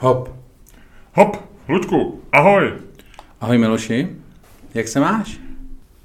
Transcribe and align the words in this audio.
Hop. 0.00 0.28
Hop, 1.14 1.36
Luďku, 1.68 2.20
ahoj. 2.32 2.72
Ahoj 3.40 3.58
Miloši, 3.58 4.08
jak 4.74 4.88
se 4.88 5.00
máš? 5.00 5.40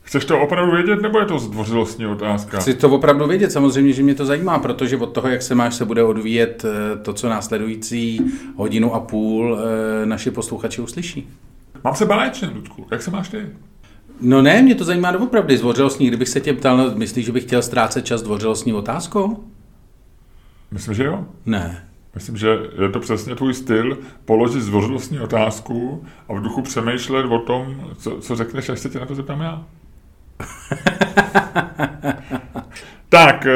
Chceš 0.02 0.26
to 0.26 0.42
opravdu 0.42 0.72
vědět, 0.72 1.02
nebo 1.02 1.20
je 1.20 1.26
to 1.26 1.40
zdvořilostní 1.40 2.06
otázka? 2.06 2.60
Chci 2.60 2.74
to 2.74 2.90
opravdu 2.90 3.28
vědět, 3.28 3.52
samozřejmě, 3.52 3.94
že 3.94 4.04
mě 4.04 4.16
to 4.16 4.26
zajímá, 4.26 4.60
protože 4.60 4.98
od 4.98 5.06
toho, 5.06 5.30
jak 5.30 5.42
se 5.42 5.56
máš, 5.56 5.76
se 5.76 5.86
bude 5.86 6.04
odvíjet 6.04 6.66
eh, 6.66 6.98
to, 6.98 7.14
co 7.14 7.30
následující 7.30 8.22
hodinu 8.56 8.96
a 8.96 9.00
půl 9.00 9.58
eh, 9.60 10.06
naši 10.06 10.32
posluchači 10.32 10.82
uslyší. 10.82 11.30
Mám 11.84 11.96
se 11.96 12.06
báječně, 12.06 12.50
Luďku. 12.56 12.88
Jak 12.92 13.02
se 13.02 13.12
máš 13.12 13.30
ty? 13.30 13.50
No 14.22 14.42
ne, 14.42 14.62
mě 14.62 14.76
to 14.76 14.84
zajímá 14.84 15.12
doopravdy 15.12 15.58
zdvořilostní. 15.58 16.08
Kdybych 16.08 16.30
se 16.30 16.42
tě 16.42 16.54
ptal, 16.54 16.78
no, 16.78 16.92
myslíš, 16.96 17.26
že 17.26 17.32
bych 17.32 17.44
chtěl 17.44 17.62
ztrácet 17.62 18.06
čas 18.06 18.22
zdvořilostní 18.22 18.74
otázkou? 18.74 19.44
Myslím, 20.72 20.94
že 20.94 21.04
jo. 21.04 21.26
Ne. 21.46 21.88
Myslím, 22.16 22.38
že 22.38 22.58
je 22.82 22.90
to 22.90 23.00
přesně 23.00 23.36
tvůj 23.36 23.54
styl 23.54 23.98
položit 24.26 24.62
zdvořilostní 24.62 25.20
otázku 25.20 26.06
a 26.30 26.34
v 26.34 26.42
duchu 26.42 26.62
přemýšlet 26.62 27.26
o 27.26 27.40
tom, 27.40 27.92
co, 27.98 28.18
co 28.22 28.36
řekneš, 28.36 28.70
až 28.70 28.80
se 28.80 28.90
tě 28.90 29.00
na 29.00 29.06
to 29.06 29.16
zeptám 29.16 29.42
já. 29.42 29.64
tak, 33.10 33.46
eh, 33.46 33.54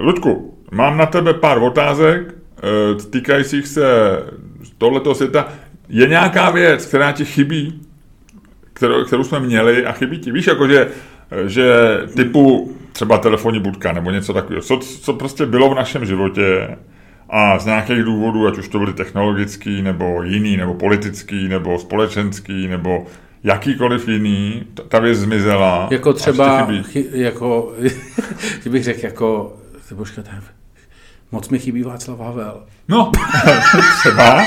Luďku, 0.00 0.58
mám 0.72 0.96
na 0.96 1.06
tebe 1.06 1.34
pár 1.34 1.58
otázek 1.58 2.34
eh, 2.58 3.10
týkajících 3.10 3.66
se 3.66 3.84
tohoto 4.78 5.14
světa. 5.14 5.48
Je 5.88 6.08
nějaká 6.08 6.50
věc, 6.50 6.86
která 6.86 7.12
ti 7.12 7.24
chybí, 7.24 7.82
kterou, 8.72 9.04
kterou 9.04 9.24
jsme 9.24 9.40
měli 9.40 9.86
a 9.86 9.92
chybí 9.92 10.18
ti? 10.18 10.32
Víš, 10.32 10.46
jakože 10.46 10.88
že 11.46 11.74
typu 12.16 12.76
třeba 12.92 13.18
telefonní 13.18 13.60
budka 13.60 13.92
nebo 13.92 14.10
něco 14.10 14.32
takového, 14.32 14.62
co, 14.62 14.78
co 14.78 15.12
prostě 15.12 15.46
bylo 15.46 15.70
v 15.70 15.74
našem 15.74 16.04
životě 16.04 16.76
a 17.30 17.58
z 17.58 17.66
nějakých 17.66 18.02
důvodů, 18.02 18.46
ať 18.46 18.58
už 18.58 18.68
to 18.68 18.78
byly 18.78 18.92
technologický, 18.92 19.82
nebo 19.82 20.22
jiný, 20.22 20.56
nebo 20.56 20.74
politický, 20.74 21.48
nebo 21.48 21.78
společenský, 21.78 22.68
nebo 22.68 23.06
jakýkoliv 23.44 24.08
jiný, 24.08 24.62
ta 24.88 24.98
věc 24.98 25.18
zmizela. 25.18 25.88
Jako 25.90 26.12
třeba, 26.12 26.68
chy, 26.82 27.06
jako, 27.12 27.74
že 28.62 28.70
bych 28.70 28.84
řekl, 28.84 29.04
jako, 29.04 29.56
počkat, 29.96 30.26
moc 31.32 31.48
mi 31.48 31.58
chybí 31.58 31.82
Václav 31.82 32.18
Havel. 32.18 32.62
No, 32.88 33.12
třeba. 34.00 34.42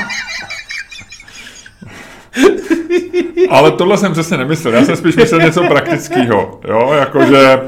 Ale 3.49 3.71
tohle 3.71 3.97
jsem 3.97 4.11
přesně 4.11 4.37
nemyslel. 4.37 4.73
Já 4.73 4.85
jsem 4.85 4.95
spíš 4.95 5.15
myslel 5.15 5.41
něco 5.41 5.63
praktického. 5.63 6.59
Jo, 6.67 6.93
jakože 6.99 7.59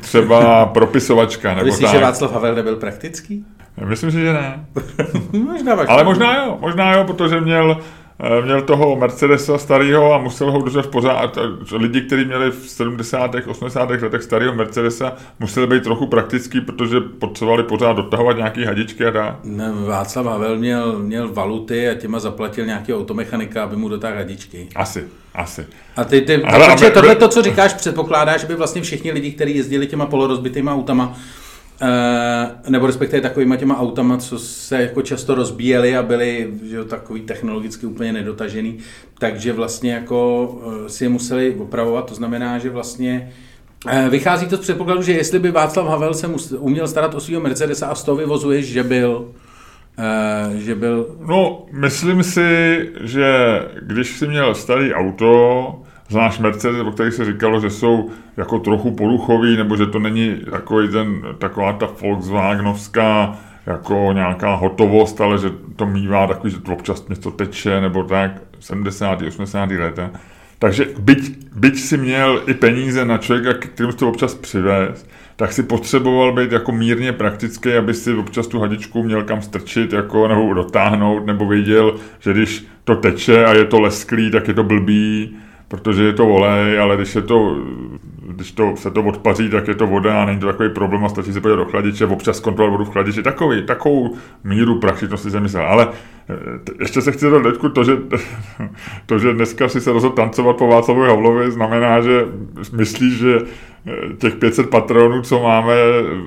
třeba 0.00 0.66
propisovačka. 0.66 1.54
Nebo 1.54 1.66
Myslíš, 1.66 1.90
tak. 1.90 1.94
že 1.94 2.04
Václav 2.04 2.32
Havel 2.32 2.54
nebyl 2.54 2.76
praktický? 2.76 3.44
Myslím 3.84 4.10
si, 4.10 4.20
že 4.20 4.32
ne. 4.32 4.66
možná 5.52 5.72
Ale 5.72 6.04
možná 6.04 6.44
jo, 6.44 6.58
možná 6.60 6.94
jo, 6.94 7.04
protože 7.04 7.40
měl 7.40 7.78
měl 8.44 8.62
toho 8.62 8.96
Mercedesa 8.96 9.58
starého 9.58 10.14
a 10.14 10.18
musel 10.18 10.50
ho 10.50 10.58
udržet 10.58 10.86
pořád. 10.86 11.38
Lidi, 11.72 12.00
kteří 12.00 12.24
měli 12.24 12.50
v 12.50 12.70
70. 12.70 13.30
80. 13.46 13.90
letech 13.90 14.22
starého 14.22 14.54
Mercedesa, 14.54 15.12
museli 15.40 15.66
být 15.66 15.82
trochu 15.82 16.06
praktický, 16.06 16.60
protože 16.60 17.00
potřebovali 17.00 17.62
pořád 17.62 17.92
dotahovat 17.92 18.36
nějaký 18.36 18.64
hadičky 18.64 19.06
a 19.06 19.10
dá. 19.10 19.40
Václav 19.86 20.26
Havel 20.26 20.56
měl, 20.56 20.98
měl 20.98 21.32
valuty 21.32 21.88
a 21.88 21.94
těma 21.94 22.18
zaplatil 22.18 22.66
nějaký 22.66 22.94
automechanika, 22.94 23.64
aby 23.64 23.76
mu 23.76 23.88
dotáhl 23.88 24.16
hadičky. 24.16 24.68
Asi, 24.74 25.04
asi. 25.34 25.66
A 25.96 26.04
ty, 26.04 26.20
ty, 26.20 26.38
protože 26.38 26.90
tohle, 26.90 27.14
to, 27.14 27.28
co 27.28 27.42
říkáš, 27.42 27.74
předpokládá, 27.74 28.36
že 28.36 28.46
by 28.46 28.54
vlastně 28.54 28.82
všichni 28.82 29.12
lidi, 29.12 29.32
kteří 29.32 29.56
jezdili 29.56 29.86
těma 29.86 30.06
polorozbitýma 30.06 30.74
autama, 30.74 31.18
nebo 32.68 32.86
respektive 32.86 33.22
takovýma 33.22 33.56
těma 33.56 33.78
autama, 33.78 34.16
co 34.16 34.38
se 34.38 34.82
jako 34.82 35.02
často 35.02 35.34
rozbíjeli 35.34 35.96
a 35.96 36.02
byly 36.02 36.50
že, 36.62 36.84
takový 36.84 37.20
technologicky 37.20 37.86
úplně 37.86 38.12
nedotažený, 38.12 38.78
takže 39.18 39.52
vlastně 39.52 39.92
jako 39.92 40.46
uh, 40.46 40.86
si 40.86 41.04
je 41.04 41.08
museli 41.08 41.54
opravovat, 41.54 42.06
to 42.06 42.14
znamená, 42.14 42.58
že 42.58 42.70
vlastně 42.70 43.32
uh, 43.84 44.08
vychází 44.08 44.46
to 44.46 44.56
z 44.56 44.60
předpokladu, 44.60 45.02
že 45.02 45.12
jestli 45.12 45.38
by 45.38 45.50
Václav 45.50 45.86
Havel 45.86 46.14
se 46.14 46.26
uměl 46.58 46.88
starat 46.88 47.14
o 47.14 47.20
svého 47.20 47.40
Mercedesa 47.40 47.86
a 47.86 47.94
z 47.94 48.04
toho 48.04 48.16
vyvozuješ, 48.16 48.66
že 48.66 48.82
byl 48.82 49.28
že 50.54 50.74
byl... 50.74 51.16
No, 51.26 51.66
myslím 51.72 52.22
si, 52.22 52.90
že 53.00 53.28
když 53.82 54.18
si 54.18 54.26
měl 54.26 54.54
starý 54.54 54.94
auto, 54.94 55.82
Znáš 56.08 56.38
Mercedes, 56.38 56.80
o 56.80 56.90
kterých 56.90 57.14
se 57.14 57.24
říkalo, 57.24 57.60
že 57.60 57.70
jsou 57.70 58.10
jako 58.36 58.58
trochu 58.58 58.90
poruchový, 58.90 59.56
nebo 59.56 59.76
že 59.76 59.86
to 59.86 59.98
není 59.98 60.36
takový 60.50 60.88
ten, 60.88 61.22
taková 61.38 61.72
ta 61.72 61.88
Volkswagenovská 62.00 63.38
jako 63.66 64.10
nějaká 64.12 64.54
hotovost, 64.54 65.20
ale 65.20 65.38
že 65.38 65.50
to 65.76 65.86
mývá 65.86 66.26
takový, 66.26 66.52
že 66.52 66.60
to 66.60 66.72
občas 66.72 67.08
něco 67.08 67.30
teče, 67.30 67.80
nebo 67.80 68.02
tak, 68.02 68.30
70. 68.60 69.22
80. 69.22 69.70
leta. 69.70 70.10
Takže 70.58 70.86
byť, 70.98 71.38
byť 71.54 71.78
si 71.78 71.96
měl 71.96 72.42
i 72.46 72.54
peníze 72.54 73.04
na 73.04 73.18
člověka, 73.18 73.54
kterým 73.54 73.92
to 73.92 74.08
občas 74.08 74.34
přivez, 74.34 75.06
tak 75.36 75.52
si 75.52 75.62
potřeboval 75.62 76.32
být 76.32 76.52
jako 76.52 76.72
mírně 76.72 77.12
praktický, 77.12 77.72
aby 77.72 77.94
si 77.94 78.14
občas 78.14 78.46
tu 78.46 78.60
hadičku 78.60 79.02
měl 79.02 79.24
kam 79.24 79.42
strčit 79.42 79.92
jako, 79.92 80.28
nebo 80.28 80.54
dotáhnout, 80.54 81.26
nebo 81.26 81.46
věděl, 81.46 81.94
že 82.20 82.32
když 82.32 82.66
to 82.84 82.96
teče 82.96 83.44
a 83.44 83.52
je 83.54 83.64
to 83.64 83.80
lesklý, 83.80 84.30
tak 84.30 84.48
je 84.48 84.54
to 84.54 84.64
blbý, 84.64 85.36
protože 85.68 86.04
je 86.04 86.12
to 86.12 86.28
olej, 86.28 86.80
ale 86.80 86.96
když, 86.96 87.14
je 87.14 87.22
to, 87.22 87.56
když 88.28 88.52
to, 88.52 88.76
se 88.76 88.90
to 88.90 89.02
odpaří, 89.02 89.50
tak 89.50 89.68
je 89.68 89.74
to 89.74 89.86
voda 89.86 90.22
a 90.22 90.24
není 90.24 90.40
to 90.40 90.46
takový 90.46 90.68
problém 90.68 91.04
a 91.04 91.08
stačí 91.08 91.32
se 91.32 91.40
podívat 91.40 91.56
do 91.56 91.64
chladiče, 91.64 92.06
občas 92.06 92.40
kontrolovat 92.40 92.78
vodu 92.78 92.90
v 92.90 92.92
chladiči, 92.92 93.22
takový, 93.22 93.62
takovou 93.62 94.16
míru 94.44 94.80
praktičnosti 94.80 95.30
jsem 95.30 95.42
myslel. 95.42 95.66
Ale 95.66 95.88
eh, 96.28 96.34
ještě 96.80 97.02
se 97.02 97.12
chci 97.12 97.30
dodat 97.30 97.54
to, 97.72 97.84
že, 97.84 97.92
to, 99.06 99.18
že 99.18 99.32
dneska 99.32 99.68
si 99.68 99.80
se 99.80 99.92
rozhodl 99.92 100.14
tancovat 100.14 100.56
po 100.56 100.66
Václavovi 100.66 101.08
Havlovi, 101.08 101.50
znamená, 101.50 102.00
že 102.00 102.24
myslíš, 102.72 103.18
že 103.18 103.38
těch 104.18 104.34
500 104.34 104.70
patronů, 104.70 105.22
co 105.22 105.42
máme 105.42 105.74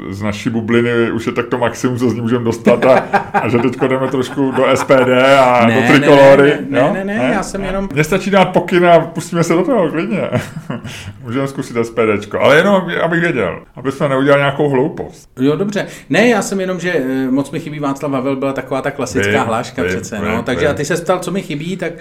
z 0.10 0.22
naší 0.22 0.50
bubliny, 0.50 1.12
už 1.12 1.28
je 1.28 1.34
tak 1.34 1.48
to 1.48 1.58
maximum, 1.58 1.98
co 1.98 2.10
z 2.10 2.14
ní 2.14 2.22
můžeme 2.22 2.46
dostat 2.46 2.86
a, 2.86 2.98
a 3.34 3.50
že 3.50 3.58
teď 3.58 3.82
jdeme 3.82 4.08
trošku 4.08 4.52
do 4.52 4.66
SPD 4.76 5.10
a 5.40 5.66
ne, 5.68 5.82
do 5.82 5.88
trikolory. 5.88 6.58
Ne, 6.70 6.82
ne, 6.82 6.94
ne, 6.94 6.94
ne, 6.94 7.04
ne, 7.04 7.20
ne, 7.20 7.34
já 7.34 7.44
jsem 7.44 7.64
jenom... 7.64 7.90
Mně 7.94 8.04
stačí 8.04 8.30
dát 8.30 8.46
pokyn 8.46 8.86
a 8.86 9.00
pustíme 9.00 9.44
se 9.44 9.54
do 9.54 9.64
toho, 9.64 9.90
klidně. 9.90 10.30
můžeme 11.24 11.48
zkusit 11.48 11.78
SPDčko, 11.84 12.40
ale 12.40 12.56
jenom, 12.56 12.84
abych 13.04 13.22
věděl, 13.22 13.60
aby 13.76 13.92
jsme 13.92 14.10
neudělali 14.10 14.42
nějakou 14.42 14.70
hloupost. 14.70 15.30
Jo, 15.40 15.56
dobře. 15.56 15.88
Ne, 16.10 16.28
já 16.28 16.42
jsem 16.42 16.60
jenom, 16.60 16.80
že 16.80 16.92
eh, 16.92 17.32
moc 17.32 17.52
mi 17.52 17.60
chybí 17.60 17.80
Václav 17.80 18.12
Havel, 18.12 18.36
byla 18.36 18.54
taková 18.54 18.82
ta 18.82 18.92
klasická 18.92 19.44
vy, 19.44 19.48
hláška 19.48 19.84
vy, 19.84 19.88
přece, 19.88 20.20
vy, 20.20 20.28
no. 20.28 20.44
Takže 20.44 20.66
vy. 20.66 20.68
a 20.68 20.74
ty 20.74 20.86
se 20.86 20.96
ptal, 20.96 21.20
co 21.20 21.32
mi 21.32 21.42
chybí, 21.42 21.78
tak 21.78 21.94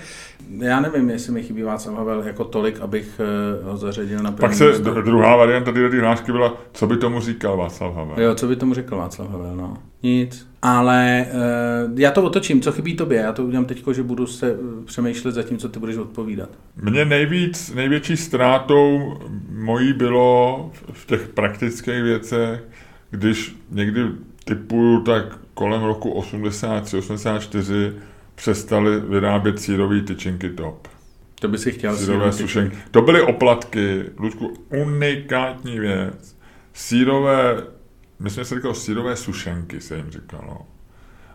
já 0.59 0.81
nevím, 0.81 1.11
jestli 1.11 1.33
mi 1.33 1.43
chybí 1.43 1.62
Václav 1.62 1.97
Havel 1.97 2.22
jako 2.22 2.44
tolik, 2.44 2.81
abych 2.81 3.21
eh, 3.21 3.65
ho 3.65 3.77
zařadil 3.77 4.22
na 4.22 4.33
Pak 4.33 4.55
se 4.55 4.72
druhá 5.05 5.37
varianta 5.37 5.72
této 5.72 5.97
hlášky 5.97 6.33
byla, 6.33 6.56
co 6.72 6.87
by 6.87 6.97
tomu 6.97 7.21
říkal 7.21 7.56
Václav 7.56 7.94
Havel. 7.94 8.21
Jo, 8.21 8.34
co 8.34 8.47
by 8.47 8.56
tomu 8.56 8.75
řekl 8.75 8.97
Václav 8.97 9.31
Havel, 9.31 9.56
no. 9.56 9.77
Nic. 10.03 10.47
Ale 10.62 11.27
uh, 11.33 11.99
já 12.00 12.11
to 12.11 12.22
otočím, 12.22 12.61
co 12.61 12.72
chybí 12.72 12.97
tobě? 12.97 13.19
Já 13.19 13.33
to 13.33 13.44
udělám 13.44 13.65
teď, 13.65 13.84
že 13.93 14.03
budu 14.03 14.27
se 14.27 14.55
uh, 14.55 14.84
přemýšlet 14.84 15.33
za 15.33 15.43
tím, 15.43 15.59
co 15.59 15.69
ty 15.69 15.78
budeš 15.78 15.97
odpovídat. 15.97 16.49
Mně 16.77 17.05
nejvíc, 17.05 17.75
největší 17.75 18.17
ztrátou 18.17 19.19
mojí 19.50 19.93
bylo 19.93 20.71
v 20.93 21.06
těch 21.06 21.28
praktických 21.28 22.03
věcech, 22.03 22.65
když 23.11 23.56
někdy 23.71 24.03
typuju 24.44 25.00
tak 25.00 25.25
kolem 25.55 25.82
roku 25.82 26.21
83-84 26.21 27.93
přestali 28.41 29.01
vyrábět 29.01 29.61
sírový 29.61 30.03
tyčinky 30.03 30.51
top. 30.51 30.89
To 31.41 31.49
by 31.49 31.59
si 31.59 31.73
chtěl 31.73 31.97
sírové 31.97 32.33
sušenky. 32.33 32.77
To 32.91 33.03
byly 33.03 33.23
oplatky, 33.23 34.05
Ludku, 34.19 34.55
unikátní 34.69 35.81
věc. 35.81 36.37
Sírové, 36.73 37.62
myslím, 38.19 38.45
že 38.45 38.49
se 38.49 38.55
říkalo 38.55 38.75
sírové 38.75 39.17
sušenky, 39.17 39.81
se 39.81 39.97
jim 39.97 40.11
říkalo. 40.11 40.67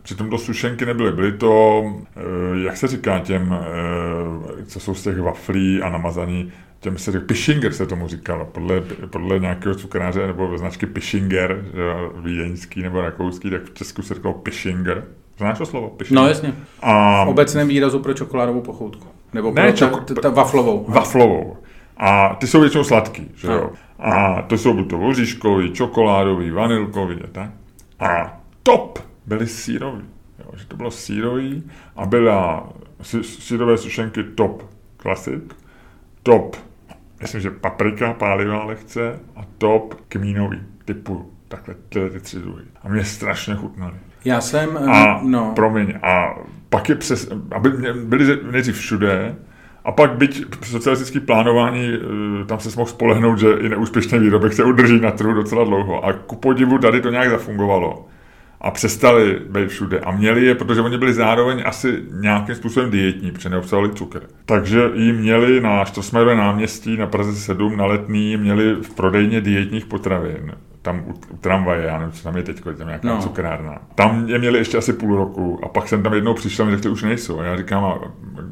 Přitom 0.04 0.30
to 0.30 0.38
sušenky 0.38 0.86
nebyly, 0.86 1.12
byly 1.12 1.32
to, 1.32 1.84
eh, 2.16 2.20
jak 2.64 2.78
se 2.78 2.88
říká 2.88 3.20
těm, 3.20 3.54
eh, 3.54 4.66
co 4.66 4.80
jsou 4.80 4.96
z 4.96 5.04
těch 5.04 5.18
waflí 5.18 5.82
a 5.82 5.90
namazaní, 5.90 6.52
těm 6.80 6.98
se 6.98 7.12
říká, 7.12 7.26
Pishinger 7.26 7.74
se 7.74 7.86
tomu 7.86 8.08
říkalo, 8.08 8.46
podle, 8.46 8.82
podle 9.10 9.40
nějakého 9.40 9.76
cukráře 9.76 10.28
nebo 10.28 10.58
značky 10.58 10.86
Pishinger, 10.86 11.66
vídeňský 12.24 12.82
nebo 12.82 13.02
rakouský, 13.02 13.50
tak 13.50 13.64
v 13.64 13.74
Česku 13.74 14.02
se 14.02 14.14
říkalo 14.14 14.34
Pishinger. 14.34 15.06
Znáš 15.38 15.58
to 15.58 15.66
slovo? 15.66 15.90
Pishinger? 15.90 16.24
No 16.24 16.30
jasně. 16.30 16.54
A... 16.82 17.26
V 17.26 17.30
obecném 17.30 17.68
výrazu 17.68 18.00
pro 18.00 18.14
čokoládovou 18.14 18.62
pochoutku. 18.62 19.08
Nebo 19.34 19.52
ne, 19.52 19.74
čoko, 19.74 20.00
ta, 20.00 20.22
ta 20.22 20.30
waflovou. 20.30 20.86
Waflovou. 20.88 21.58
A 21.98 22.36
ty 22.36 22.48
jsou 22.48 22.62
většinou 22.62 22.84
sladký, 22.84 23.32
že 23.36 23.48
jo? 23.48 23.70
A 24.00 24.42
to 24.42 24.58
jsou 24.58 24.74
buď 24.74 24.90
to 24.90 24.98
voříškový, 24.98 25.72
čokoládový, 25.74 26.52
vanilkový 26.52 27.16
a 27.16 27.28
tak. 27.32 27.50
A 28.00 28.40
top 28.64 29.00
byly 29.26 29.48
sírový. 29.48 30.04
Jo, 30.40 30.52
že 30.58 30.66
to 30.66 30.78
bylo 30.78 30.92
sírový 30.92 31.64
a 31.96 32.06
byla 32.06 32.70
sírové 33.22 33.78
sušenky 33.78 34.24
top 34.24 34.64
klasik, 34.98 35.56
top, 36.24 36.56
myslím, 37.22 37.42
že 37.42 37.52
paprika 37.52 38.14
pálivá 38.14 38.64
lehce 38.64 39.20
a 39.36 39.42
top 39.58 39.94
kmínový, 40.08 40.60
typu 40.86 41.32
takhle 41.48 41.76
tyhle 41.90 42.10
ty 42.10 42.20
tři 42.20 42.40
druhy. 42.40 42.64
A 42.84 42.90
mě 42.90 43.04
strašně 43.04 43.56
chutnaly. 43.56 43.96
Já 44.26 44.42
jsem, 44.42 44.78
A, 44.78 45.20
no. 45.24 45.52
promiň, 45.56 45.94
a 46.04 46.36
pak 46.70 46.90
je 46.90 46.96
přes, 46.96 47.32
aby 47.52 47.70
byli 47.94 48.40
nejdřív 48.52 48.78
všude, 48.78 49.36
a 49.86 49.92
pak 49.92 50.12
byť 50.12 50.46
socialistický 50.66 51.20
plánování, 51.20 51.90
eh, 51.94 52.46
tam 52.46 52.60
se 52.60 52.70
mohl 52.78 52.90
spolehnout, 52.90 53.40
že 53.40 53.54
i 53.54 53.70
neúspěšný 53.70 54.20
výrobek 54.20 54.54
se 54.54 54.64
udrží 54.64 55.00
na 55.00 55.12
trhu 55.12 55.34
docela 55.34 55.64
dlouho. 55.64 56.06
A 56.06 56.14
ku 56.14 56.36
podivu 56.36 56.78
tady 56.78 57.02
to 57.02 57.10
nějak 57.10 57.30
zafungovalo. 57.30 58.08
A 58.62 58.72
přestali 58.72 59.40
být 59.50 59.70
všude. 59.70 60.00
A 60.00 60.12
měli 60.12 60.46
je, 60.46 60.56
protože 60.56 60.82
oni 60.82 60.98
byli 60.98 61.14
zároveň 61.14 61.64
asi 61.66 62.04
nějakým 62.20 62.56
způsobem 62.56 62.92
dietní, 62.92 63.32
protože 63.32 63.50
neobsahovali 63.50 63.94
cukr. 63.94 64.22
Takže 64.46 64.90
ji 64.94 65.14
měli 65.14 65.62
na 65.62 65.86
Štrosmajerové 65.86 66.36
náměstí 66.36 66.98
na 66.98 67.08
Praze 67.08 67.36
7 67.36 67.78
na 67.78 67.86
letný, 67.86 68.38
měli 68.38 68.76
v 68.76 68.96
prodejně 68.96 69.42
dietních 69.42 69.86
potravin. 69.86 70.52
Tam 70.86 71.04
u, 71.08 71.14
u 71.34 71.38
tramvaje, 71.38 71.84
já 71.86 71.98
nevím, 72.00 72.12
co 72.14 72.24
tam 72.24 72.38
je 72.38 72.44
teď, 72.44 72.62
je 72.70 72.74
tam 72.74 72.88
nějaká 72.88 73.08
No. 73.08 73.22
cukrárna. 73.22 73.82
Tam 73.96 74.30
je 74.30 74.40
měli 74.40 74.58
ještě 74.60 74.78
asi 74.78 74.94
půl 74.94 75.16
roku 75.18 75.60
a 75.66 75.68
pak 75.68 75.88
jsem 75.88 76.04
tam 76.04 76.14
jednou 76.14 76.34
přišel 76.34 76.68
a 76.68 76.72
řekli, 76.72 76.90
už 76.90 77.04
nejsou. 77.04 77.40
A 77.40 77.44
já 77.44 77.58
říkám, 77.58 77.84
a 77.84 78.00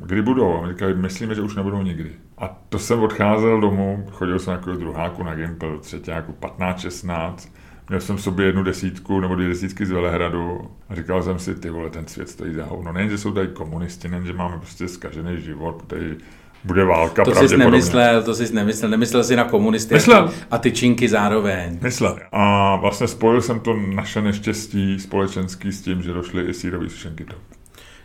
kdy 0.05 0.21
budou? 0.21 0.57
A 0.57 0.61
mi 0.61 0.73
říkali, 0.73 0.93
myslíme, 0.93 1.35
že 1.35 1.41
už 1.41 1.55
nebudou 1.55 1.81
nikdy. 1.81 2.11
A 2.37 2.57
to 2.69 2.79
jsem 2.79 2.99
odcházel 2.99 3.61
domů, 3.61 4.05
chodil 4.11 4.39
jsem 4.39 4.53
jako 4.53 4.71
druháku 4.71 5.23
na 5.23 5.35
Gimpel, 5.35 5.79
třetíku 5.79 6.31
15, 6.39 6.79
16. 6.79 7.53
Měl 7.89 7.99
jsem 8.01 8.15
v 8.17 8.21
sobě 8.21 8.45
jednu 8.45 8.63
desítku 8.63 9.19
nebo 9.19 9.35
dvě 9.35 9.47
desítky 9.47 9.85
z 9.85 9.91
Velehradu 9.91 10.69
a 10.89 10.95
říkal 10.95 11.23
jsem 11.23 11.39
si, 11.39 11.55
ty 11.55 11.69
vole, 11.69 11.89
ten 11.89 12.07
svět 12.07 12.29
stojí 12.29 12.53
za 12.53 12.65
hovno. 12.65 12.93
Nejen, 12.93 13.09
že 13.09 13.17
jsou 13.17 13.31
tady 13.31 13.47
komunisti, 13.47 14.07
nejen, 14.07 14.25
že 14.25 14.33
máme 14.33 14.57
prostě 14.57 14.87
zkažený 14.87 15.41
život, 15.41 15.83
tady 15.87 16.15
bude 16.63 16.83
válka 16.83 17.23
To 17.23 17.35
jsi 17.35 17.57
nemyslel, 17.57 18.23
to 18.23 18.35
jsi 18.35 18.53
nemyslel, 18.53 18.91
nemyslel 18.91 19.23
jsi 19.23 19.35
na 19.35 19.43
komunisty 19.43 19.93
Myslel. 19.93 20.31
a 20.51 20.57
tyčinky 20.57 21.09
zároveň. 21.09 21.79
Myslel. 21.81 22.19
A 22.31 22.75
vlastně 22.75 23.07
spojil 23.07 23.41
jsem 23.41 23.59
to 23.59 23.75
naše 23.95 24.21
neštěstí 24.21 24.99
společenský 24.99 25.71
s 25.71 25.81
tím, 25.81 26.01
že 26.01 26.13
došly 26.13 26.43
i 26.43 26.53
sírový 26.53 26.89
sušenky 26.89 27.25
do. 27.25 27.35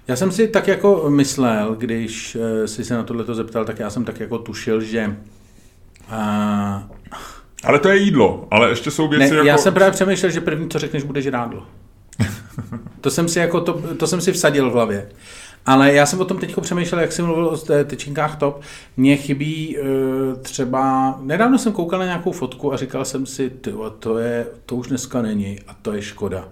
Já 0.08 0.16
jsem 0.16 0.32
si 0.32 0.49
tak 0.49 0.69
jako 0.69 1.10
myslel, 1.10 1.75
když 1.78 2.37
eh, 2.40 2.69
jsi 2.69 2.84
se 2.84 2.94
na 2.94 3.02
tohleto 3.02 3.34
zeptal, 3.34 3.64
tak 3.64 3.78
já 3.78 3.90
jsem 3.90 4.05
tak 4.05 4.20
jako 4.20 4.38
tušil, 4.38 4.81
že 4.81 5.16
a, 6.10 6.88
Ale 7.64 7.78
to 7.78 7.88
je 7.88 7.96
jídlo, 7.96 8.49
ale 8.50 8.69
ještě 8.69 8.90
jsou 8.90 9.08
věci 9.08 9.31
ne, 9.31 9.37
jako... 9.37 9.46
já 9.46 9.58
jsem 9.58 9.75
právě 9.75 9.93
přemýšlel, 9.93 10.32
že 10.32 10.40
první, 10.40 10.69
co 10.69 10.78
řekneš, 10.78 11.02
bude 11.02 11.22
žrádlo. 11.22 11.66
to 13.00 13.10
jsem 13.10 13.28
si 13.28 13.38
jako 13.38 13.60
to, 13.60 13.72
to 13.96 14.06
jsem 14.06 14.20
si 14.20 14.32
vsadil 14.32 14.70
v 14.70 14.72
hlavě. 14.72 15.08
Ale 15.69 15.93
já 15.93 16.06
jsem 16.06 16.20
o 16.20 16.25
tom 16.25 16.38
teď 16.38 16.56
přemýšlel, 16.61 17.00
jak 17.00 17.12
jsem 17.12 17.26
mluvil 17.26 17.47
o 17.47 17.85
tyčinkách 17.85 18.38
top. 18.38 18.61
Mně 18.97 19.17
chybí 19.17 19.79
e, 19.79 19.82
třeba, 20.43 21.15
nedávno 21.20 21.59
jsem 21.59 21.73
koukal 21.73 21.99
na 21.99 22.05
nějakou 22.05 22.32
fotku 22.32 22.73
a 22.73 22.76
říkal 22.76 23.05
jsem 23.05 23.26
si, 23.26 23.50
to, 23.99 24.19
je, 24.19 24.47
to 24.67 24.76
už 24.76 24.88
dneska 24.88 25.23
není 25.23 25.61
a 25.67 25.75
to 25.82 25.93
je 25.93 26.03
škoda. 26.03 26.49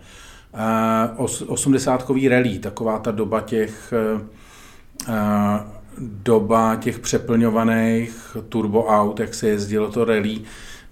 E, 0.55 1.17
os, 1.17 1.43
osmdesátkový 1.43 2.29
rally, 2.29 2.59
taková 2.59 2.99
ta 2.99 3.11
doba 3.11 3.41
těch 3.41 3.93
e, 3.93 4.21
e, 5.13 5.61
doba 5.99 6.77
těch 6.77 6.99
přeplňovaných 6.99 8.37
turbo 8.49 8.85
aut, 8.85 9.21
jak 9.21 9.35
se 9.35 9.49
jezdilo 9.49 9.91
to 9.91 10.05
rally, 10.05 10.41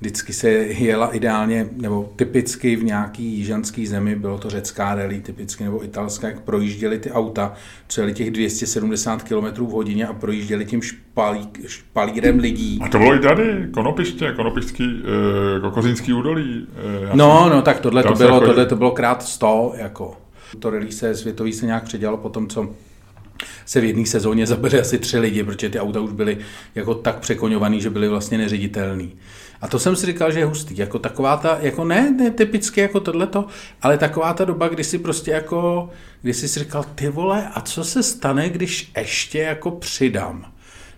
vždycky 0.04 0.32
se 0.32 0.48
jela 0.50 1.14
ideálně, 1.14 1.68
nebo 1.76 2.12
typicky 2.16 2.76
v 2.76 2.84
nějaký 2.84 3.24
jižanský 3.24 3.86
zemi, 3.86 4.16
bylo 4.16 4.38
to 4.38 4.50
řecká 4.50 4.94
rally 4.94 5.20
typicky, 5.20 5.64
nebo 5.64 5.84
italská, 5.84 6.26
jak 6.28 6.40
projížděli 6.40 6.98
ty 6.98 7.10
auta, 7.10 7.52
přijeli 7.86 8.12
těch 8.12 8.30
270 8.30 9.22
km 9.22 9.44
v 9.64 9.70
hodině 9.70 10.06
a 10.06 10.12
projížděli 10.12 10.64
tím 10.64 10.82
špalí, 10.82 11.48
špalírem 11.66 12.38
lidí. 12.38 12.78
A 12.82 12.88
to 12.88 12.98
bylo 12.98 13.14
i 13.14 13.18
tady, 13.18 13.68
Konopiště, 13.74 14.32
Konopišský, 14.36 15.02
eh, 15.56 15.60
Kokozínský 15.60 16.12
údolí. 16.12 16.66
Eh, 16.76 17.16
No, 17.16 17.40
jsem- 17.42 17.52
no, 17.52 17.62
tak 17.62 17.80
tohle 17.80 18.02
to 18.02 18.14
bylo, 18.14 18.38
chodí- 18.40 18.46
tohle 18.46 18.66
to 18.66 18.76
bylo 18.76 18.90
krát 18.90 19.22
100, 19.22 19.72
jako. 19.76 20.16
To 20.58 20.70
rally 20.70 20.92
se 20.92 21.14
světový 21.14 21.52
se 21.52 21.66
nějak 21.66 21.84
předělalo 21.84 22.18
po 22.18 22.28
tom, 22.28 22.48
co 22.48 22.68
se 23.66 23.80
v 23.80 23.84
jedné 23.84 24.06
sezóně 24.06 24.46
zabili 24.46 24.80
asi 24.80 24.98
tři 24.98 25.18
lidi, 25.18 25.42
protože 25.42 25.70
ty 25.70 25.80
auta 25.80 26.00
už 26.00 26.12
byly 26.12 26.38
jako 26.74 26.94
tak 26.94 27.18
překoňovaný, 27.18 27.80
že 27.80 27.90
byly 27.90 28.08
vlastně 28.08 28.38
neředitelný. 28.38 29.12
A 29.60 29.68
to 29.68 29.78
jsem 29.78 29.96
si 29.96 30.06
říkal, 30.06 30.32
že 30.32 30.38
je 30.38 30.44
hustý. 30.44 30.78
Jako 30.78 30.98
taková 30.98 31.36
ta, 31.36 31.58
jako 31.60 31.84
ne, 31.84 32.10
ne 32.10 32.30
typicky 32.30 32.80
jako 32.80 33.00
tohleto, 33.00 33.46
ale 33.82 33.98
taková 33.98 34.34
ta 34.34 34.44
doba, 34.44 34.68
kdy 34.68 34.84
si 34.84 34.98
prostě 34.98 35.30
jako, 35.30 35.90
kdy 36.22 36.34
jsi 36.34 36.48
si 36.48 36.60
říkal, 36.60 36.84
ty 36.94 37.08
vole, 37.08 37.48
a 37.54 37.60
co 37.60 37.84
se 37.84 38.02
stane, 38.02 38.48
když 38.48 38.92
ještě 38.96 39.38
jako 39.38 39.70
přidám? 39.70 40.46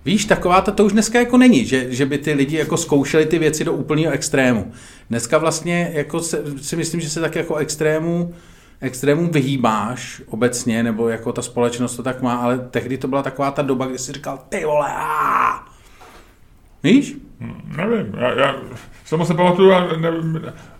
Víš, 0.05 0.25
taková 0.25 0.61
ta, 0.61 0.73
to 0.73 0.85
už 0.85 0.93
dneska 0.93 1.19
jako 1.19 1.37
není, 1.37 1.65
že, 1.65 1.87
že 1.89 2.07
by 2.07 2.19
ty 2.19 2.33
lidi 2.33 2.57
jako 2.57 2.77
zkoušeli 2.77 3.27
ty 3.27 3.39
věci 3.39 3.65
do 3.65 3.73
úplného 3.73 4.13
extrému. 4.13 4.73
Dneska 5.11 5.39
vlastně 5.39 5.91
jako 5.93 6.21
se, 6.21 6.43
si 6.63 6.77
myslím, 6.77 7.01
že 7.01 7.11
se 7.11 7.21
tak 7.21 7.35
jako 7.35 7.57
extrému, 7.57 8.35
extrému 8.81 9.31
vyhýbáš 9.31 10.23
obecně, 10.27 10.83
nebo 10.83 11.09
jako 11.09 11.33
ta 11.33 11.43
společnost 11.43 11.97
to 11.97 12.03
tak 12.03 12.23
má, 12.23 12.37
ale 12.37 12.59
tehdy 12.59 12.99
to 12.99 13.09
byla 13.09 13.23
taková 13.23 13.51
ta 13.51 13.63
doba, 13.63 13.87
kdy 13.87 13.99
si 13.99 14.13
říkal, 14.13 14.45
ty 14.49 14.65
vole, 14.65 14.87
aaa. 14.89 15.76
Víš? 16.87 17.17
Nevím, 17.77 18.15
já, 18.19 18.33
já 18.33 18.57
se 19.05 19.17
moc 19.17 19.29
nepamatuju, 19.29 19.73
a 19.73 19.97
ne, 19.97 20.11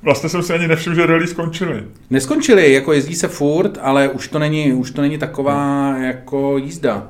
vlastně 0.03 0.29
jsem 0.29 0.43
si 0.43 0.53
ani 0.53 0.69
nevšiml, 0.69 0.97
že 0.97 1.07
rally 1.07 1.27
skončily. 1.27 1.85
Neskončili, 2.11 2.73
jako 2.73 2.93
jezdí 2.93 3.15
se 3.15 3.29
furt, 3.29 3.79
ale 3.83 4.09
už 4.09 4.29
to 4.29 4.39
není, 4.39 4.73
už 4.73 4.91
to 4.91 5.03
není 5.03 5.19
taková 5.19 5.95
jako 5.99 6.59
jízda. 6.59 7.09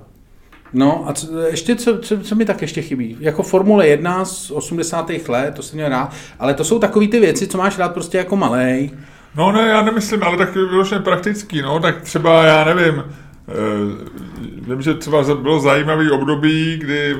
No 0.72 1.08
a 1.08 1.12
co, 1.12 1.38
ještě 1.38 1.76
co, 1.76 1.98
co, 1.98 2.20
co 2.20 2.34
mi 2.34 2.44
tak 2.44 2.62
ještě 2.62 2.82
chybí? 2.82 3.16
Jako 3.20 3.42
Formule 3.42 3.88
1 3.88 4.24
z 4.24 4.50
80. 4.50 5.10
let, 5.28 5.54
to 5.54 5.62
jsem 5.62 5.76
měl 5.76 5.88
rád, 5.88 6.12
ale 6.38 6.54
to 6.54 6.64
jsou 6.64 6.78
takové 6.78 7.08
ty 7.08 7.20
věci, 7.20 7.46
co 7.46 7.58
máš 7.58 7.78
rád 7.78 7.94
prostě 7.94 8.18
jako 8.18 8.36
malej. 8.36 8.90
No 9.36 9.52
ne, 9.52 9.68
já 9.68 9.82
nemyslím, 9.82 10.22
ale 10.22 10.36
tak 10.36 10.54
vyloženě 10.54 11.00
praktický, 11.00 11.62
no, 11.62 11.80
tak 11.80 12.02
třeba, 12.02 12.44
já 12.44 12.64
nevím, 12.64 13.04
eh, 13.48 13.52
vím, 14.68 14.82
že 14.82 14.94
třeba 14.94 15.34
bylo 15.34 15.60
zajímavý 15.60 16.10
období, 16.10 16.76
kdy 16.76 17.16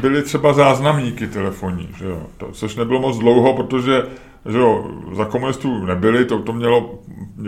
byly 0.00 0.22
třeba 0.22 0.52
záznamníky 0.52 1.26
telefonní, 1.26 1.88
že 1.98 2.04
jo, 2.04 2.22
to, 2.36 2.52
což 2.52 2.76
nebylo 2.76 3.00
moc 3.00 3.18
dlouho, 3.18 3.54
protože 3.54 4.02
že 4.48 4.58
jo, 4.58 4.90
za 5.12 5.24
komunistů 5.24 5.86
nebyli, 5.86 6.24
to, 6.24 6.38
to 6.38 6.52
mělo 6.52 6.98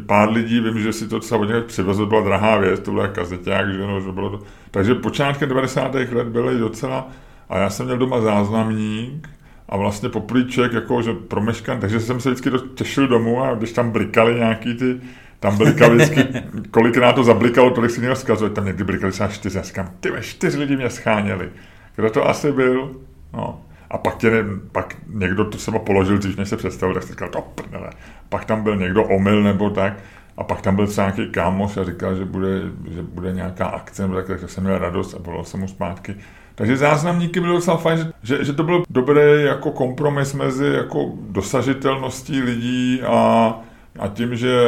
pár 0.06 0.30
lidí, 0.30 0.60
vím, 0.60 0.78
že 0.78 0.92
si 0.92 1.08
to 1.08 1.20
třeba 1.20 1.40
od 1.40 1.44
něj 1.44 1.62
přivezl, 1.62 2.06
byla 2.06 2.20
drahá 2.20 2.58
věc, 2.58 2.80
to 2.80 2.92
byla 2.92 3.08
kazeťák, 3.08 3.74
že, 3.74 3.86
no, 3.86 4.00
že 4.00 4.12
bylo 4.12 4.30
to, 4.30 4.40
takže 4.70 4.94
počátkem 4.94 5.48
90. 5.48 5.94
let 5.94 6.28
byly 6.28 6.58
docela, 6.58 7.08
a 7.48 7.58
já 7.58 7.70
jsem 7.70 7.86
měl 7.86 7.98
doma 7.98 8.20
záznamník, 8.20 9.28
a 9.70 9.76
vlastně 9.76 10.08
poplíček, 10.08 10.72
jako, 10.72 11.02
že 11.02 11.12
promeškan, 11.12 11.80
takže 11.80 12.00
jsem 12.00 12.20
se 12.20 12.30
vždycky 12.30 12.50
těšil 12.74 13.08
domů 13.08 13.42
a 13.42 13.54
když 13.54 13.72
tam 13.72 13.90
blikali 13.90 14.34
nějaký 14.34 14.74
ty, 14.74 15.00
tam 15.40 15.56
blikali 15.56 15.96
vždycky, 15.96 16.24
kolikrát 16.70 17.12
to 17.12 17.24
zablikalo, 17.24 17.70
tolik 17.70 17.90
si 17.90 18.00
měl 18.00 18.14
vzkazovat, 18.14 18.52
tam 18.52 18.66
někdy 18.66 18.84
blikali 18.84 19.12
třeba 19.12 19.28
čtyři, 19.28 19.56
já 19.56 19.62
říkám, 19.62 19.90
ty 20.00 20.12
čtyři 20.20 20.58
lidi 20.58 20.76
mě 20.76 20.90
scháněli. 20.90 21.48
Kdo 21.96 22.10
to 22.10 22.28
asi 22.28 22.52
byl? 22.52 22.90
No. 23.32 23.60
A 23.90 23.98
pak, 23.98 24.16
tě, 24.16 24.44
pak 24.72 24.96
někdo 25.06 25.44
to 25.44 25.58
třeba 25.58 25.78
položil, 25.78 26.18
když 26.18 26.48
se 26.48 26.56
představil, 26.56 26.94
tak 26.94 27.02
si 27.02 27.08
říkal, 27.08 27.28
to 27.28 27.42
prdele. 27.54 27.90
Pak 28.28 28.44
tam 28.44 28.62
byl 28.62 28.76
někdo 28.76 29.04
omyl 29.04 29.42
nebo 29.42 29.70
tak, 29.70 29.92
a 30.36 30.44
pak 30.44 30.60
tam 30.60 30.76
byl 30.76 30.86
třeba 30.86 31.10
nějaký 31.10 31.32
kámoš 31.32 31.76
a 31.76 31.84
říkal, 31.84 32.16
že 32.16 32.24
bude, 32.24 32.60
že 32.90 33.02
bude 33.02 33.32
nějaká 33.32 33.66
akce, 33.66 34.02
nebo 34.02 34.14
tak, 34.14 34.26
takže 34.26 34.48
jsem 34.48 34.64
měl 34.64 34.78
radost 34.78 35.14
a 35.14 35.18
volal 35.22 35.44
jsem 35.44 35.60
mu 35.60 35.68
zpátky. 35.68 36.14
Takže 36.54 36.76
záznamníky 36.76 37.40
byly 37.40 37.52
docela 37.52 37.76
fajn, 37.76 37.98
že, 37.98 38.06
že, 38.22 38.44
že 38.44 38.52
to 38.52 38.62
byl 38.62 38.82
dobrý 38.90 39.42
jako 39.44 39.70
kompromis 39.70 40.34
mezi 40.34 40.66
jako 40.66 41.12
dosažitelností 41.20 42.40
lidí 42.40 43.02
a, 43.02 43.54
a 43.98 44.08
tím, 44.08 44.36
že 44.36 44.58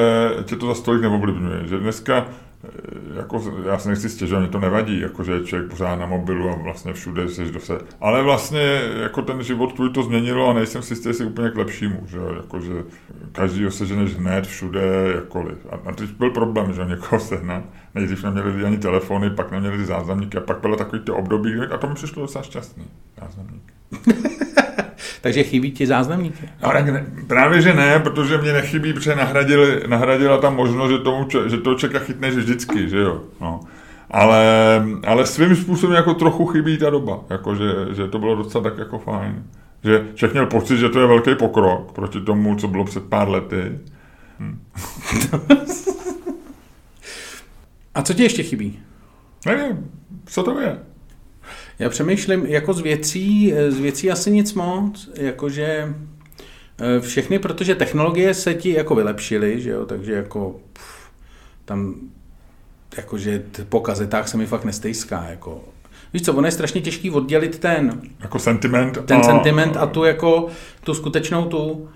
tě 0.44 0.56
to 0.56 0.66
za 0.66 0.74
stolik 0.74 1.02
neovlivňuje. 1.02 1.68
Že 1.68 1.78
dneska 1.78 2.26
jako, 3.16 3.42
já 3.66 3.78
se 3.78 3.88
nechci 3.88 4.08
stěžovat, 4.08 4.40
mě 4.40 4.48
to 4.48 4.60
nevadí, 4.60 5.00
jako, 5.00 5.24
že 5.24 5.32
je 5.32 5.44
člověk 5.44 5.70
pořád 5.70 5.96
na 5.96 6.06
mobilu 6.06 6.50
a 6.50 6.54
vlastně 6.54 6.92
všude 6.92 7.28
jsi 7.28 7.52
do 7.52 7.60
se. 7.60 7.78
Ale 8.00 8.22
vlastně 8.22 8.82
jako 9.02 9.22
ten 9.22 9.42
život 9.42 9.72
tvůj 9.72 9.90
to 9.90 10.02
změnilo 10.02 10.50
a 10.50 10.52
nejsem 10.52 10.82
si 10.82 10.92
jistý, 10.92 11.08
jestli 11.08 11.26
úplně 11.26 11.50
k 11.50 11.56
lepšímu, 11.56 12.06
že, 12.06 12.18
jako, 12.36 12.60
že 12.60 12.72
každý 13.32 13.70
seženeš 13.70 14.14
hned, 14.14 14.46
všude, 14.46 15.12
jakkoliv. 15.14 15.66
A, 15.70 15.88
a 15.88 15.92
teď 15.92 16.10
byl 16.10 16.30
problém, 16.30 16.72
že 16.72 16.84
někoho 16.84 17.20
sehnat. 17.20 17.64
Nejdřív 17.94 18.24
neměli 18.24 18.50
lidi 18.50 18.64
ani 18.64 18.78
telefony, 18.78 19.30
pak 19.30 19.50
neměli 19.50 19.84
záznamníky 19.84 20.38
a 20.38 20.40
pak 20.40 20.60
bylo 20.60 20.76
takový 20.76 21.02
to 21.02 21.16
období, 21.16 21.60
a 21.74 21.78
to 21.78 21.88
mi 21.88 21.94
přišlo 21.94 22.22
docela 22.22 22.44
šťastný, 22.44 22.84
záznamník. 23.20 23.72
Takže 25.22 25.42
chybí 25.42 25.70
ti 25.70 25.86
záznamníky. 25.86 26.48
No, 26.62 26.72
tak 26.72 26.88
ne, 26.88 27.06
právě, 27.26 27.62
že 27.62 27.74
ne, 27.74 28.00
protože 28.00 28.38
mě 28.38 28.52
nechybí, 28.52 28.92
protože 28.92 29.16
nahradili, 29.16 29.82
nahradila 29.86 30.38
ta 30.38 30.50
možnost, 30.50 30.90
že, 30.90 30.98
tomu, 30.98 31.28
že 31.46 31.56
toho 31.56 31.76
čeka 31.76 31.98
chytneš 31.98 32.34
vždycky, 32.34 32.88
že 32.88 32.98
jo. 32.98 33.20
No. 33.40 33.60
Ale, 34.10 34.44
ale 35.06 35.26
svým 35.26 35.56
způsobem 35.56 35.96
jako 35.96 36.14
trochu 36.14 36.46
chybí 36.46 36.78
ta 36.78 36.90
doba, 36.90 37.20
jako 37.30 37.54
že, 37.54 37.72
že 37.92 38.08
to 38.08 38.18
bylo 38.18 38.36
docela 38.36 38.64
tak 38.64 38.78
jako 38.78 38.98
fajn. 38.98 39.44
Že 39.84 40.06
člověk 40.14 40.32
měl 40.32 40.46
pocit, 40.46 40.78
že 40.78 40.88
to 40.88 41.00
je 41.00 41.06
velký 41.06 41.34
pokrok 41.34 41.92
proti 41.92 42.20
tomu, 42.20 42.56
co 42.56 42.68
bylo 42.68 42.84
před 42.84 43.04
pár 43.04 43.28
lety. 43.28 43.78
A 47.94 48.02
co 48.02 48.14
ti 48.14 48.22
ještě 48.22 48.42
chybí? 48.42 48.78
Nevím, 49.46 49.90
co 50.26 50.42
to 50.42 50.60
je. 50.60 50.78
Já 51.78 51.88
přemýšlím, 51.88 52.46
jako 52.46 52.72
z 52.72 52.80
věcí, 52.80 53.54
z 53.68 53.78
věcí 53.78 54.10
asi 54.10 54.30
nic 54.30 54.54
moc, 54.54 55.10
jakože 55.16 55.94
Eh, 56.82 57.00
všechny, 57.00 57.38
protože 57.38 57.74
technologie 57.74 58.34
se 58.34 58.54
ti 58.54 58.72
jako 58.72 58.94
vylepšily, 58.94 59.60
že 59.60 59.70
jo, 59.70 59.86
takže 59.86 60.12
jako 60.12 60.60
pff, 60.72 61.10
tam 61.64 61.94
jakože 62.96 63.42
po 63.68 63.80
kazetách 63.80 64.28
se 64.28 64.36
mi 64.36 64.46
fakt 64.46 64.64
nestejská, 64.64 65.26
jako 65.30 65.60
Víš 66.12 66.22
co, 66.22 66.34
ono 66.34 66.48
je 66.48 66.52
strašně 66.52 66.80
těžký 66.80 67.10
oddělit 67.10 67.58
ten... 67.58 68.00
Jako 68.20 68.38
sentiment. 68.38 68.98
Ten 69.06 69.16
a... 69.16 69.22
sentiment 69.22 69.76
a 69.76 69.86
tu 69.86 70.04
jako, 70.04 70.48
tu 70.84 70.94
skutečnou 70.94 71.44
tu. 71.44 71.88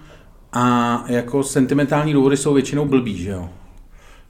A 0.52 1.04
jako 1.08 1.42
sentimentální 1.42 2.12
důvody 2.12 2.36
jsou 2.36 2.54
většinou 2.54 2.84
blbý, 2.84 3.16
že 3.16 3.30
jo. 3.30 3.48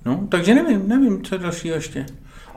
No, 0.04 0.26
takže 0.28 0.54
nevím, 0.54 0.88
nevím, 0.88 1.22
co 1.22 1.34
je 1.34 1.38
dalšího 1.38 1.74
ještě. 1.74 2.06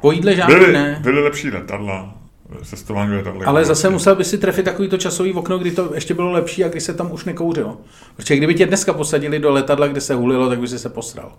Po 0.02 0.12
jídle 0.12 0.36
žádný 0.36 0.56
byly, 0.56 0.74
ne. 0.74 1.00
Byly 1.04 1.24
lepší 1.24 1.50
letadla, 1.50 2.18
cestování 2.64 3.16
letadla. 3.16 3.46
Ale 3.46 3.66
zase 3.66 3.90
musel 3.90 4.16
by 4.16 4.24
si 4.24 4.38
trefit 4.38 4.66
takovýto 4.66 4.98
časový 4.98 5.34
okno, 5.34 5.58
kdy 5.58 5.72
to 5.72 5.92
ještě 5.94 6.14
bylo 6.14 6.32
lepší 6.32 6.64
a 6.64 6.70
kdy 6.70 6.82
se 6.82 6.94
tam 6.94 7.12
už 7.12 7.26
nekouřilo. 7.26 7.78
Protože 8.16 8.36
kdyby 8.36 8.56
tě 8.56 8.66
dneska 8.66 8.94
posadili 8.94 9.40
do 9.40 9.52
letadla, 9.52 9.88
kde 9.88 10.02
se 10.02 10.14
hulilo, 10.14 10.50
tak 10.50 10.60
by 10.60 10.68
si 10.68 10.80
se 10.80 10.90
posral. 10.90 11.32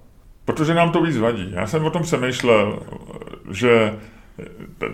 Protože 0.45 0.75
nám 0.75 0.93
to 0.93 1.03
víc 1.03 1.17
vadí. 1.17 1.51
Já 1.51 1.67
jsem 1.67 1.85
o 1.85 1.91
tom 1.91 2.03
přemýšlel, 2.03 2.83
že 3.51 3.95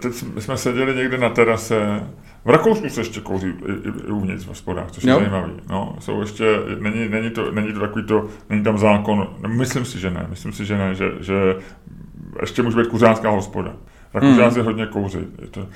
teď 0.00 0.12
jsme 0.38 0.56
seděli 0.56 0.94
někde 0.94 1.18
na 1.18 1.30
terase, 1.30 2.00
v 2.44 2.50
Rakousku 2.50 2.88
se 2.88 3.00
ještě 3.00 3.20
kouří 3.20 3.46
i, 3.46 3.72
i, 3.72 4.08
i 4.08 4.10
uvnitř 4.10 4.44
v 4.44 4.48
hospodách, 4.48 4.90
což 4.90 5.04
je 5.04 5.10
jo. 5.10 5.18
zajímavý. 5.18 5.52
No, 5.70 5.96
jsou 5.98 6.20
ještě, 6.20 6.44
není, 6.80 7.08
není, 7.08 7.30
to, 7.30 7.50
není 7.52 7.72
to 7.72 7.80
takový 7.80 8.04
to, 8.04 8.28
není 8.50 8.62
tam 8.62 8.78
zákon, 8.78 9.28
myslím 9.46 9.84
si, 9.84 10.00
že 10.00 10.10
ne, 10.10 10.26
myslím 10.30 10.52
si, 10.52 10.64
že 10.64 10.78
ne, 10.78 10.94
že, 10.94 11.12
že 11.20 11.34
ještě 12.40 12.62
může 12.62 12.76
být 12.76 12.86
kuřácká 12.86 13.30
hospoda. 13.30 13.72
Rakušáci 14.14 14.56
hmm. 14.56 14.66
hodně 14.66 14.86
kouří. 14.86 15.18
Je 15.42 15.46
to, 15.46 15.66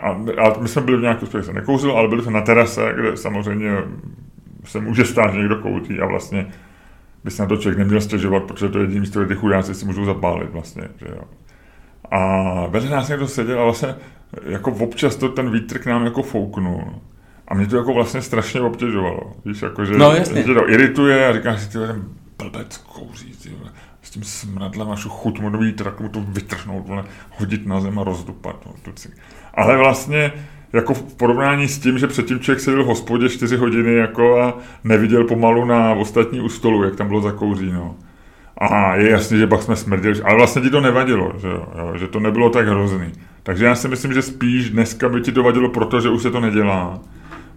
a, 0.00 0.08
a 0.42 0.60
my 0.60 0.68
jsme 0.68 0.82
byli 0.82 0.96
v 0.96 1.00
nějakém 1.00 1.22
úspěchu, 1.24 1.46
se 1.46 1.52
nekouřil, 1.52 1.92
ale 1.92 2.08
byli 2.08 2.22
jsme 2.22 2.32
na 2.32 2.40
terase, 2.40 2.92
kde 2.96 3.16
samozřejmě 3.16 3.70
se 4.64 4.80
může 4.80 5.04
stát, 5.04 5.32
že 5.32 5.38
někdo 5.38 5.56
kouří 5.56 6.00
a 6.00 6.06
vlastně 6.06 6.46
by 7.24 7.30
se 7.30 7.42
na 7.42 7.48
to 7.48 7.56
člověk 7.56 7.78
neměl 7.78 8.00
stěžovat, 8.00 8.42
protože 8.42 8.68
to 8.68 8.78
je 8.78 8.84
jediné 8.84 9.00
místo, 9.00 9.20
kde 9.20 9.34
ty 9.34 9.40
chudáci 9.40 9.74
si 9.74 9.86
můžou 9.86 10.04
zapálit 10.04 10.50
vlastně. 10.50 10.88
Že 10.96 11.06
jo. 11.08 11.22
A 12.10 12.66
vedle 12.66 12.90
nás 12.90 13.08
někdo 13.08 13.28
seděl 13.28 13.60
a 13.60 13.64
vlastně 13.64 13.94
jako 14.46 14.70
občas 14.70 15.16
to 15.16 15.28
ten 15.28 15.50
vítr 15.50 15.78
k 15.78 15.86
nám 15.86 16.04
jako 16.04 16.22
fouknul. 16.22 16.84
A 17.48 17.54
mě 17.54 17.66
to 17.66 17.76
jako 17.76 17.94
vlastně 17.94 18.22
strašně 18.22 18.60
obtěžovalo. 18.60 19.32
Víš, 19.44 19.62
jako, 19.62 19.84
že, 19.84 19.98
no, 19.98 20.12
jasně. 20.12 20.42
že 20.42 20.54
to 20.54 20.70
irituje 20.70 21.28
a 21.28 21.32
říkáš 21.32 21.60
si, 21.60 21.68
ty 21.68 21.78
ten 21.78 22.04
blbec 22.38 22.76
kouří, 22.76 23.32
ty, 23.42 23.50
s 24.02 24.10
tím 24.10 24.24
smradlem 24.24 24.90
až 24.90 25.04
chuť 25.04 25.40
mu 25.40 25.50
do 25.50 25.58
vítr, 25.58 25.84
tak 25.84 26.00
mu 26.00 26.08
to 26.08 26.20
vytrhnout, 26.20 26.86
vole, 26.86 27.04
hodit 27.30 27.66
na 27.66 27.80
zem 27.80 27.98
a 27.98 28.04
rozdupat. 28.04 28.66
No, 28.66 28.92
Ale 29.54 29.76
vlastně 29.76 30.32
jako 30.72 30.94
v 30.94 31.14
porovnání 31.14 31.68
s 31.68 31.78
tím, 31.78 31.98
že 31.98 32.06
předtím 32.06 32.40
člověk 32.40 32.60
seděl 32.60 32.84
v 32.84 32.86
hospodě 32.86 33.28
4 33.28 33.56
hodiny 33.56 33.94
jako 33.94 34.40
a 34.40 34.58
neviděl 34.84 35.24
pomalu 35.24 35.64
na 35.64 35.94
ostatní 35.94 36.40
u 36.40 36.48
stolu, 36.48 36.84
jak 36.84 36.96
tam 36.96 37.08
bylo 37.08 37.20
zakouří, 37.20 37.72
no. 37.72 37.96
A 38.58 38.96
je 38.96 39.10
jasný, 39.10 39.38
že 39.38 39.46
pak 39.46 39.62
jsme 39.62 39.76
smrděli, 39.76 40.22
ale 40.22 40.36
vlastně 40.36 40.62
ti 40.62 40.70
to 40.70 40.80
nevadilo, 40.80 41.32
že, 41.40 41.48
jo, 41.48 41.92
že 41.98 42.06
to 42.06 42.20
nebylo 42.20 42.50
tak 42.50 42.68
hrozný. 42.68 43.12
Takže 43.42 43.64
já 43.64 43.74
si 43.74 43.88
myslím, 43.88 44.12
že 44.12 44.22
spíš 44.22 44.70
dneska 44.70 45.08
by 45.08 45.20
ti 45.20 45.32
to 45.32 45.42
vadilo, 45.42 45.68
protože 45.68 46.08
už 46.08 46.22
se 46.22 46.30
to 46.30 46.40
nedělá. 46.40 47.00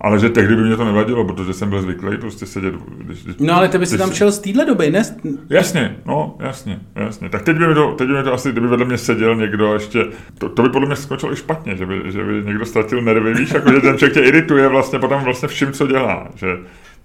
Ale 0.04 0.20
že 0.20 0.30
tehdy 0.30 0.56
by 0.56 0.62
mě 0.62 0.78
to 0.78 0.86
nevadilo, 0.86 1.26
protože 1.26 1.54
jsem 1.54 1.70
byl 1.70 1.82
zvyklý 1.82 2.18
prostě 2.18 2.46
sedět. 2.46 2.74
Když, 2.98 3.24
když, 3.24 3.36
no 3.40 3.54
ale 3.54 3.70
ty 3.70 3.78
by 3.78 3.86
si 3.86 3.98
tam 3.98 4.12
šel 4.12 4.32
z 4.32 4.40
téhle 4.40 4.66
doby, 4.66 4.92
ne? 4.92 5.02
Jasně, 5.50 5.96
no, 6.06 6.36
jasně, 6.40 6.80
jasně. 6.96 7.30
Tak 7.30 7.42
teď 7.42 7.58
by 7.58 7.68
mi 7.68 7.74
to, 7.74 7.96
teď 7.96 8.08
by 8.08 8.14
mi 8.14 8.24
to 8.24 8.34
asi, 8.34 8.52
kdyby 8.52 8.68
vedle 8.68 8.86
mě 8.86 8.98
seděl 8.98 9.36
někdo 9.36 9.74
ještě, 9.74 10.06
to, 10.38 10.50
to 10.50 10.64
by 10.64 10.70
podle 10.70 10.88
mě 10.88 10.96
skončilo 10.96 11.34
i 11.34 11.36
špatně, 11.36 11.78
že 11.78 11.86
by, 11.86 12.02
že 12.12 12.24
by 12.24 12.44
někdo 12.46 12.66
ztratil 12.66 13.02
nervy, 13.02 13.34
víš, 13.34 13.52
jako 13.52 13.72
že 13.72 13.82
ten 13.82 13.98
člověk 13.98 14.14
tě 14.14 14.20
irituje 14.20 14.68
vlastně 14.68 15.00
potom 15.00 15.24
vlastně 15.24 15.48
vším, 15.48 15.72
co 15.72 15.88
dělá, 15.88 16.28
že... 16.36 16.48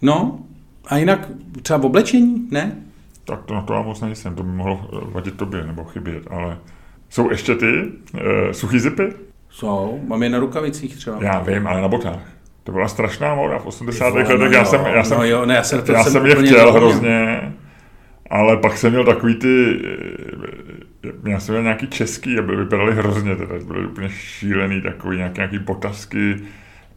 No, 0.03 0.39
a 0.87 0.97
jinak 0.97 1.29
třeba 1.63 1.79
v 1.79 1.87
oblečení, 1.87 2.49
ne? 2.51 2.77
Tak 3.25 3.45
to 3.45 3.55
na 3.55 3.63
to 3.63 3.73
já 3.73 3.83
moc 3.83 4.01
nejsem, 4.01 4.35
to 4.35 4.43
by 4.43 4.53
mohlo 4.53 4.89
vadit 5.13 5.35
tobě 5.35 5.65
nebo 5.67 5.85
chybět, 5.85 6.23
ale 6.31 6.59
jsou 7.11 7.31
ještě 7.31 7.55
ty 7.55 7.83
uh, 8.15 8.21
suchý 8.53 8.79
zipy? 8.79 9.13
Jsou, 9.51 10.01
mám 10.09 10.23
je 10.23 10.29
na 10.29 10.39
rukavicích 10.39 10.97
třeba. 10.97 11.19
Já 11.21 11.41
vím, 11.41 11.67
ale 11.67 11.81
na 11.81 11.89
botách. 11.89 12.38
To 12.69 12.73
byla 12.73 12.89
strašná 12.89 13.35
moda 13.35 13.59
v 13.59 13.67
80. 13.67 14.15
letech. 14.15 14.39
No 14.39 14.47
já 14.47 14.65
jsem, 14.65 14.81
já 14.95 15.05
jsem, 15.05 15.19
no 15.19 15.25
jo, 15.25 15.47
ne, 15.47 15.55
já 15.55 15.63
jsem, 15.63 15.83
já 15.89 16.03
jsem, 16.03 16.13
jsem 16.13 16.27
je 16.27 16.35
chtěl 16.35 16.73
hrozně, 16.73 17.53
ale 18.31 18.57
pak 18.57 18.79
jsem 18.79 18.91
měl 18.91 19.05
takový 19.05 19.35
ty, 19.35 19.81
eh, 21.05 21.31
já 21.31 21.41
jsem 21.41 21.53
měl 21.53 21.63
nějaký 21.63 21.87
český 21.87 22.39
a 22.39 22.43
byly, 22.43 22.57
vypadaly 22.57 22.95
hrozně, 22.95 23.37
teda 23.37 23.55
byly 23.65 23.87
úplně 23.87 24.09
šílený, 24.09 24.81
takový 24.81 25.17
nějaký, 25.17 25.39
nějaký 25.39 25.59
botasky, 25.59 26.37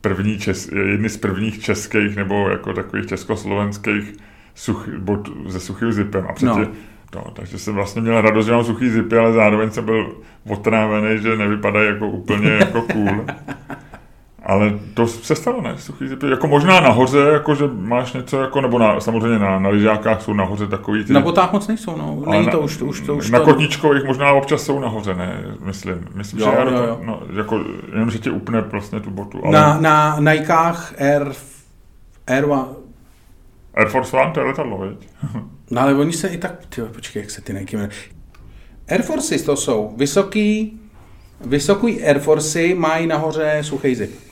první 0.01 0.39
čes, 0.39 0.71
jedny 0.71 1.09
z 1.09 1.17
prvních 1.17 1.59
českých 1.59 2.15
nebo 2.15 2.49
jako 2.49 2.73
takových 2.73 3.05
československých 3.05 4.13
such, 4.55 4.89
bot, 4.97 5.29
se 5.49 5.59
suchým 5.59 5.91
zipem. 5.91 6.25
A 6.29 6.33
předtím, 6.33 6.61
no. 6.61 6.71
No, 7.15 7.31
takže 7.33 7.59
jsem 7.59 7.73
vlastně 7.73 8.01
měl 8.01 8.21
radost, 8.21 8.45
že 8.45 8.51
mám 8.51 8.63
suchý 8.63 8.89
zipy, 8.89 9.17
ale 9.17 9.33
zároveň 9.33 9.71
jsem 9.71 9.85
byl 9.85 10.15
otrávený, 10.49 11.21
že 11.21 11.35
nevypadají 11.35 11.87
jako 11.87 12.07
úplně 12.07 12.49
jako 12.49 12.81
cool. 12.81 13.25
Ale 14.43 14.79
to 14.93 15.07
se 15.07 15.35
stalo, 15.35 15.61
ne? 15.61 15.73
Suchý 15.77 16.07
zipy. 16.07 16.29
Jako 16.29 16.47
možná 16.47 16.79
nahoře, 16.79 17.19
jako 17.19 17.55
že 17.55 17.63
máš 17.67 18.13
něco, 18.13 18.41
jako, 18.41 18.61
nebo 18.61 18.79
na, 18.79 18.99
samozřejmě 18.99 19.39
na, 19.39 19.59
na 19.59 19.69
lyžákách 19.69 20.21
jsou 20.21 20.33
nahoře 20.33 20.67
takový 20.67 21.05
ty... 21.05 21.13
Na 21.13 21.21
botách 21.21 21.53
moc 21.53 21.67
nejsou, 21.67 21.97
no. 21.97 22.23
Není 22.31 22.47
to 22.47 22.59
už, 22.59 22.81
už, 22.81 23.01
to 23.01 23.15
už 23.15 23.31
Na 23.31 23.39
to... 23.39 23.45
kotničkových 23.45 24.03
možná 24.03 24.31
občas 24.31 24.63
jsou 24.63 24.79
nahoře, 24.79 25.15
ne? 25.15 25.43
Myslím. 25.65 26.07
Myslím, 26.15 26.39
jo, 26.39 26.53
že 26.69 26.75
jo, 26.75 26.83
jo. 26.83 26.99
No, 27.03 27.21
jako, 27.37 27.59
jenom, 27.93 28.11
že 28.11 28.19
ti 28.19 28.29
upne 28.29 28.61
vlastně 28.61 28.99
tu 28.99 29.09
botu. 29.09 29.41
Ale... 29.43 29.53
Na, 29.53 29.79
na 29.79 30.19
Nikách 30.33 30.93
Air, 31.01 31.31
Air 32.27 32.45
One... 32.45 32.65
Air 33.73 33.89
Force 33.89 34.17
One, 34.17 34.31
to 34.31 34.39
je 34.39 34.45
letadlo, 34.45 34.77
veď? 34.77 35.07
no 35.71 35.81
ale 35.81 35.93
oni 35.93 36.13
se 36.13 36.27
i 36.27 36.37
tak... 36.37 36.65
Tyjo, 36.69 36.87
počkej, 36.87 37.21
jak 37.21 37.31
se 37.31 37.41
ty 37.41 37.53
Nike 37.53 37.77
jmenují. 37.77 37.97
Air 38.89 39.01
Forces 39.01 39.43
to 39.43 39.55
jsou 39.55 39.93
vysoký, 39.97 40.79
vysoký 41.45 42.03
Air 42.03 42.19
Forcey 42.19 42.75
mají 42.75 43.07
nahoře 43.07 43.59
suchý 43.61 43.95
zip. 43.95 44.30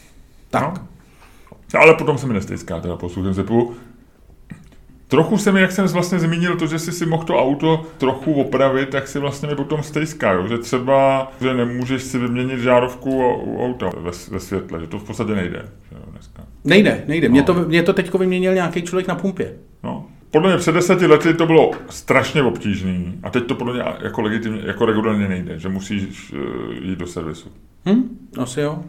Tak. 0.50 0.74
No. 0.74 1.80
Ale 1.80 1.94
potom 1.94 2.18
se 2.18 2.28
mi 2.28 2.34
nestejská 2.34 2.80
teda 2.80 2.96
po 2.96 3.10
suchém 3.10 3.34
zipu. 3.34 3.76
Trochu 5.08 5.38
se 5.38 5.52
mi, 5.52 5.62
jak 5.62 5.72
jsem 5.72 5.88
vlastně 5.88 6.20
zmínil, 6.20 6.58
to, 6.58 6.68
že 6.68 6.80
si 6.80 6.92
si 6.92 7.06
mohl 7.06 7.24
to 7.24 7.40
auto 7.40 7.86
trochu 7.98 8.34
opravit, 8.34 8.90
tak 8.90 9.08
si 9.08 9.20
vlastně 9.20 9.50
mi 9.50 9.56
potom 9.56 9.84
stejská, 9.84 10.32
jo? 10.32 10.48
že 10.48 10.58
třeba, 10.58 11.32
že 11.42 11.54
nemůžeš 11.54 12.04
si 12.04 12.18
vyměnit 12.18 12.60
žárovku 12.60 13.10
u 13.44 13.66
auta 13.66 13.90
ve, 13.98 14.12
ve 14.30 14.40
světle, 14.40 14.80
že 14.80 14.88
to 14.88 15.00
v 15.00 15.04
podstatě 15.04 15.32
nejde. 15.32 15.66
Že 15.92 15.98
dneska. 16.12 16.44
Nejde, 16.66 17.04
nejde. 17.08 17.30
No. 17.30 17.32
Mě, 17.32 17.44
to, 17.44 17.54
mě 17.54 17.84
to 17.84 17.94
teďko 17.94 18.18
vyměnil 18.18 18.54
nějaký 18.54 18.82
člověk 18.82 19.08
na 19.08 19.16
pumpě. 19.16 19.54
No. 19.84 20.06
Podle 20.32 20.50
mě 20.50 20.58
před 20.58 20.72
deseti 20.72 21.06
lety 21.06 21.34
to 21.34 21.46
bylo 21.46 21.72
strašně 21.90 22.44
obtížné 22.44 23.00
a 23.24 23.30
teď 23.30 23.46
to 23.46 23.56
podle 23.56 23.74
mě 23.74 23.84
jako 24.02 24.22
legitimně, 24.22 24.62
jako 24.66 24.86
regulárně 24.86 25.28
nejde, 25.28 25.60
že 25.60 25.70
musíš 25.70 26.34
uh, 26.34 26.40
jít 26.82 27.00
do 27.00 27.08
servisu. 27.08 27.50
Hm, 27.86 28.18
asi 28.38 28.62
jo. 28.62 28.84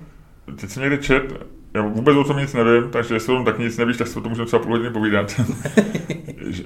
Teď 0.57 0.71
jsem 0.71 0.83
někde 0.83 0.99
čet, 0.99 1.47
já 1.75 1.83
vůbec 1.83 2.17
o 2.17 2.25
tom 2.25 2.37
nic 2.37 2.55
nevím, 2.55 2.91
takže 2.91 3.15
jestli 3.15 3.33
o 3.33 3.37
tom 3.37 3.45
tak 3.45 3.59
nic 3.59 3.79
nevíš, 3.79 3.97
tak 3.97 4.07
se 4.09 4.19
o 4.19 4.23
tom 4.23 4.31
můžeme 4.31 4.47
třeba 4.47 4.63
půl 4.63 4.73
hodiny 4.73 4.91
povídat. 4.91 5.41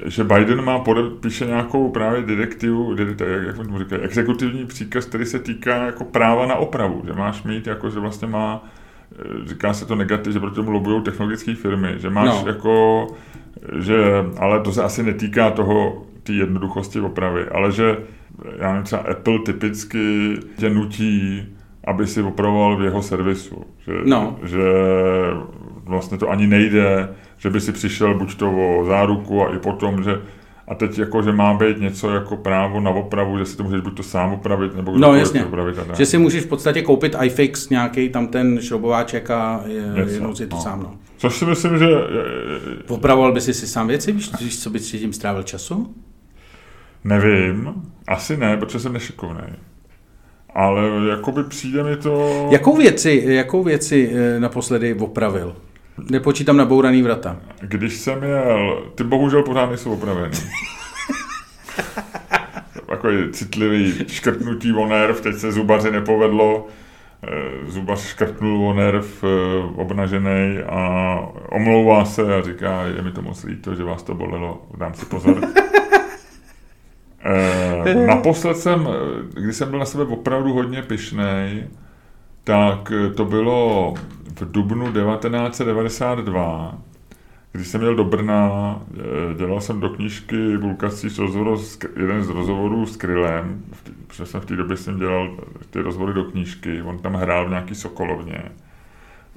že 0.05 0.25
Biden 0.25 0.65
má 0.65 0.79
podepíše 0.79 1.47
nějakou 1.47 1.91
právě 1.91 2.23
direktivu, 2.23 2.97
jak 3.47 3.57
tomu 3.57 3.79
říkají, 3.79 4.03
exekutivní 4.03 4.67
příkaz, 4.67 5.05
který 5.05 5.27
se 5.27 5.39
týká 5.39 5.77
jako 5.77 6.05
práva 6.05 6.47
na 6.47 6.55
opravu, 6.55 7.03
že 7.07 7.13
máš 7.13 7.43
mít, 7.43 7.67
jako, 7.67 7.91
že 7.91 8.01
vlastně 8.01 8.29
má, 8.29 8.65
eh, 9.13 9.49
říká 9.49 9.73
se 9.73 9.87
to 9.87 9.95
negativ, 9.95 10.33
že 10.33 10.41
proti 10.41 10.57
tomu 10.57 10.71
lobují 10.71 11.03
technologické 11.03 11.55
firmy, 11.55 11.95
že 11.97 12.11
máš 12.11 12.29
no. 12.29 12.45
jako, 12.47 13.07
že, 13.79 13.97
ale 14.39 14.61
to 14.61 14.73
se 14.73 14.83
asi 14.83 15.03
netýká 15.03 15.51
toho, 15.51 16.07
té 16.23 16.33
jednoduchosti 16.33 17.01
opravy, 17.01 17.45
ale 17.49 17.73
že 17.73 17.97
já 18.59 18.69
nevím, 18.69 18.85
třeba 18.85 19.03
Apple 19.03 19.39
typicky 19.39 20.37
tě 20.57 20.71
nutí 20.71 21.47
aby 21.85 22.07
si 22.07 22.23
opravoval 22.23 22.77
v 22.77 22.83
jeho 22.83 23.03
servisu. 23.03 23.65
Že, 23.87 23.93
no. 24.05 24.39
že 24.43 24.63
vlastně 25.85 26.19
to 26.19 26.31
ani 26.31 26.47
nejde, 26.47 27.09
že 27.37 27.51
by 27.51 27.61
si 27.61 27.73
přišel 27.73 28.19
buď 28.19 28.37
to 28.37 28.53
o 28.53 28.85
záruku 28.85 29.43
a 29.43 29.55
i 29.55 29.59
potom, 29.59 30.03
že 30.03 30.21
a 30.69 30.75
teď 30.75 30.99
jako, 30.99 31.23
že 31.23 31.33
má 31.33 31.55
být 31.55 31.81
něco 31.81 32.11
jako 32.11 32.37
právo 32.37 32.81
na 32.81 32.91
opravu, 32.91 33.39
že 33.39 33.47
si 33.47 33.57
to 33.57 33.63
můžeš 33.63 33.81
buď 33.81 33.97
to 33.97 34.03
sám 34.03 34.33
opravit, 34.33 34.77
nebo 34.77 34.99
no, 34.99 35.15
jasně. 35.15 35.45
opravit. 35.45 35.79
A 35.79 35.95
že 35.95 36.07
si 36.07 36.19
můžeš 36.19 36.45
v 36.45 36.49
podstatě 36.49 36.83
koupit 36.83 37.17
iFix, 37.23 37.69
nějaký 37.69 38.09
tam 38.09 38.27
ten 38.27 38.61
šrobováček 38.61 39.31
a 39.31 39.63
jenom 40.07 40.37
si 40.37 40.47
to 40.47 40.57
no. 40.57 40.63
sám. 40.63 40.83
No. 40.83 40.95
Což 41.17 41.37
si 41.37 41.47
myslím, 41.47 41.79
že... 41.79 41.87
Opravoval 42.89 43.33
by 43.33 43.41
si 43.41 43.55
si 43.55 43.67
sám 43.67 43.89
věci, 43.89 44.13
víš, 44.13 44.31
víš 44.41 44.63
co 44.63 44.71
by 44.71 44.79
si 44.79 44.99
tím 44.99 45.13
strávil 45.13 45.43
času? 45.43 45.95
Nevím, 47.05 47.75
asi 48.09 48.37
ne, 48.37 48.57
protože 48.57 48.79
jsem 48.79 48.93
nešikovný. 48.93 49.43
Ale 50.55 50.83
jakoby 51.11 51.45
přijde 51.45 51.83
mi 51.83 51.97
to... 51.97 52.47
Jakou 52.51 52.77
věci, 52.77 53.23
jakou 53.27 53.63
věci 53.63 54.11
eh, 54.15 54.41
naposledy 54.41 54.95
opravil? 54.95 55.57
Nepočítám 56.11 56.57
na 56.57 56.65
bouraný 56.65 57.03
vrata. 57.03 57.37
Když 57.61 57.97
jsem 57.97 58.23
jel, 58.23 58.83
ty 58.95 59.05
bohužel 59.05 59.43
pořád 59.43 59.69
nejsou 59.69 59.93
opravený. 59.93 60.39
Takový 62.87 63.33
citlivý 63.33 63.95
škrtnutí 64.09 64.73
o 64.73 64.87
nerv, 64.87 65.21
teď 65.21 65.35
se 65.35 65.53
zubaři 65.53 65.91
nepovedlo 65.91 66.69
zubař 67.67 68.01
škrtnul 68.01 68.69
o 68.69 68.75
nerv 68.75 69.25
obnažený 69.77 70.59
a 70.69 71.19
omlouvá 71.51 72.05
se 72.05 72.35
a 72.35 72.43
říká, 72.43 72.83
je 72.97 73.03
mi 73.03 73.13
to 73.13 73.23
moc 73.23 73.45
líto, 73.45 73.75
že 73.75 73.85
vás 73.85 74.03
to 74.03 74.15
bolelo, 74.15 74.63
dám 74.77 74.95
si 74.95 75.07
pozor. 75.07 75.41
Naposled 78.07 78.57
jsem, 78.57 78.89
když 79.35 79.57
jsem 79.57 79.71
byl 79.71 79.79
na 79.79 79.85
sebe 79.85 80.05
opravdu 80.05 80.53
hodně 80.53 80.83
pyšnej, 80.83 81.69
tak 82.45 82.93
to 83.17 83.25
bylo 83.25 83.95
v 84.41 84.53
dubnu 84.53 84.93
1992, 84.93 86.79
když 87.53 87.69
jsem 87.69 87.83
jel 87.83 87.95
do 87.95 88.05
Brna, 88.05 88.79
eh, 88.95 89.35
dělal 89.39 89.61
jsem 89.61 89.81
do 89.81 89.89
knížky 89.89 90.59
Bulkací 90.59 91.09
rozhovor, 91.19 91.59
jeden 91.97 92.25
z 92.25 92.29
rozhovorů 92.29 92.87
s 92.87 92.97
Krylem, 92.97 93.65
protože 94.07 94.27
jsem 94.27 94.41
v 94.41 94.47
té 94.47 94.57
době 94.57 94.77
jsem 94.77 94.99
dělal 94.99 95.37
ty 95.71 95.81
rozhovory 95.81 96.15
do 96.15 96.25
knížky, 96.25 96.83
on 96.83 96.99
tam 96.99 97.15
hrál 97.15 97.47
v 97.47 97.51
nějaký 97.51 97.75
Sokolovně. 97.75 98.43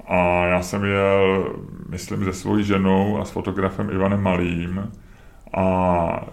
A 0.06 0.44
já 0.46 0.62
jsem 0.62 0.84
jel, 0.84 1.52
myslím, 1.88 2.24
se 2.24 2.32
svojí 2.32 2.64
ženou 2.64 3.20
a 3.20 3.24
s 3.24 3.30
fotografem 3.30 3.90
Ivanem 3.90 4.22
Malým 4.22 4.90
a 5.56 6.26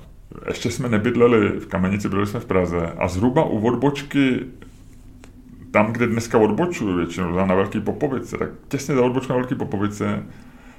ještě 0.47 0.71
jsme 0.71 0.89
nebydleli 0.89 1.49
v 1.49 1.67
Kamenici, 1.67 2.09
byli 2.09 2.25
jsme 2.25 2.39
v 2.39 2.45
Praze 2.45 2.91
a 2.97 3.07
zhruba 3.07 3.45
u 3.45 3.67
odbočky 3.67 4.39
tam, 5.71 5.91
kde 5.91 6.07
dneska 6.07 6.37
odbočuju 6.37 6.97
většinou, 6.97 7.35
na 7.45 7.55
Velký 7.55 7.79
Popovice, 7.79 8.37
tak 8.37 8.49
těsně 8.67 8.95
za 8.95 9.01
odbočkou 9.01 9.33
na 9.33 9.39
Velký 9.39 9.55
Popovice 9.55 10.23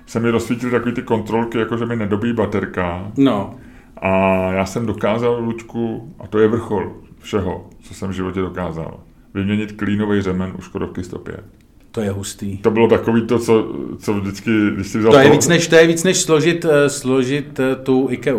se 0.06 0.20
mi 0.20 0.30
rozsvítily 0.30 0.72
takové 0.72 0.92
ty 0.92 1.02
kontrolky, 1.02 1.58
jako 1.58 1.76
že 1.76 1.86
mi 1.86 1.96
nedobí 1.96 2.32
baterka. 2.32 3.12
No. 3.16 3.54
A 3.96 4.08
já 4.52 4.66
jsem 4.66 4.86
dokázal, 4.86 5.40
Lučku, 5.40 6.14
a 6.18 6.26
to 6.26 6.38
je 6.38 6.48
vrchol 6.48 6.92
všeho, 7.18 7.70
co 7.82 7.94
jsem 7.94 8.08
v 8.08 8.12
životě 8.12 8.40
dokázal, 8.40 9.00
vyměnit 9.34 9.72
klínový 9.72 10.22
řemen 10.22 10.52
u 10.58 10.62
Škodovky 10.62 11.04
105. 11.04 11.44
To 11.90 12.00
je 12.00 12.10
hustý. 12.10 12.58
To 12.58 12.70
bylo 12.70 12.88
takový 12.88 13.26
to, 13.26 13.38
co, 13.38 13.75
co 13.98 14.14
vždycky, 14.14 14.50
když 14.75 14.86
si 14.86 14.98
vzal... 14.98 15.12
To 15.12 15.18
je, 15.18 15.30
víc 15.30 15.48
než, 15.48 15.68
to 15.68 15.76
je 15.76 15.86
víc 15.86 16.04
než 16.04 16.16
složit, 16.16 16.64
uh, 16.64 16.70
složit 16.88 17.58
uh, 17.58 17.84
tu 17.84 18.06
IKEA. 18.10 18.36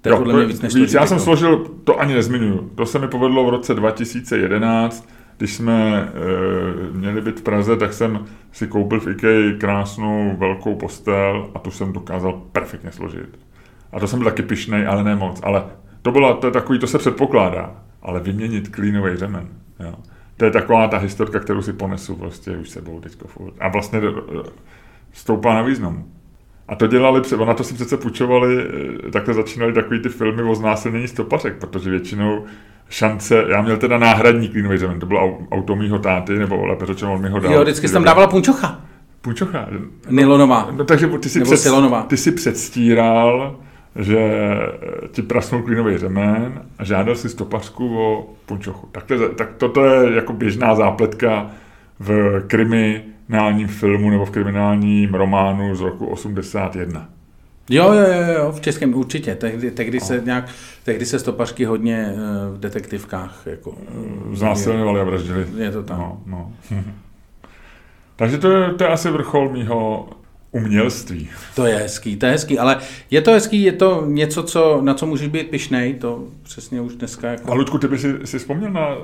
To 0.00 0.08
je 0.08 0.10
jo, 0.10 0.18
podle 0.18 0.34
mě 0.34 0.46
víc 0.46 0.60
než 0.60 0.74
víc, 0.74 0.94
Já 0.94 1.06
jsem 1.06 1.20
složil, 1.20 1.66
to 1.84 2.00
ani 2.00 2.14
nezmiňuju. 2.14 2.70
To 2.74 2.86
se 2.86 2.98
mi 2.98 3.08
povedlo 3.08 3.44
v 3.44 3.48
roce 3.48 3.74
2011, 3.74 5.08
když 5.38 5.54
jsme 5.54 6.08
e, 6.92 6.96
měli 6.96 7.20
být 7.20 7.40
v 7.40 7.42
Praze, 7.42 7.76
tak 7.76 7.92
jsem 7.92 8.24
si 8.52 8.66
koupil 8.66 9.00
v 9.00 9.08
IKEA 9.08 9.58
krásnou 9.58 10.36
velkou 10.38 10.74
postel 10.74 11.50
a 11.54 11.58
tu 11.58 11.70
jsem 11.70 11.92
dokázal 11.92 12.42
perfektně 12.52 12.92
složit. 12.92 13.38
A 13.92 14.00
to 14.00 14.06
jsem 14.06 14.18
byl 14.18 14.30
taky 14.30 14.42
pišnej, 14.42 14.86
ale 14.86 15.04
ne 15.04 15.16
moc. 15.16 15.40
Ale 15.42 15.64
to 16.02 16.10
bylo, 16.10 16.34
to 16.34 16.46
je 16.46 16.50
takový, 16.50 16.78
to 16.78 16.86
se 16.86 16.98
předpokládá. 16.98 17.74
Ale 18.02 18.20
vyměnit 18.20 18.68
klínový 18.68 19.16
řemen, 19.16 19.48
jo. 19.80 19.94
To 20.36 20.44
je 20.44 20.50
taková 20.50 20.88
ta 20.88 20.98
historka, 20.98 21.40
kterou 21.40 21.62
si 21.62 21.72
ponesu 21.72 22.16
prostě 22.16 22.56
už 22.56 22.70
sebou 22.70 23.00
teďko. 23.00 23.28
A 23.60 23.68
vlastně 23.68 23.98
eh, 23.98 24.42
stoupá 25.12 25.54
na 25.54 25.62
významu. 25.62 26.04
A 26.68 26.74
to 26.74 26.86
dělali, 26.86 27.22
na 27.46 27.54
to 27.54 27.64
si 27.64 27.74
přece 27.74 27.96
půjčovali, 27.96 28.66
eh, 29.06 29.10
takhle 29.10 29.34
začínali 29.34 29.72
takový 29.72 30.00
ty 30.00 30.08
filmy 30.08 30.42
o 30.42 30.54
znásilnění 30.54 31.08
stopařek, 31.08 31.56
protože 31.56 31.90
většinou 31.90 32.44
šance, 32.88 33.44
já 33.48 33.62
měl 33.62 33.76
teda 33.76 33.98
náhradní 33.98 34.48
klínový 34.48 34.78
řemen, 34.78 35.00
to 35.00 35.06
bylo 35.06 35.38
auto 35.52 35.76
mýho 35.76 35.98
táty, 35.98 36.38
nebo 36.38 36.66
lépe 36.66 36.86
řečeno 36.86 37.14
on 37.14 37.22
mi 37.22 37.28
ho 37.28 37.40
dal. 37.40 37.52
Jo, 37.52 37.62
vždycky 37.62 37.88
tam 37.88 38.04
dávala 38.04 38.26
punčocha. 38.26 38.80
Punčocha. 39.20 39.68
Nylonová. 40.10 40.68
No, 40.76 40.84
takže 40.84 41.06
ty 41.06 41.28
si, 41.28 41.40
před, 41.40 41.70
ty 42.06 42.16
si 42.16 42.32
předstíral, 42.32 43.56
že 43.96 44.30
ti 45.10 45.22
prasnul 45.22 45.62
klínový 45.62 45.98
řemen 45.98 46.62
a 46.78 46.84
žádal 46.84 47.14
si 47.14 47.28
stopařku 47.28 47.98
o 47.98 48.26
punčochu. 48.46 48.88
Tak, 48.92 49.04
to, 49.04 49.28
tak 49.28 49.48
toto 49.56 49.84
je 49.84 50.14
jako 50.14 50.32
běžná 50.32 50.74
zápletka 50.74 51.50
v 51.98 52.40
kriminálním 53.26 53.68
filmu 53.68 54.10
nebo 54.10 54.26
v 54.26 54.30
kriminálním 54.30 55.14
románu 55.14 55.74
z 55.76 55.80
roku 55.80 56.06
81. 56.06 57.08
Jo, 57.70 57.92
jo, 57.92 58.00
jo, 58.00 58.32
jo, 58.38 58.52
v 58.52 58.60
českém 58.60 58.94
určitě. 58.94 59.34
Tehdy, 59.34 59.70
tehdy, 59.70 60.00
se 60.00 60.22
nějak, 60.24 60.48
tehdy 60.84 61.06
se 61.06 61.18
stopařky 61.18 61.64
hodně 61.64 62.12
uh, 62.12 62.56
v 62.56 62.60
detektivkách 62.60 63.42
jako... 63.46 63.70
Uh, 63.70 64.34
Znásilňovali 64.34 65.00
a 65.00 65.04
vraždili. 65.04 65.46
Je 65.56 65.70
to 65.70 65.82
tam. 65.82 65.98
No, 65.98 66.22
no. 66.26 66.52
Takže 68.16 68.38
to 68.38 68.50
je, 68.50 68.74
to 68.74 68.84
je 68.84 68.90
asi 68.90 69.10
vrchol 69.10 69.52
mýho 69.52 70.08
umělství. 70.50 71.28
To 71.54 71.66
je 71.66 71.76
hezký, 71.76 72.16
to 72.16 72.26
je 72.26 72.32
hezký, 72.32 72.58
ale 72.58 72.78
je 73.10 73.22
to 73.22 73.32
hezký, 73.32 73.62
je 73.62 73.72
to 73.72 74.04
něco, 74.06 74.42
co, 74.42 74.80
na 74.82 74.94
co 74.94 75.06
můžeš 75.06 75.28
být 75.28 75.50
pišnej, 75.50 75.94
to 75.94 76.24
přesně 76.42 76.80
už 76.80 76.94
dneska 76.94 77.30
jako... 77.30 77.50
A 77.50 77.54
Ludku, 77.54 77.78
ty 77.78 77.88
by 77.88 77.98
si, 77.98 78.26
si 78.26 78.38
vzpomněl 78.38 78.70
na 78.70 78.88
eh, 78.88 78.96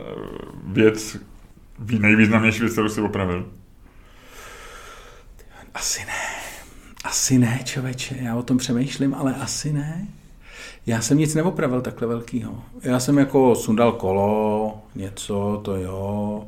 věc, 0.66 1.16
nejvýznamnější 1.98 2.60
věc, 2.60 2.72
kterou 2.72 2.88
jsi 2.88 3.00
opravil? 3.00 3.46
Asi 5.74 6.00
ne. 6.06 6.42
Asi 7.04 7.38
ne, 7.38 7.60
člověče, 7.64 8.16
já 8.20 8.36
o 8.36 8.42
tom 8.42 8.58
přemýšlím, 8.58 9.14
ale 9.14 9.34
asi 9.34 9.72
ne. 9.72 10.06
Já 10.86 11.00
jsem 11.00 11.18
nic 11.18 11.34
neopravil 11.34 11.80
takhle 11.80 12.08
velkýho. 12.08 12.62
Já 12.82 13.00
jsem 13.00 13.18
jako 13.18 13.54
sundal 13.54 13.92
kolo, 13.92 14.78
něco, 14.94 15.60
to 15.64 15.76
jo. 15.76 16.44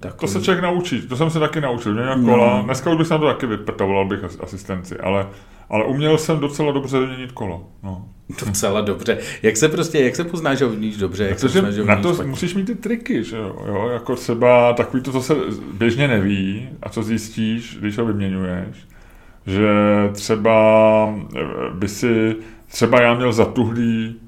Takový... 0.00 0.20
To 0.20 0.38
se 0.38 0.44
člověk 0.44 0.62
naučí, 0.62 1.02
to 1.02 1.16
jsem 1.16 1.30
se 1.30 1.38
taky 1.38 1.60
naučil, 1.60 1.92
měl 1.92 2.18
no. 2.18 2.32
kola. 2.32 2.62
Dneska 2.62 2.90
už 2.90 2.96
bych 2.96 3.06
se 3.06 3.14
na 3.14 3.20
to 3.20 3.26
taky 3.26 3.46
vyprtoval, 3.46 4.04
bych 4.04 4.24
asistenci, 4.40 5.00
ale, 5.00 5.26
ale 5.68 5.84
uměl 5.84 6.18
jsem 6.18 6.38
docela 6.38 6.72
dobře 6.72 7.06
měnit 7.06 7.32
kolo. 7.32 7.66
No. 7.82 8.08
Docela 8.46 8.80
dobře. 8.80 9.18
Jak 9.42 9.56
se 9.56 9.68
prostě, 9.68 9.98
jak 10.04 10.16
se 10.16 10.24
poznáš, 10.24 10.58
že 10.58 10.66
umíš 10.66 10.96
dobře, 10.96 11.24
jak 11.24 11.40
Protože 11.40 11.48
se 11.48 11.58
poznáš, 11.58 11.74
že 11.74 11.84
Na 11.84 11.96
to 11.96 12.14
špatně. 12.14 12.30
musíš 12.30 12.54
mít 12.54 12.64
ty 12.64 12.74
triky, 12.74 13.24
že 13.24 13.36
jo? 13.36 13.56
jo? 13.66 13.88
Jako 13.92 14.16
třeba 14.16 14.72
takový 14.72 15.02
to, 15.02 15.12
co 15.12 15.22
se 15.22 15.34
běžně 15.72 16.08
neví 16.08 16.68
a 16.82 16.88
co 16.88 17.02
zjistíš, 17.02 17.76
když 17.80 17.98
ho 17.98 18.06
vyměňuješ 18.06 18.76
že 19.46 19.68
třeba 20.12 21.14
eh, 21.36 21.40
by 21.74 21.88
si, 21.88 22.36
třeba 22.66 23.02
já 23.02 23.14
měl 23.14 23.32
zatuhlý, 23.32 24.20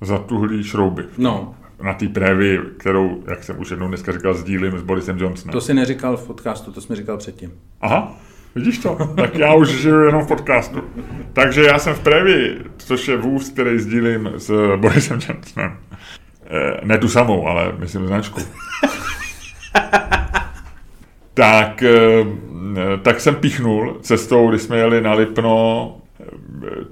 zatuhlý 0.00 0.64
šrouby. 0.64 1.04
No. 1.18 1.54
Na 1.82 1.94
té 1.94 2.08
prévy, 2.08 2.60
kterou, 2.76 3.22
jak 3.30 3.44
jsem 3.44 3.60
už 3.60 3.70
jednou 3.70 3.88
dneska 3.88 4.12
říkal, 4.12 4.34
sdílím 4.34 4.78
s 4.78 4.82
Borisem 4.82 5.18
Johnsonem. 5.18 5.52
To 5.52 5.60
si 5.60 5.74
neříkal 5.74 6.16
v 6.16 6.26
podcastu, 6.26 6.72
to 6.72 6.80
jsme 6.80 6.96
říkal 6.96 7.16
předtím. 7.16 7.52
Aha, 7.80 8.16
vidíš 8.54 8.78
to? 8.78 8.98
tak 9.16 9.34
já 9.34 9.54
už 9.54 9.68
žiju 9.68 10.00
jenom 10.00 10.24
v 10.24 10.28
podcastu. 10.28 10.84
Takže 11.32 11.62
já 11.62 11.78
jsem 11.78 11.94
v 11.94 12.00
prévy, 12.00 12.58
což 12.76 13.08
je 13.08 13.16
vůz, 13.16 13.48
který 13.48 13.78
sdílím 13.78 14.32
s 14.36 14.76
Borisem 14.76 15.20
Johnsonem. 15.28 15.76
Eh, 16.46 16.80
ne 16.84 16.98
tu 16.98 17.08
samou, 17.08 17.46
ale 17.46 17.72
myslím 17.78 18.06
značku. 18.06 18.40
tak 21.34 21.82
eh, 21.82 22.26
tak 23.02 23.20
jsem 23.20 23.34
píchnul 23.34 23.98
cestou, 24.00 24.50
když 24.50 24.62
jsme 24.62 24.78
jeli 24.78 25.00
na 25.00 25.12
Lipno, 25.12 25.96
eh, 26.20 26.24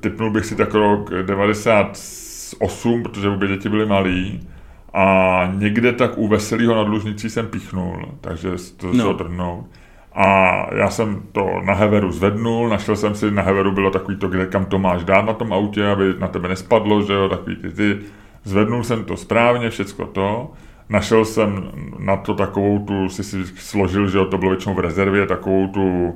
typnul 0.00 0.30
bych 0.30 0.44
si 0.44 0.56
tak 0.56 0.74
rok 0.74 1.10
98, 1.22 3.02
protože 3.02 3.28
obě 3.28 3.48
děti 3.48 3.68
byly 3.68 3.86
malí, 3.86 4.48
a 4.94 5.52
někde 5.54 5.92
tak 5.92 6.18
u 6.18 6.28
Veselýho 6.28 6.74
nad 6.74 6.88
Lužnicí 6.88 7.30
jsem 7.30 7.46
píchnul, 7.46 8.08
takže 8.20 8.50
to 8.76 8.92
no. 8.92 9.14
trhnout. 9.14 9.66
A 10.12 10.66
já 10.74 10.90
jsem 10.90 11.22
to 11.32 11.60
na 11.64 11.74
Heveru 11.74 12.12
zvednul, 12.12 12.68
našel 12.68 12.96
jsem 12.96 13.14
si, 13.14 13.30
na 13.30 13.42
Heveru 13.42 13.72
bylo 13.72 13.90
takový 13.90 14.16
to, 14.16 14.28
kde 14.28 14.46
kam 14.46 14.64
to 14.64 14.78
máš 14.78 15.04
dát 15.04 15.22
na 15.22 15.32
tom 15.32 15.52
autě, 15.52 15.86
aby 15.86 16.14
na 16.18 16.28
tebe 16.28 16.48
nespadlo, 16.48 17.02
že 17.02 17.12
jo, 17.12 17.28
takový 17.28 17.56
ty, 17.56 17.70
ty. 17.70 17.98
Zvednul 18.44 18.84
jsem 18.84 19.04
to 19.04 19.16
správně, 19.16 19.70
všecko 19.70 20.06
to 20.06 20.52
našel 20.90 21.24
jsem 21.24 21.70
na 21.98 22.16
to 22.16 22.34
takovou 22.34 22.78
tu, 22.78 23.08
si 23.08 23.24
si 23.24 23.46
složil, 23.46 24.08
že 24.08 24.18
to 24.30 24.38
bylo 24.38 24.50
většinou 24.50 24.74
v 24.74 24.78
rezervě, 24.78 25.26
takovou 25.26 25.66
tu 25.66 26.14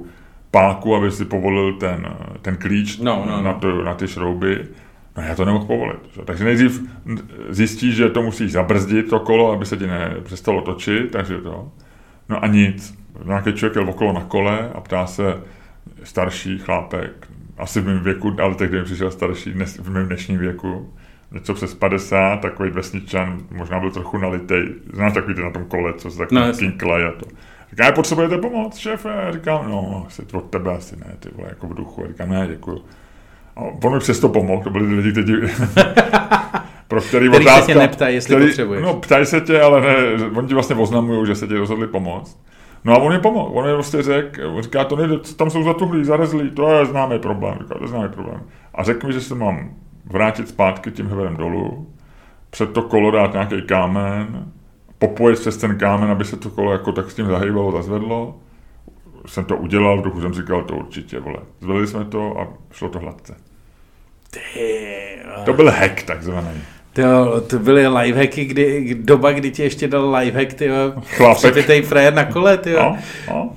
páku, 0.51 0.97
aby 0.97 1.11
si 1.11 1.25
povolil 1.25 1.73
ten, 1.73 2.07
ten 2.43 2.57
klíč 2.57 2.99
no, 2.99 3.25
no, 3.27 3.43
na, 3.43 3.53
no. 3.53 3.59
to, 3.61 3.83
na 3.83 3.95
ty 3.95 4.09
šrouby. 4.09 4.65
No 5.17 5.23
já 5.23 5.35
to 5.35 5.45
nemohl 5.45 5.65
povolit. 5.65 6.01
Že? 6.13 6.23
Takže 6.25 6.45
nejdřív 6.45 6.91
zjistíš, 7.49 7.95
že 7.95 8.11
to 8.11 8.23
musíš 8.23 8.53
zabrzdit 8.53 9.11
to 9.11 9.21
kolo, 9.21 9.53
aby 9.53 9.67
se 9.67 9.77
ti 9.77 9.87
nepřestalo 9.87 10.61
točit, 10.61 11.11
takže 11.11 11.39
to. 11.39 11.69
No 12.29 12.45
a 12.45 12.47
nic. 12.47 13.04
Nějaký 13.25 13.53
člověk 13.53 13.77
jel 13.77 13.91
okolo 13.91 14.13
na 14.13 14.21
kole 14.21 14.71
a 14.75 14.81
ptá 14.81 15.07
se 15.07 15.43
starší 16.05 16.59
chlápek, 16.59 17.29
asi 17.59 17.81
v 17.81 17.87
mém 17.87 18.01
věku, 18.01 18.37
ale 18.43 18.55
tehdy 18.55 18.79
mi 18.79 18.85
přišel 18.85 19.11
starší 19.11 19.53
dnes, 19.53 19.79
v 19.79 19.91
mém 19.91 20.07
dnešním 20.07 20.39
věku, 20.39 20.93
něco 21.33 21.55
přes 21.55 21.75
50, 21.75 22.37
takový 22.37 22.71
vesničan, 22.71 23.43
možná 23.51 23.81
byl 23.81 23.91
trochu 23.91 24.19
nalitej, 24.19 24.69
znáš 24.93 25.13
takový 25.13 25.43
na 25.43 25.51
tom 25.51 25.65
kole, 25.65 25.93
co 25.97 26.11
se 26.11 26.19
takový 26.19 26.41
no, 26.41 26.93
a 26.95 27.13
to. 27.19 27.27
Říká, 27.71 27.93
potřebujete 27.93 28.39
pomoc, 28.39 28.77
šéfe? 28.77 29.13
A 29.13 29.33
říkám, 29.33 29.71
no, 29.71 30.05
asi 30.07 30.23
od 30.33 30.51
tebe 30.51 30.73
asi 30.73 30.97
ne, 30.97 31.15
ty 31.21 31.29
vole, 31.35 31.49
jako 31.49 31.67
v 31.67 31.75
duchu. 31.75 32.05
A 32.05 32.09
říkám, 32.09 32.31
ne, 32.31 32.47
děkuju. 32.51 32.85
A 33.57 33.61
on 33.61 33.93
mi 33.93 33.99
přesto 33.99 34.29
pomohl, 34.29 34.63
to 34.63 34.71
byli 34.71 34.95
lidi, 34.95 35.13
kteří... 35.13 35.33
pro 36.89 37.01
který, 37.01 37.29
který 37.29 37.45
otázka, 37.45 37.67
se 37.67 37.73
tě 37.73 37.79
neptají, 37.79 38.15
jestli 38.15 38.35
který, 38.35 38.47
potřebuješ. 38.47 38.83
No, 38.83 38.95
ptají 38.95 39.27
se 39.27 39.41
tě, 39.41 39.61
ale 39.61 39.81
ne, 39.81 40.25
oni 40.37 40.49
ti 40.49 40.55
vlastně 40.55 40.77
oznamují, 40.77 41.27
že 41.27 41.35
se 41.35 41.47
ti 41.47 41.57
rozhodli 41.57 41.87
pomoct. 41.87 42.39
No 42.85 42.93
a 42.93 42.99
on 42.99 43.13
mi 43.13 43.19
pomohl, 43.19 43.59
on 43.59 43.67
mi 43.67 43.73
prostě 43.73 44.03
řekl, 44.03 44.47
on 44.47 44.63
říká, 44.63 44.85
to 44.85 44.97
nejde, 44.97 45.19
tam 45.37 45.51
jsou 45.51 45.63
zatuhlí, 45.63 46.05
zarezlí, 46.05 46.51
to 46.51 46.73
je 46.73 46.87
známý 46.87 47.19
problém, 47.19 47.59
říká, 47.63 47.75
to 47.75 47.85
je 47.85 47.89
známý 47.89 48.09
problém. 48.09 48.43
A 48.75 48.83
řekl 48.83 49.07
mi, 49.07 49.13
že 49.13 49.21
se 49.21 49.35
mám 49.35 49.75
vrátit 50.05 50.49
zpátky 50.49 50.91
tím 50.91 51.07
heverem 51.09 51.37
dolů, 51.37 51.95
před 52.51 52.73
to 52.73 52.83
kolo 52.83 53.11
dát 53.11 53.33
nějaký 53.33 53.63
kámen, 53.63 54.53
popojet 54.99 55.39
přes 55.39 55.57
ten 55.57 55.79
kámen, 55.79 56.11
aby 56.11 56.25
se 56.25 56.37
to 56.37 56.51
kolo 56.51 56.73
jako 56.73 56.93
tak 56.93 57.11
s 57.11 57.15
tím 57.15 57.27
zahýbalo, 57.27 57.73
zazvedlo. 57.73 58.37
Jsem 59.27 59.45
to 59.45 59.57
udělal, 59.57 60.03
trochu 60.03 60.21
jsem 60.21 60.33
říkal, 60.33 60.65
to 60.65 60.77
určitě, 60.77 61.21
vole. 61.21 61.39
Zvedli 61.61 61.87
jsme 61.87 62.05
to 62.05 62.41
a 62.41 62.49
šlo 62.73 62.89
to 62.89 62.99
hladce. 62.99 63.37
Ty, 64.31 64.41
To 65.45 65.53
byl 65.53 65.71
hack 65.71 66.03
takzvaný. 66.03 66.63
To, 66.95 67.41
to 67.41 67.59
byly 67.59 67.87
lifehacky, 67.89 68.45
kdy, 68.45 68.95
doba, 69.01 69.33
kdy 69.33 69.51
ti 69.51 69.63
ještě 69.63 69.89
dal 69.89 70.15
lifehack, 70.17 70.55
ty 70.55 70.71
Chlapek. 71.17 71.37
přepitej 71.39 71.83
frajer 71.83 72.15
na 72.15 72.25
kole, 72.25 72.57
ty 72.59 72.73
No, 72.73 72.99
no. 73.29 73.57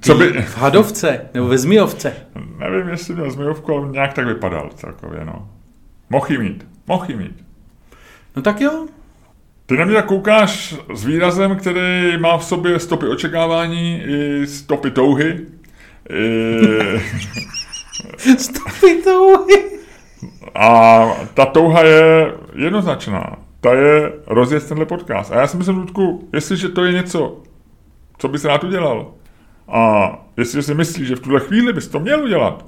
Co 0.00 0.14
by, 0.14 0.42
V 0.42 0.56
hadovce, 0.58 1.20
nebo 1.34 1.46
ve 1.48 1.58
zmijovce. 1.58 2.12
nevím, 2.58 2.88
jestli 2.88 3.14
měl 3.14 3.30
zmijovku, 3.30 3.72
ale 3.74 3.88
nějak 3.88 4.12
tak 4.14 4.26
vypadal 4.26 4.70
celkově, 4.76 5.24
no. 5.24 5.48
Mohl 6.10 6.38
mít, 6.38 6.66
mohl 6.86 7.06
mít. 7.16 7.44
No 8.36 8.42
tak 8.42 8.60
jo. 8.60 8.86
Ty 9.66 9.76
na 9.76 9.84
mě 9.84 9.94
tak 9.94 10.06
koukáš 10.06 10.74
s 10.94 11.04
výrazem, 11.04 11.56
který 11.56 12.18
má 12.18 12.38
v 12.38 12.44
sobě 12.44 12.78
stopy 12.78 13.06
očekávání 13.08 14.02
i 14.06 14.46
stopy 14.46 14.90
touhy. 14.90 15.40
I, 16.10 17.00
Stopy 18.38 19.02
to. 19.04 19.46
A 20.54 21.02
ta 21.34 21.46
touha 21.46 21.82
je 21.82 22.32
jednoznačná. 22.54 23.36
Ta 23.60 23.74
je 23.74 24.12
rozjet 24.26 24.68
tenhle 24.68 24.86
podcast. 24.86 25.32
A 25.32 25.40
já 25.40 25.46
si 25.46 25.56
myslím, 25.56 25.76
Ludku, 25.76 26.28
jestliže 26.32 26.68
to 26.68 26.84
je 26.84 26.92
něco, 26.92 27.42
co 28.18 28.28
bys 28.28 28.44
rád 28.44 28.64
udělal, 28.64 29.12
a 29.68 30.12
jestliže 30.36 30.62
si 30.62 30.74
myslíš, 30.74 31.08
že 31.08 31.16
v 31.16 31.20
tuhle 31.20 31.40
chvíli 31.40 31.72
bys 31.72 31.88
to 31.88 32.00
měl 32.00 32.22
udělat, 32.22 32.66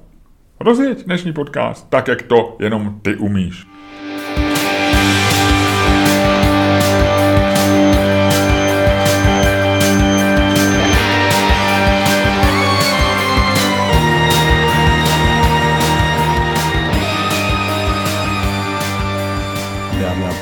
rozjeď 0.61 1.05
dnešní 1.05 1.33
podcast 1.33 1.91
tak, 1.91 2.09
jak 2.09 2.23
to 2.23 2.57
jenom 2.61 3.01
ty 3.03 3.17
umíš. 3.17 3.67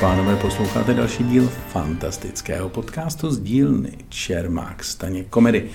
Pánové, 0.01 0.35
posloucháte 0.35 0.93
další 0.93 1.23
díl 1.23 1.49
fantastického 1.67 2.69
podcastu 2.69 3.31
z 3.31 3.39
dílny 3.39 3.91
Čermák 4.09 4.83
Staně 4.83 5.23
komedy, 5.23 5.69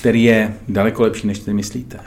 který 0.00 0.24
je 0.24 0.54
daleko 0.68 1.02
lepší, 1.02 1.26
než 1.26 1.38
si 1.38 1.54
myslíte 1.54 1.98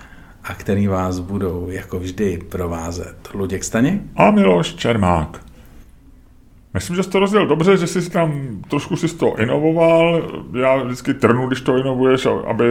a 0.44 0.54
který 0.54 0.88
vás 0.88 1.20
budou 1.20 1.70
jako 1.70 2.00
vždy 2.00 2.40
provázet 2.50 3.16
Luděk 3.34 3.64
Staněk 3.64 4.02
A 4.16 4.32
Miloš 4.32 4.76
Čermák. 4.76 5.51
Myslím, 6.74 6.96
že 6.96 7.04
jsi 7.04 7.10
to 7.10 7.20
rozdělil 7.20 7.48
dobře, 7.48 7.78
že 7.78 7.88
jsi 7.88 8.10
tam 8.10 8.62
trošku 8.70 8.96
si 8.96 9.18
to 9.18 9.36
inovoval. 9.36 10.30
Já 10.60 10.76
vždycky 10.76 11.14
trnu, 11.14 11.48
když 11.48 11.62
to 11.62 11.78
inovuješ, 11.78 12.28
aby 12.48 12.66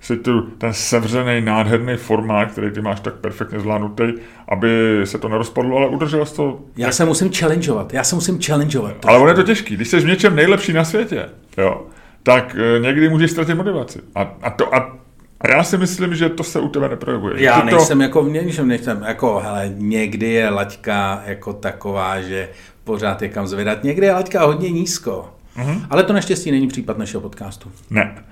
si 0.00 0.16
tu, 0.16 0.40
ten 0.40 0.72
sevřený, 0.72 1.40
nádherný 1.40 1.96
formát, 1.96 2.52
který 2.52 2.70
ty 2.70 2.80
máš 2.80 3.00
tak 3.00 3.14
perfektně 3.14 3.60
zvládnutý, 3.60 4.04
aby 4.48 5.00
se 5.04 5.18
to 5.18 5.28
nerozpadlo, 5.28 5.76
ale 5.76 5.88
udržel 5.88 6.26
jsi 6.26 6.36
to. 6.36 6.60
Já 6.76 6.92
se 6.92 7.04
musím 7.04 7.32
challengeovat, 7.32 7.94
já 7.94 8.04
se 8.04 8.14
musím 8.14 8.42
challengeovat. 8.42 9.06
Ale 9.06 9.18
ono 9.18 9.28
je 9.28 9.34
to 9.34 9.42
těžký. 9.42 9.76
Když 9.76 9.88
jsi 9.88 10.00
v 10.00 10.06
něčem 10.06 10.36
nejlepší 10.36 10.72
na 10.72 10.84
světě, 10.84 11.28
jo, 11.58 11.86
tak 12.22 12.56
eh, 12.76 12.80
někdy 12.80 13.08
můžeš 13.08 13.30
ztratit 13.30 13.54
motivaci. 13.54 13.98
A, 14.14 14.36
a, 14.42 14.50
to, 14.50 14.74
a, 14.74 14.98
a 15.40 15.50
já 15.50 15.64
si 15.64 15.78
myslím, 15.78 16.14
že 16.14 16.28
to 16.28 16.44
se 16.44 16.60
u 16.60 16.68
tebe 16.68 16.88
neprojevuje. 16.88 17.42
Já 17.42 17.60
Ty 17.60 17.66
nejsem 17.66 18.00
jako 18.00 18.22
v 18.22 18.30
něčem, 18.30 18.68
nejsem 18.68 19.04
jako, 19.08 19.40
hele, 19.44 19.72
někdy 19.76 20.26
je 20.26 20.48
laťka 20.48 21.22
jako 21.26 21.52
taková, 21.52 22.20
že 22.20 22.48
pořád 22.88 23.22
je 23.22 23.28
kam 23.28 23.46
zvedat, 23.46 23.84
někdy 23.84 24.06
je 24.06 24.12
laťka 24.12 24.46
hodně 24.46 24.70
nízko. 24.70 25.34
Mm-hmm. 25.56 25.86
Ale 25.90 26.02
to 26.02 26.12
naštěstí 26.12 26.50
není 26.50 26.68
případ 26.68 26.98
našeho 26.98 27.20
podcastu. 27.20 27.72
Ne. 27.90 28.24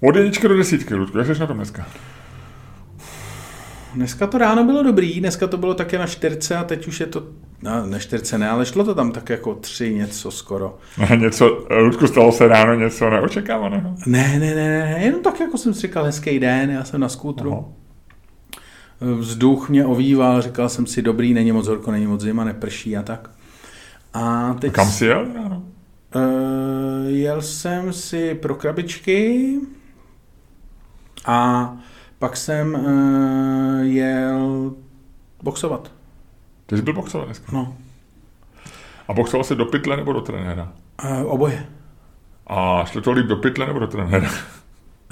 Od 0.00 0.16
jedničky 0.16 0.48
do 0.48 0.56
desítky, 0.56 0.94
Ludku, 0.94 1.18
jak 1.18 1.26
jsi 1.26 1.40
na 1.40 1.46
tom 1.46 1.56
dneska? 1.56 1.86
Dneska 3.94 4.26
to 4.26 4.38
ráno 4.38 4.64
bylo 4.64 4.82
dobrý, 4.82 5.20
dneska 5.20 5.46
to 5.46 5.56
bylo 5.56 5.74
také 5.74 5.98
na 5.98 6.06
čtyřce 6.06 6.56
a 6.56 6.64
teď 6.64 6.86
už 6.86 7.00
je 7.00 7.06
to, 7.06 7.22
no, 7.62 7.86
na 7.86 7.98
čtyřce 7.98 8.38
ne, 8.38 8.48
ale 8.48 8.66
šlo 8.66 8.84
to 8.84 8.94
tam 8.94 9.12
tak 9.12 9.28
jako 9.28 9.54
tři 9.54 9.94
něco 9.94 10.30
skoro. 10.30 10.78
něco, 11.16 11.66
Ludku, 11.70 12.06
stalo 12.06 12.32
se 12.32 12.48
ráno 12.48 12.74
něco 12.74 13.10
neočekávaného? 13.10 13.94
Ne, 14.06 14.38
ne, 14.38 14.54
ne, 14.54 14.68
ne, 14.68 14.98
jenom 15.00 15.22
tak 15.22 15.40
jako 15.40 15.58
jsem 15.58 15.74
si 15.74 15.80
říkal, 15.80 16.04
hezký 16.04 16.38
den, 16.38 16.70
já 16.70 16.84
jsem 16.84 17.00
na 17.00 17.08
skútru. 17.08 17.52
Aha. 17.52 17.64
Vzduch 19.00 19.68
mě 19.68 19.84
ovýval, 19.84 20.42
říkal 20.42 20.68
jsem 20.68 20.86
si, 20.86 21.02
dobrý, 21.02 21.34
není 21.34 21.52
moc 21.52 21.66
horko, 21.66 21.90
není 21.90 22.06
moc 22.06 22.20
zima, 22.20 22.44
neprší 22.44 22.96
a 22.96 23.02
tak. 23.02 23.35
A 24.16 24.54
teď... 24.54 24.72
Kam 24.72 24.90
jsi 24.90 25.04
jel? 25.06 25.26
Uh, 26.14 26.22
jel 27.06 27.42
jsem 27.42 27.92
si 27.92 28.34
pro 28.34 28.54
krabičky 28.54 29.54
a 31.26 31.72
pak 32.18 32.36
jsem 32.36 32.74
uh, 32.74 33.80
jel 33.82 34.74
boxovat. 35.42 35.92
Ty 36.66 36.76
jsi 36.76 36.82
byl 36.82 36.92
boxovat 36.94 37.26
dneska. 37.26 37.52
No, 37.52 37.76
A 39.08 39.12
boxoval 39.14 39.44
jsi 39.44 39.54
do 39.56 39.64
pytle 39.64 39.96
nebo 39.96 40.12
do 40.12 40.20
trenéra? 40.20 40.72
uh, 41.04 41.32
oboje. 41.32 41.66
A 42.46 42.84
šlo 42.84 43.00
to 43.00 43.12
líp 43.12 43.26
do 43.26 43.36
pytle 43.36 43.66
nebo 43.66 43.78
do 43.78 43.86
trenéra? 43.86 44.28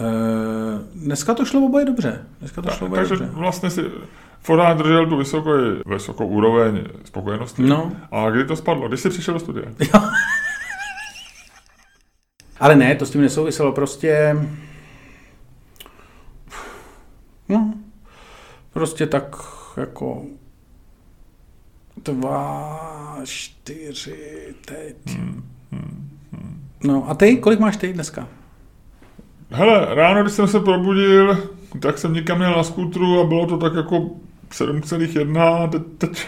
Uh, 0.01 0.81
dneska 0.95 1.35
to 1.35 1.45
šlo 1.45 1.61
oboje 1.67 1.85
dobře. 1.85 2.27
Dneska 2.41 2.63
to 2.63 2.71
šlo 2.71 2.87
oboje 2.87 3.01
Takže 3.03 3.17
dobře. 3.25 3.39
vlastně 3.41 3.71
si 3.71 3.81
pořád 4.47 4.79
držel 4.79 5.07
tu 5.07 5.17
vysokou, 5.17 5.51
vysokou 5.87 6.27
úroveň 6.27 6.85
spokojenosti. 7.05 7.63
No. 7.63 7.93
A 8.11 8.31
kdy 8.31 8.45
to 8.45 8.57
spadlo? 8.57 8.89
Když 8.89 9.01
jsi 9.01 9.11
přišel 9.11 9.35
do 9.35 9.41
studia? 9.41 9.67
Ale 12.61 12.77
ne, 12.77 12.95
to 12.95 13.07
s 13.07 13.11
tím 13.11 13.21
nesouviselo, 13.21 13.73
prostě... 13.73 14.37
No, 17.49 17.75
prostě 18.73 19.07
tak 19.07 19.37
jako 19.77 20.23
dva, 22.03 23.21
čtyři, 23.25 24.55
teď. 24.65 24.97
No 26.85 27.11
a 27.11 27.15
ty, 27.15 27.37
kolik 27.37 27.61
máš 27.61 27.77
ty 27.77 27.93
dneska? 27.93 28.29
Hele, 29.51 29.95
ráno, 29.95 30.23
když 30.23 30.35
jsem 30.35 30.49
se 30.49 30.61
probudil, 30.61 31.51
tak 31.81 31.99
jsem 31.99 32.13
někam 32.13 32.39
měl 32.39 32.57
na 32.57 32.63
skútru 32.63 33.21
a 33.21 33.25
bylo 33.25 33.47
to 33.47 33.59
tak 33.59 33.75
jako 33.75 34.11
7,1 34.55 35.65
a 35.65 35.67
teď, 35.67 35.83
teď 35.99 36.27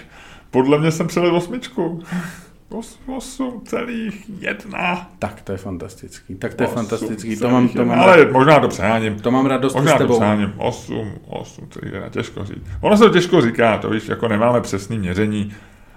podle 0.50 0.78
mě 0.78 0.90
jsem 0.90 1.06
přelil 1.06 1.36
osmičku. 1.36 2.02
Os- 2.70 2.98
8,1. 3.06 5.06
Tak, 5.18 5.42
to 5.42 5.52
je 5.52 5.58
fantastický. 5.58 6.34
Tak 6.34 6.54
to 6.54 6.62
je 6.62 6.66
Osm 6.68 6.74
fantastický. 6.76 7.36
To 7.36 7.50
mám, 7.50 7.68
to 7.68 7.84
mám, 7.84 8.00
Ale 8.00 8.26
možná 8.32 8.60
to 8.60 8.68
přeháním. 8.68 9.20
to 9.20 9.30
mám 9.30 9.46
radost 9.46 9.72
s 9.72 9.76
Možná 9.76 9.92
to 9.92 9.98
tebou. 9.98 10.16
přeháním. 10.16 10.52
8, 10.56 11.12
8, 11.28 11.66
celý 11.70 11.92
jedna, 11.92 12.08
těžko 12.08 12.44
říct. 12.44 12.62
Ono 12.80 12.96
se 12.96 13.04
to 13.04 13.10
těžko 13.10 13.40
říká, 13.40 13.78
to 13.78 13.90
víš, 13.90 14.08
jako 14.08 14.28
nemáme 14.28 14.60
přesný 14.60 14.98
měření. 14.98 15.52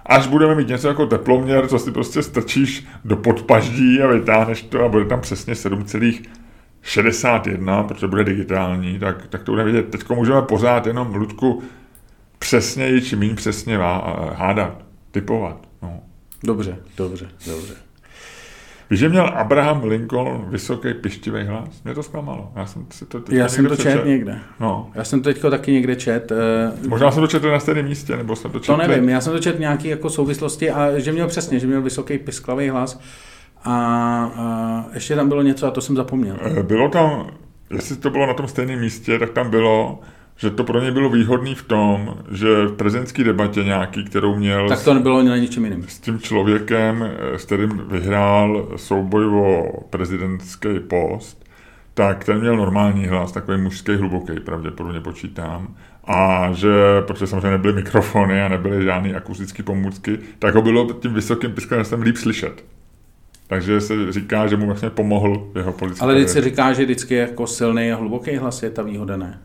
Až 0.06 0.26
budeme 0.26 0.54
mít 0.54 0.68
něco 0.68 0.88
jako 0.88 1.06
teploměr, 1.06 1.68
co 1.68 1.78
si 1.78 1.90
prostě 1.92 2.22
strčíš 2.22 2.86
do 3.04 3.16
podpaždí 3.16 4.02
a 4.02 4.06
vytáhneš 4.06 4.62
to 4.62 4.84
a 4.84 4.88
bude 4.88 5.04
tam 5.04 5.20
přesně 5.20 5.54
7,61, 5.54 7.86
protože 7.86 8.06
bude 8.06 8.24
digitální, 8.24 8.98
tak, 8.98 9.26
tak 9.26 9.42
to 9.42 9.52
bude 9.52 9.64
vidět. 9.64 9.88
Teď 9.90 10.10
můžeme 10.10 10.42
pořád 10.42 10.86
jenom 10.86 11.14
Ludku 11.14 11.62
přesněji 12.44 13.00
či 13.02 13.16
méně 13.16 13.34
přesně 13.34 13.78
hádat, 14.34 14.82
typovat. 15.10 15.56
No. 15.82 16.00
Dobře, 16.44 16.76
dobře, 16.96 17.28
dobře. 17.46 17.74
Víš, 18.90 19.00
že 19.00 19.08
měl 19.08 19.24
Abraham 19.26 19.84
Lincoln 19.84 20.44
vysoký 20.48 20.94
pištivý 20.94 21.44
hlas? 21.44 21.82
Mě 21.84 21.94
to 21.94 22.02
zklamalo. 22.02 22.52
Já 22.56 22.66
jsem 22.66 22.86
si 22.90 23.06
to 23.06 23.20
teď 23.20 23.36
Já 23.36 23.48
jsem 23.48 23.66
to 23.66 23.74
přečetl. 23.74 23.98
čet 23.98 24.06
někde. 24.06 24.38
No. 24.60 24.90
Já 24.94 25.04
jsem 25.04 25.22
to 25.22 25.28
teďko 25.32 25.50
taky 25.50 25.72
někde 25.72 25.96
čet. 25.96 26.32
eh, 26.32 26.88
Možná 26.88 27.10
jsem 27.10 27.20
to 27.22 27.26
četl 27.26 27.50
na 27.50 27.60
stejném 27.60 27.84
místě, 27.88 28.16
nebo 28.16 28.36
jsem 28.36 28.50
to 28.50 28.60
četl. 28.60 28.78
To 28.82 28.88
nevím, 28.88 29.08
já 29.08 29.20
jsem 29.20 29.32
to 29.32 29.38
četl 29.38 29.58
nějaký 29.60 29.88
jako 29.88 30.10
souvislosti 30.10 30.70
a 30.70 30.98
že 30.98 31.12
měl 31.12 31.26
přesně, 31.28 31.58
že 31.58 31.66
měl 31.66 31.82
vysoký 31.82 32.18
pisklavý 32.18 32.68
hlas 32.68 33.00
a, 33.64 33.74
a 34.36 34.84
ještě 34.94 35.16
tam 35.16 35.28
bylo 35.28 35.42
něco 35.42 35.66
a 35.66 35.70
to 35.70 35.80
jsem 35.80 35.96
zapomněl. 35.96 36.36
Eh, 36.58 36.62
Bylo 36.62 36.88
tam, 36.88 37.30
jestli 37.70 37.96
to 37.96 38.10
bylo 38.10 38.26
na 38.26 38.34
tom 38.34 38.48
stejném 38.48 38.80
místě, 38.80 39.18
tak 39.18 39.30
tam 39.30 39.50
bylo, 39.50 40.00
že 40.40 40.50
to 40.50 40.64
pro 40.64 40.80
něj 40.80 40.90
bylo 40.90 41.10
výhodný 41.10 41.54
v 41.54 41.62
tom, 41.62 42.14
že 42.30 42.66
v 42.66 42.72
prezidentské 42.72 43.24
debatě 43.24 43.64
nějaký, 43.64 44.04
kterou 44.04 44.36
měl 44.36 44.68
Tak 44.68 44.84
to 44.84 44.94
nebylo 44.94 45.22
na 45.22 45.36
ničem 45.36 45.64
jiným. 45.64 45.84
s 45.88 45.98
tím 45.98 46.18
člověkem, 46.18 47.04
eh, 47.34 47.38
s 47.38 47.44
kterým 47.44 47.82
vyhrál 47.88 48.68
souboj 48.76 49.24
o 49.26 49.64
prezidentský 49.90 50.68
post, 50.88 51.46
tak 51.94 52.24
ten 52.24 52.40
měl 52.40 52.56
normální 52.56 53.06
hlas, 53.06 53.32
takový 53.32 53.60
mužský, 53.60 53.92
hluboký, 53.92 54.40
pravděpodobně 54.40 55.00
počítám. 55.00 55.74
A 56.04 56.50
že, 56.52 56.68
protože 57.06 57.26
samozřejmě 57.26 57.50
nebyly 57.50 57.74
mikrofony 57.74 58.42
a 58.42 58.48
nebyly 58.48 58.84
žádné 58.84 59.14
akustické 59.14 59.62
pomůcky, 59.62 60.18
tak 60.38 60.54
ho 60.54 60.62
bylo 60.62 60.92
tím 60.92 61.14
vysokým 61.14 61.54
hlasem 61.70 62.02
líp 62.02 62.16
slyšet. 62.16 62.64
Takže 63.46 63.80
se 63.80 64.12
říká, 64.12 64.46
že 64.46 64.56
mu 64.56 64.66
vlastně 64.66 64.90
pomohl 64.90 65.50
jeho 65.54 65.72
politické 65.72 66.04
Ale 66.04 66.14
když 66.14 66.30
se 66.30 66.40
říká, 66.40 66.72
že 66.72 66.84
vždycky 66.84 67.14
jako 67.14 67.46
silný 67.46 67.92
a 67.92 67.96
hluboký 67.96 68.36
hlas 68.36 68.62
je 68.62 68.70
ta 68.70 68.82
výhoda, 68.82 69.16
ne? 69.16 69.38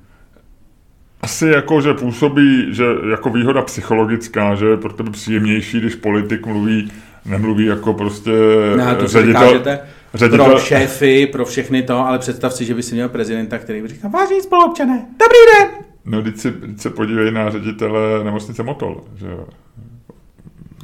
Asi 1.21 1.47
jako, 1.47 1.81
že 1.81 1.93
působí, 1.93 2.75
že 2.75 2.83
jako 3.09 3.29
výhoda 3.29 3.61
psychologická, 3.61 4.55
že 4.55 4.65
je 4.65 4.77
pro 4.77 4.93
tebe 4.93 5.11
příjemnější, 5.11 5.79
když 5.79 5.95
politik 5.95 6.45
mluví 6.45 6.91
nemluví 7.25 7.65
jako 7.65 7.93
prostě 7.93 8.31
no, 8.77 8.95
to 8.95 9.07
ředitel, 9.07 9.63
ředitel, 10.13 10.45
pro 10.45 10.59
šéfy, 10.59 11.27
pro 11.27 11.45
všechny 11.45 11.83
to, 11.83 11.97
ale 11.97 12.19
představ 12.19 12.53
si, 12.53 12.65
že 12.65 12.73
by 12.73 12.83
si 12.83 12.95
měl 12.95 13.09
prezidenta, 13.09 13.57
který 13.57 13.81
by 13.81 13.87
říkal, 13.87 14.11
vážení 14.11 14.41
spoluobčané, 14.41 15.05
dobrý 15.19 15.39
den! 15.53 15.85
No, 16.05 16.23
teď 16.23 16.37
se, 16.37 16.51
teď 16.51 16.79
se 16.79 16.89
podívej 16.89 17.31
na 17.31 17.49
ředitele 17.49 18.23
nemocnice 18.23 18.63
Motol, 18.63 19.03
že 19.15 19.27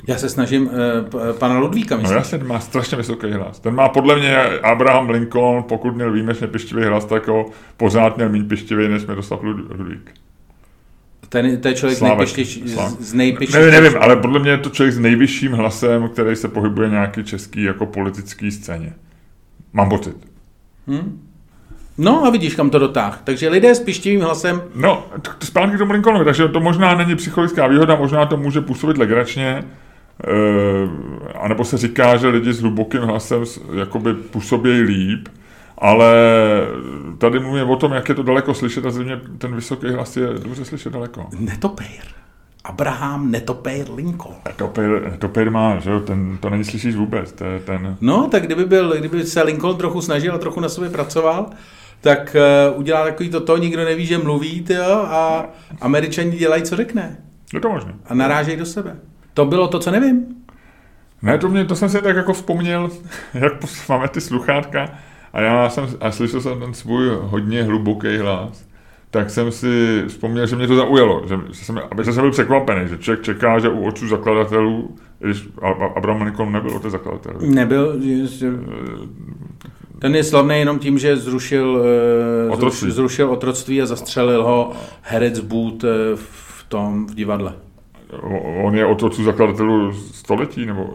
já 0.07 0.17
se 0.17 0.29
snažím 0.29 0.67
uh, 0.67 0.71
pana 1.37 1.59
Ludvíka, 1.59 1.97
myslím. 1.97 2.11
No 2.13 2.17
jasně, 2.17 2.37
má 2.37 2.59
strašně 2.59 2.97
vysoký 2.97 3.31
hlas. 3.31 3.59
Ten 3.59 3.75
má 3.75 3.89
podle 3.89 4.15
mě 4.15 4.37
Abraham 4.43 5.09
Lincoln, 5.09 5.63
pokud 5.63 5.95
měl 5.95 6.11
výjimečně 6.11 6.47
pištivý 6.47 6.83
hlas, 6.83 7.05
tak 7.05 7.27
ho 7.27 7.45
pořád 7.77 8.17
měl 8.17 8.29
méně 8.29 8.43
pištivý, 8.43 8.87
než 8.87 9.05
Miroslav 9.05 9.43
Ludvík. 9.43 10.11
Ten, 11.29 11.61
to 11.61 11.67
je 11.67 11.73
člověk 11.73 11.97
Slávek, 11.97 12.27
z, 12.27 12.99
z 12.99 13.13
nejpištějších. 13.13 13.71
Nevím, 13.71 13.83
nevím, 13.83 13.97
ale 14.01 14.15
podle 14.15 14.39
mě 14.39 14.51
je 14.51 14.57
to 14.57 14.69
člověk 14.69 14.93
s 14.93 14.99
nejvyšším 14.99 15.51
hlasem, 15.51 16.09
který 16.09 16.35
se 16.35 16.47
pohybuje 16.47 16.89
nějaký 16.89 17.23
český 17.23 17.63
jako 17.63 17.85
politický 17.85 18.51
scéně. 18.51 18.93
Mám 19.73 19.89
pocit. 19.89 20.15
Hmm? 20.87 21.21
No 21.97 22.25
a 22.25 22.29
vidíš, 22.29 22.55
kam 22.55 22.69
to 22.69 22.79
dotáh. 22.79 23.21
Takže 23.23 23.49
lidé 23.49 23.75
s 23.75 23.79
pištivým 23.79 24.21
hlasem... 24.21 24.61
No, 24.75 25.05
zpátky 25.43 25.75
k 25.75 25.79
tomu 25.79 25.93
Lincolnovi, 25.93 26.25
takže 26.25 26.47
to 26.47 26.59
možná 26.59 26.95
není 26.95 27.15
psychologická 27.15 27.67
výhoda, 27.67 27.95
možná 27.95 28.25
to 28.25 28.37
může 28.37 28.61
působit 28.61 28.97
legračně, 28.97 29.63
anebo 31.39 31.65
se 31.65 31.77
říká, 31.77 32.17
že 32.17 32.27
lidi 32.27 32.53
s 32.53 32.61
hlubokým 32.61 33.01
hlasem 33.01 33.43
jakoby 33.79 34.13
působí 34.13 34.81
líp, 34.81 35.27
ale 35.77 36.15
tady 37.17 37.39
mluvím 37.39 37.69
o 37.69 37.75
tom, 37.75 37.91
jak 37.91 38.09
je 38.09 38.15
to 38.15 38.23
daleko 38.23 38.53
slyšet 38.53 38.85
a 38.85 38.91
zřejmě 38.91 39.21
ten 39.37 39.55
vysoký 39.55 39.89
hlas 39.89 40.17
je 40.17 40.27
dobře 40.27 40.65
slyšet 40.65 40.93
daleko. 40.93 41.25
Netopér. 41.39 42.21
Abraham 42.63 43.31
Netopér 43.31 43.91
Lincoln. 43.95 44.35
Netopér, 44.47 45.11
netopér 45.11 45.51
má, 45.51 45.79
že 45.79 45.89
jo, 45.89 45.99
ten, 45.99 46.37
to 46.37 46.49
není 46.49 46.63
slyšíš 46.63 46.95
vůbec. 46.95 47.31
To 47.31 47.45
je 47.45 47.59
ten... 47.59 47.97
No, 48.01 48.27
tak 48.31 48.45
kdyby, 48.45 48.65
byl, 48.65 48.95
kdyby 48.99 49.23
se 49.23 49.43
Lincoln 49.43 49.77
trochu 49.77 50.01
snažil 50.01 50.35
a 50.35 50.37
trochu 50.37 50.59
na 50.59 50.69
sobě 50.69 50.89
pracoval, 50.89 51.49
tak 52.01 52.35
uh, 52.71 52.79
udělá 52.79 53.03
takový 53.03 53.29
toto, 53.29 53.57
nikdo 53.57 53.85
neví, 53.85 54.05
že 54.05 54.17
mluví, 54.17 54.61
tyjo, 54.61 54.93
a 54.93 55.49
američani 55.81 56.37
dělají, 56.37 56.63
co 56.63 56.75
řekne. 56.75 57.17
Je 57.53 57.59
to 57.59 57.69
možné. 57.69 57.93
A 58.05 58.13
narážejí 58.13 58.57
do 58.57 58.65
sebe. 58.65 58.95
To 59.33 59.45
bylo 59.45 59.67
to, 59.67 59.79
co 59.79 59.91
nevím. 59.91 60.25
Ne, 61.21 61.37
to, 61.37 61.49
mě, 61.49 61.65
to 61.65 61.75
jsem 61.75 61.89
si 61.89 62.01
tak 62.01 62.15
jako 62.15 62.33
vzpomněl, 62.33 62.89
jak 63.33 63.53
máme 63.89 64.07
ty 64.07 64.21
sluchátka 64.21 64.89
a 65.33 65.41
já 65.41 65.69
jsem, 65.69 65.87
a 65.99 66.11
slyšel 66.11 66.41
jsem 66.41 66.59
ten 66.59 66.73
svůj 66.73 67.09
hodně 67.21 67.63
hluboký 67.63 68.17
hlas, 68.17 68.65
tak 69.11 69.29
jsem 69.29 69.51
si 69.51 70.03
vzpomněl, 70.07 70.47
že 70.47 70.55
mě 70.55 70.67
to 70.67 70.75
zaujalo, 70.75 71.23
že, 71.27 71.35
že, 71.47 71.65
jsem, 71.65 71.81
že 72.03 72.13
jsem 72.13 72.23
byl 72.23 72.31
překvapený, 72.31 72.89
že 72.89 72.97
člověk 72.97 73.25
čeká, 73.25 73.59
že 73.59 73.69
u 73.69 73.83
otců 73.83 74.07
zakladatelů, 74.07 74.95
když 75.19 75.49
Abraham 75.95 76.21
Lincoln 76.21 76.51
nebyl 76.51 76.75
otec 76.75 76.91
zakladatel. 76.91 77.33
Nebyl, 77.41 78.01
že, 78.27 78.51
ten 79.99 80.15
je 80.15 80.23
slavný 80.23 80.59
jenom 80.59 80.79
tím, 80.79 80.97
že 80.97 81.17
zrušil 81.17 81.83
eh, 82.47 82.51
otroctví, 82.51 82.91
zrušil 82.91 83.31
otroctví 83.31 83.81
a 83.81 83.85
zastřelil 83.85 84.43
ho 84.43 84.73
herec 85.01 85.39
Booth 85.39 85.83
eh, 85.83 85.87
v 86.15 86.65
tom 86.67 87.07
v 87.07 87.15
divadle. 87.15 87.53
On 88.63 88.75
je 88.75 88.85
otců 88.85 89.23
zakladatelů 89.23 89.93
století, 89.93 90.65
nebo 90.65 90.93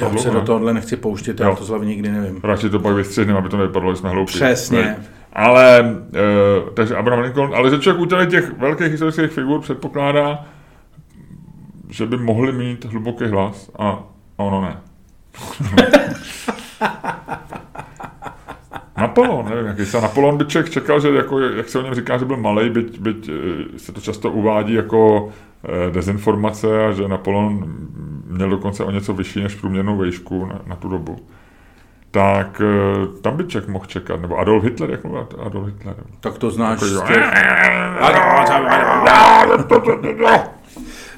Já 0.00 0.18
se 0.18 0.30
do 0.30 0.40
tohohle 0.40 0.74
nechci 0.74 0.96
pouštět, 0.96 1.40
já 1.40 1.54
to 1.54 1.64
z 1.64 1.78
nikdy 1.84 2.10
nevím. 2.10 2.40
Radši 2.42 2.70
to 2.70 2.80
pak 2.80 2.94
vystřihnem, 2.96 3.36
aby 3.36 3.48
to 3.48 3.56
nevypadalo, 3.56 3.92
že 3.92 3.98
jsme 3.98 4.10
hloupí. 4.10 4.32
Přesně. 4.32 4.78
Ne? 4.78 4.96
Ale, 5.32 5.80
uh, 5.82 6.70
takže 6.74 6.96
Abraham 6.96 7.24
Lincoln, 7.24 7.54
ale 7.54 7.70
že 7.70 7.78
člověk 7.78 8.02
u 8.02 8.26
těch 8.26 8.58
velkých 8.58 8.90
historických 8.90 9.30
figur 9.30 9.60
předpokládá, 9.60 10.44
že 11.88 12.06
by 12.06 12.16
mohli 12.16 12.52
mít 12.52 12.84
hluboký 12.84 13.24
hlas 13.24 13.70
a 13.78 14.02
ono 14.36 14.60
ne. 14.60 14.76
Napoleon, 18.98 19.48
nevím, 19.48 19.66
jaký 19.66 19.86
se 19.86 20.00
Napoleon 20.00 20.36
by 20.38 20.44
člověk 20.44 20.72
čekal, 20.72 21.00
že 21.00 21.08
jako, 21.08 21.40
jak 21.40 21.68
se 21.68 21.78
o 21.78 21.82
něm 21.82 21.94
říká, 21.94 22.18
že 22.18 22.24
byl 22.24 22.36
malý, 22.36 22.70
byť, 22.70 23.00
byť 23.00 23.28
eh, 23.28 23.78
se 23.78 23.92
to 23.92 24.00
často 24.00 24.30
uvádí 24.30 24.74
jako 24.74 25.32
dezinformace 25.92 26.86
a 26.86 26.92
že 26.92 27.08
Napoleon 27.08 27.64
měl 28.26 28.50
dokonce 28.50 28.84
o 28.84 28.90
něco 28.90 29.14
vyšší 29.14 29.42
než 29.42 29.54
průměrnou 29.54 29.96
vejšku 29.96 30.46
na, 30.46 30.60
na 30.66 30.76
tu 30.76 30.88
dobu. 30.88 31.18
Tak 32.10 32.62
eh, 32.64 33.20
tam 33.22 33.36
by 33.36 33.44
člověk 33.44 33.70
mohl 33.70 33.86
čekat, 33.86 34.20
nebo 34.20 34.38
Adolf 34.38 34.64
Hitler, 34.64 34.90
jak 34.90 35.04
mluvil 35.04 35.28
Adolf 35.46 35.66
Hitler. 35.66 35.96
Tak 36.20 36.38
to 36.38 36.50
znáš. 36.50 36.80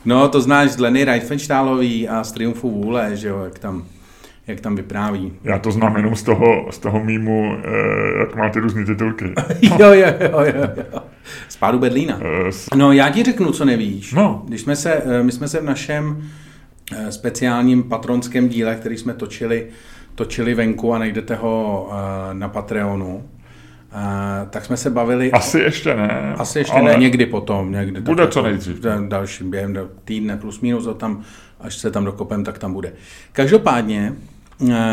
No, 0.04 0.28
to 0.28 0.40
znáš 0.40 0.70
z 0.70 0.78
Leny 0.78 1.04
Reifenstahlový 1.04 2.08
a 2.08 2.24
z 2.24 2.32
Triumfu 2.32 2.70
vůle, 2.70 3.16
že 3.16 3.28
jo, 3.28 3.44
jak 3.44 3.58
tam 3.58 3.84
jak 4.50 4.60
tam 4.60 4.76
vypráví. 4.76 5.32
Já 5.44 5.58
to 5.58 5.70
znám 5.70 5.96
jenom 5.96 6.16
z 6.16 6.22
toho, 6.22 6.66
z 6.70 6.78
toho 6.78 7.04
mýmu, 7.04 7.56
eh, 7.64 8.20
jak 8.20 8.36
má 8.36 8.48
ty 8.48 8.60
různé 8.60 8.84
titulky. 8.84 9.24
jo, 9.62 9.92
jo, 9.92 10.08
jo, 10.20 10.40
jo, 10.40 10.68
jo. 10.76 11.02
Z 11.48 11.56
pádu 11.56 11.78
Berlína. 11.78 12.20
Eh, 12.48 12.76
no, 12.76 12.92
já 12.92 13.10
ti 13.10 13.22
řeknu, 13.22 13.52
co 13.52 13.64
nevíš. 13.64 14.12
No. 14.12 14.42
Když 14.48 14.60
jsme 14.60 14.76
se, 14.76 14.92
eh, 14.92 15.22
my 15.22 15.32
jsme 15.32 15.48
se 15.48 15.60
v 15.60 15.64
našem 15.64 16.24
eh, 16.92 17.12
speciálním 17.12 17.82
patronském 17.82 18.48
díle, 18.48 18.74
který 18.74 18.96
jsme 18.96 19.14
točili, 19.14 19.66
točili 20.14 20.54
venku 20.54 20.94
a 20.94 20.98
najdete 20.98 21.34
ho 21.34 21.90
na 22.32 22.48
Patreonu, 22.48 23.24
Uh, 23.94 24.48
tak 24.50 24.64
jsme 24.64 24.76
se 24.76 24.90
bavili... 24.90 25.32
Asi 25.32 25.58
ještě 25.58 25.94
ne. 25.94 26.34
Asi 26.38 26.58
ještě 26.58 26.72
ale... 26.72 26.92
ne, 26.92 26.98
někdy 26.98 27.26
potom. 27.26 27.72
Někdy 27.72 28.00
bude 28.00 28.28
co 28.28 28.42
nejdřív. 28.42 28.80
Dalším 29.08 29.50
během 29.50 29.78
týdne 30.04 30.36
plus 30.36 30.60
minus, 30.60 30.86
a 30.86 30.94
tam, 30.94 31.22
až 31.60 31.76
se 31.76 31.90
tam 31.90 32.04
dokopem, 32.04 32.44
tak 32.44 32.58
tam 32.58 32.72
bude. 32.72 32.92
Každopádně, 33.32 34.12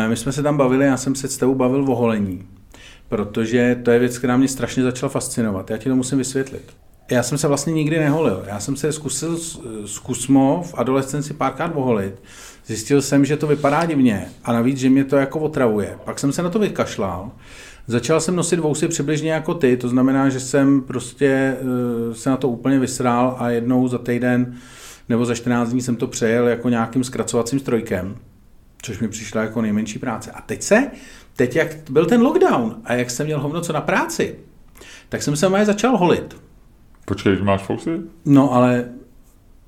my 0.08 0.16
jsme 0.16 0.32
se 0.32 0.42
tam 0.42 0.56
bavili, 0.56 0.86
já 0.86 0.96
jsem 0.96 1.14
se 1.14 1.28
s 1.28 1.36
tebou 1.36 1.54
bavil 1.54 1.92
o 1.92 1.94
holení, 1.94 2.48
protože 3.08 3.80
to 3.84 3.90
je 3.90 3.98
věc, 3.98 4.18
která 4.18 4.36
mě 4.36 4.48
strašně 4.48 4.82
začala 4.82 5.10
fascinovat. 5.10 5.70
Já 5.70 5.76
ti 5.76 5.88
to 5.88 5.96
musím 5.96 6.18
vysvětlit. 6.18 6.72
Já 7.10 7.22
jsem 7.22 7.38
se 7.38 7.48
vlastně 7.48 7.72
nikdy 7.72 7.98
neholil. 7.98 8.44
Já 8.46 8.60
jsem 8.60 8.76
se 8.76 8.92
zkusil 8.92 9.38
zkusmo 9.86 10.62
v 10.66 10.74
adolescenci 10.78 11.34
párkrát 11.34 11.72
oholit. 11.74 12.22
Zjistil 12.66 13.02
jsem, 13.02 13.24
že 13.24 13.36
to 13.36 13.46
vypadá 13.46 13.84
divně 13.84 14.28
a 14.44 14.52
navíc, 14.52 14.78
že 14.78 14.90
mě 14.90 15.04
to 15.04 15.16
jako 15.16 15.40
otravuje. 15.40 15.98
Pak 16.04 16.18
jsem 16.18 16.32
se 16.32 16.42
na 16.42 16.50
to 16.50 16.58
vykašlal. 16.58 17.30
Začal 17.86 18.20
jsem 18.20 18.36
nosit 18.36 18.60
vousy 18.60 18.88
přibližně 18.88 19.32
jako 19.32 19.54
ty, 19.54 19.76
to 19.76 19.88
znamená, 19.88 20.28
že 20.28 20.40
jsem 20.40 20.80
prostě 20.80 21.56
uh, 21.60 22.14
se 22.14 22.30
na 22.30 22.36
to 22.36 22.48
úplně 22.48 22.78
vysrál 22.78 23.36
a 23.38 23.50
jednou 23.50 23.88
za 23.88 23.98
týden 23.98 24.54
nebo 25.08 25.24
za 25.24 25.34
14 25.34 25.68
dní 25.68 25.82
jsem 25.82 25.96
to 25.96 26.06
přejel 26.06 26.48
jako 26.48 26.68
nějakým 26.68 27.04
zkracovacím 27.04 27.58
strojkem 27.58 28.16
což 28.82 28.98
mi 28.98 29.08
přišlo 29.08 29.40
jako 29.40 29.62
nejmenší 29.62 29.98
práce. 29.98 30.30
A 30.30 30.40
teď 30.40 30.62
se, 30.62 30.90
teď 31.36 31.56
jak 31.56 31.68
byl 31.90 32.06
ten 32.06 32.22
lockdown 32.22 32.76
a 32.84 32.94
jak 32.94 33.10
jsem 33.10 33.26
měl 33.26 33.40
hovno 33.40 33.60
co 33.60 33.72
na 33.72 33.80
práci, 33.80 34.34
tak 35.08 35.22
jsem 35.22 35.36
se 35.36 35.48
moje 35.48 35.64
začal 35.64 35.96
holit. 35.96 36.36
Počkej, 37.04 37.36
máš 37.42 37.62
fousy? 37.62 37.90
No 38.24 38.52
ale 38.52 38.84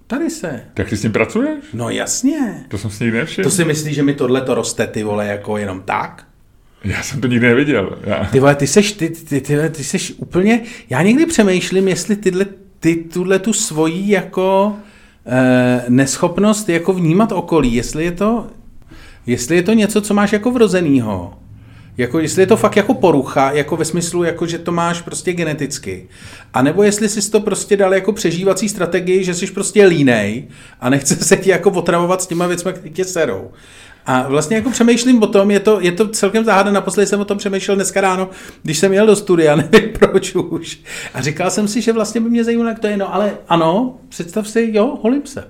tady 0.06 0.30
se. 0.30 0.64
Tak 0.74 0.88
ty 0.88 0.96
s 0.96 1.02
tím 1.02 1.12
pracuješ? 1.12 1.64
No 1.72 1.90
jasně. 1.90 2.64
To 2.68 2.78
jsem 2.78 2.90
si 2.90 3.04
nikdy 3.04 3.18
nevšiml. 3.18 3.44
To 3.44 3.50
si 3.50 3.64
myslíš, 3.64 3.94
že 3.94 4.02
mi 4.02 4.14
tohle 4.14 4.40
to 4.40 4.54
roste 4.54 4.86
ty 4.86 5.02
vole 5.02 5.26
jako 5.26 5.56
jenom 5.56 5.82
tak? 5.82 6.26
Já 6.84 7.02
jsem 7.02 7.20
to 7.20 7.26
nikdy 7.26 7.46
neviděl. 7.46 7.98
Já. 8.04 8.24
Ty 8.24 8.40
vole, 8.40 8.54
ty 8.54 8.66
seš, 8.66 8.92
ty, 8.92 9.10
ty, 9.10 9.40
ty, 9.40 9.70
ty 9.70 9.84
seš 9.84 10.14
úplně, 10.16 10.62
já 10.90 11.02
někdy 11.02 11.26
přemýšlím, 11.26 11.88
jestli 11.88 12.16
tyhle, 12.16 12.46
ty 12.80 12.96
tuhle 12.96 13.38
tu 13.38 13.52
svoji 13.52 14.10
jako 14.10 14.76
eh, 15.26 15.84
neschopnost 15.88 16.68
jako 16.68 16.92
vnímat 16.92 17.32
okolí, 17.32 17.74
jestli 17.74 18.04
je 18.04 18.12
to, 18.12 18.46
jestli 19.26 19.56
je 19.56 19.62
to 19.62 19.72
něco, 19.72 20.00
co 20.00 20.14
máš 20.14 20.32
jako 20.32 20.50
vrozenýho, 20.50 21.34
jako 21.96 22.20
jestli 22.20 22.42
je 22.42 22.46
to 22.46 22.56
fakt 22.56 22.76
jako 22.76 22.94
porucha, 22.94 23.52
jako 23.52 23.76
ve 23.76 23.84
smyslu, 23.84 24.22
jako 24.22 24.46
že 24.46 24.58
to 24.58 24.72
máš 24.72 25.02
prostě 25.02 25.32
geneticky. 25.32 26.08
A 26.54 26.62
nebo 26.62 26.82
jestli 26.82 27.08
jsi 27.08 27.30
to 27.30 27.40
prostě 27.40 27.76
dal 27.76 27.94
jako 27.94 28.12
přežívací 28.12 28.68
strategii, 28.68 29.24
že 29.24 29.34
jsi 29.34 29.46
prostě 29.46 29.86
línej 29.86 30.48
a 30.80 30.90
nechce 30.90 31.16
se 31.16 31.36
ti 31.36 31.50
jako 31.50 31.70
otravovat 31.70 32.22
s 32.22 32.26
těma 32.26 32.46
věcmi, 32.46 32.72
které 32.72 32.90
tě 32.90 33.04
serou. 33.04 33.50
A 34.06 34.28
vlastně 34.28 34.56
jako 34.56 34.70
přemýšlím 34.70 35.22
o 35.22 35.26
tom, 35.26 35.50
je 35.50 35.60
to, 35.60 35.80
je 35.80 35.92
to 35.92 36.08
celkem 36.08 36.44
záhada, 36.44 36.70
naposledy 36.70 37.06
jsem 37.06 37.20
o 37.20 37.24
tom 37.24 37.38
přemýšlel 37.38 37.76
dneska 37.76 38.00
ráno, 38.00 38.30
když 38.62 38.78
jsem 38.78 38.92
jel 38.92 39.06
do 39.06 39.16
studia, 39.16 39.56
nevím 39.72 39.90
proč 39.98 40.34
už. 40.34 40.80
A 41.14 41.22
říkal 41.22 41.50
jsem 41.50 41.68
si, 41.68 41.80
že 41.80 41.92
vlastně 41.92 42.20
by 42.20 42.30
mě 42.30 42.44
zajímalo, 42.44 42.68
jak 42.68 42.78
to 42.78 42.86
je, 42.86 42.96
no 42.96 43.14
ale 43.14 43.36
ano, 43.48 43.98
představ 44.08 44.48
si, 44.48 44.70
jo, 44.72 44.98
holím 45.02 45.26
se. 45.26 45.44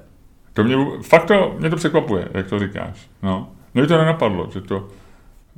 To 0.53 0.65
mě, 0.65 0.77
fakt 1.03 1.25
to, 1.25 1.57
mě 1.59 1.71
to 1.71 1.77
překvapuje, 1.77 2.29
jak 2.35 2.49
to 2.49 2.59
říkáš, 2.59 3.09
no. 3.23 3.53
Mě 3.75 3.87
to 3.87 3.99
nenapadlo, 3.99 4.49
že 4.53 4.61
to... 4.61 4.89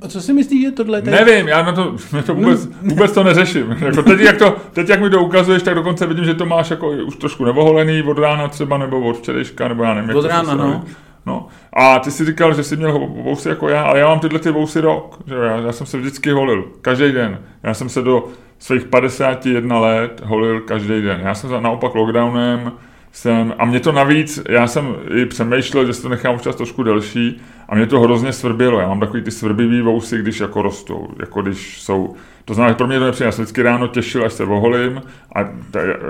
A 0.01 0.07
co 0.07 0.21
si 0.21 0.33
myslíš, 0.33 0.63
že 0.63 0.71
tohle... 0.71 1.01
Tady... 1.01 1.25
Nevím, 1.25 1.47
já 1.47 1.63
na 1.63 1.71
to, 1.71 1.95
mě 2.11 2.23
to 2.23 2.35
vůbec, 2.35 2.67
vůbec 2.81 3.11
to 3.11 3.23
neřeším. 3.23 3.77
Jako 3.79 4.03
teď, 4.03 4.19
jak 4.19 4.37
to, 4.37 4.55
teď, 4.73 4.89
jak 4.89 5.01
mi 5.01 5.09
to 5.09 5.23
ukazuješ, 5.23 5.63
tak 5.63 5.75
dokonce 5.75 6.07
vidím, 6.07 6.25
že 6.25 6.33
to 6.33 6.45
máš 6.45 6.71
jako 6.71 6.89
už 6.89 7.15
trošku 7.15 7.45
nevoholený 7.45 8.03
od 8.03 8.17
rána 8.17 8.47
třeba, 8.47 8.77
nebo 8.77 8.99
od 8.99 9.17
včerejška, 9.17 9.67
nebo 9.67 9.83
já 9.83 9.93
nevím. 9.93 10.15
Od 10.15 10.25
rána, 10.25 10.55
no. 10.55 10.83
No. 11.25 11.47
A 11.73 11.99
ty 11.99 12.11
si 12.11 12.25
říkal, 12.25 12.53
že 12.53 12.63
jsi 12.63 12.77
měl 12.77 12.99
vousy 12.99 13.49
jako 13.49 13.69
já, 13.69 13.83
ale 13.83 13.99
já 13.99 14.07
mám 14.07 14.19
tyhle 14.19 14.39
ty 14.39 14.51
vousy 14.51 14.81
rok. 14.81 15.19
Že 15.27 15.35
já, 15.35 15.57
já 15.57 15.71
jsem 15.71 15.87
se 15.87 15.97
vždycky 15.97 16.31
holil, 16.31 16.65
každý 16.81 17.11
den. 17.11 17.39
Já 17.63 17.73
jsem 17.73 17.89
se 17.89 18.01
do 18.01 18.27
svých 18.59 18.83
51 18.83 19.79
let 19.79 20.21
holil 20.25 20.61
každý 20.61 21.01
den. 21.01 21.21
Já 21.23 21.33
jsem 21.33 21.63
naopak 21.63 21.95
lockdownem 21.95 22.71
jsem, 23.11 23.53
a 23.57 23.65
mě 23.65 23.79
to 23.79 23.91
navíc, 23.91 24.41
já 24.49 24.67
jsem 24.67 24.95
i 25.15 25.25
přemýšlel, 25.25 25.85
že 25.85 25.93
si 25.93 26.01
to 26.01 26.09
nechám 26.09 26.35
občas 26.35 26.55
trošku 26.55 26.83
delší, 26.83 27.41
a 27.73 27.75
mě 27.75 27.87
to 27.87 27.99
hrozně 27.99 28.33
svrbilo. 28.33 28.79
Já 28.79 28.87
mám 28.87 28.99
takový 28.99 29.23
ty 29.23 29.31
svrbivý 29.31 29.81
vousy, 29.81 30.17
když 30.17 30.39
jako 30.39 30.61
rostou, 30.61 31.07
jako 31.19 31.41
když 31.41 31.81
jsou, 31.81 32.15
to 32.45 32.53
znamená, 32.53 32.75
pro 32.75 32.87
mě 32.87 32.99
to 32.99 33.13
se 33.13 33.29
vždycky 33.29 33.61
ráno 33.61 33.87
těšil, 33.87 34.25
až 34.25 34.33
se 34.33 34.43
oholím 34.43 35.01
a 35.35 35.39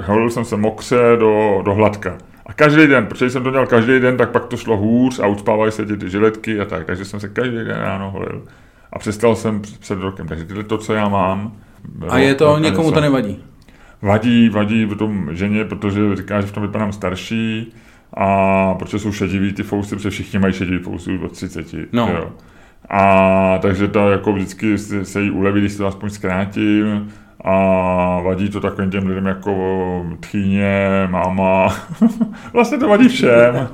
holil 0.05 0.29
jsem 0.29 0.45
se 0.45 0.57
mokře 0.57 0.97
do, 1.19 1.61
do 1.65 1.73
hladka. 1.73 2.17
A 2.45 2.53
každý 2.53 2.87
den, 2.87 3.05
protože 3.05 3.29
jsem 3.29 3.43
to 3.43 3.51
dělal 3.51 3.67
každý 3.67 3.99
den, 3.99 4.17
tak 4.17 4.31
pak 4.31 4.45
to 4.45 4.57
šlo 4.57 4.77
hůř 4.77 5.19
a 5.19 5.27
ucpávaly 5.27 5.71
se 5.71 5.85
ty, 5.85 5.97
ty 5.97 6.09
žiletky 6.09 6.59
a 6.59 6.65
tak, 6.65 6.85
takže 6.85 7.05
jsem 7.05 7.19
se 7.19 7.29
každý 7.29 7.55
den 7.55 7.77
ráno 7.79 8.11
holil. 8.11 8.43
A 8.93 8.99
přestal 8.99 9.35
jsem 9.35 9.61
před 9.79 9.99
rokem, 9.99 10.27
takže 10.27 10.45
tyhle 10.45 10.63
to, 10.63 10.77
co 10.77 10.93
já 10.93 11.09
mám. 11.09 11.53
A 12.09 12.17
je 12.17 12.35
to, 12.35 12.59
někomu 12.59 12.91
to 12.91 13.01
nevadí? 13.01 13.43
Vadí, 14.01 14.49
vadí 14.49 14.85
v 14.85 14.95
tom 14.95 15.29
ženě, 15.31 15.65
protože 15.65 16.15
říká, 16.15 16.41
že 16.41 16.47
v 16.47 16.51
tom 16.51 16.63
vypadám 16.63 16.91
starší 16.91 17.73
a 18.13 18.75
protože 18.79 18.99
jsou 18.99 19.11
šedivý 19.11 19.53
ty 19.53 19.63
fousy, 19.63 19.95
protože 19.95 20.09
všichni 20.09 20.39
mají 20.39 20.53
šedivý 20.53 20.83
fousy 20.83 21.19
od 21.25 21.31
30. 21.31 21.65
No. 21.93 22.09
Jo. 22.09 22.31
A 22.89 23.57
takže 23.61 23.87
to 23.87 24.11
jako 24.11 24.33
vždycky 24.33 24.77
se 24.77 25.21
jí 25.21 25.31
uleví, 25.31 25.61
když 25.61 25.75
to 25.75 25.87
aspoň 25.87 26.09
zkrátím 26.09 27.11
a 27.43 27.55
vadí 28.23 28.49
to 28.49 28.59
takovým 28.59 28.91
těm 28.91 29.07
lidem 29.07 29.25
jako 29.25 30.05
tchýně, 30.19 31.07
máma, 31.09 31.75
vlastně 32.53 32.77
to 32.77 32.87
vadí 32.87 33.07
všem. 33.07 33.69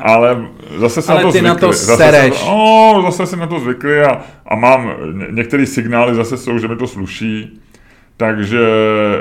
Ale 0.00 0.44
zase 0.76 1.02
se 1.02 1.12
Ale 1.12 1.22
na 1.22 1.28
to 1.28 1.32
ty 1.32 1.38
zvykli. 1.38 1.48
na 1.48 1.54
to 1.54 1.72
zase, 1.72 1.96
sereš. 1.96 2.34
Se, 2.34 2.44
oh, 2.46 3.02
zase 3.04 3.26
se 3.26 3.36
na 3.36 3.46
to 3.46 3.60
zvykli 3.60 4.02
a, 4.02 4.20
a 4.46 4.56
mám, 4.56 4.92
ně, 5.12 5.26
některé 5.30 5.66
signály 5.66 6.14
zase 6.14 6.36
jsou, 6.36 6.58
že 6.58 6.68
mi 6.68 6.76
to 6.76 6.86
sluší. 6.86 7.60
Takže 8.16 8.60
e, 8.60 9.20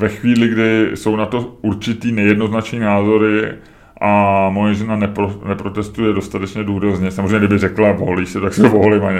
ve 0.00 0.08
chvíli, 0.08 0.48
kdy 0.48 0.90
jsou 0.94 1.16
na 1.16 1.26
to 1.26 1.56
určitý 1.62 2.12
nejednoznačný 2.12 2.78
názory 2.78 3.52
a 4.00 4.46
moje 4.50 4.74
žena 4.74 4.96
nepro, 4.96 5.34
neprotestuje 5.48 6.12
dostatečně 6.12 6.64
důrazně, 6.64 7.10
samozřejmě 7.10 7.38
kdyby 7.38 7.58
řekla, 7.58 7.92
voholíš 7.92 8.28
se, 8.28 8.40
tak 8.40 8.54
se 8.54 8.68
voholím 8.68 9.02
a, 9.04 9.10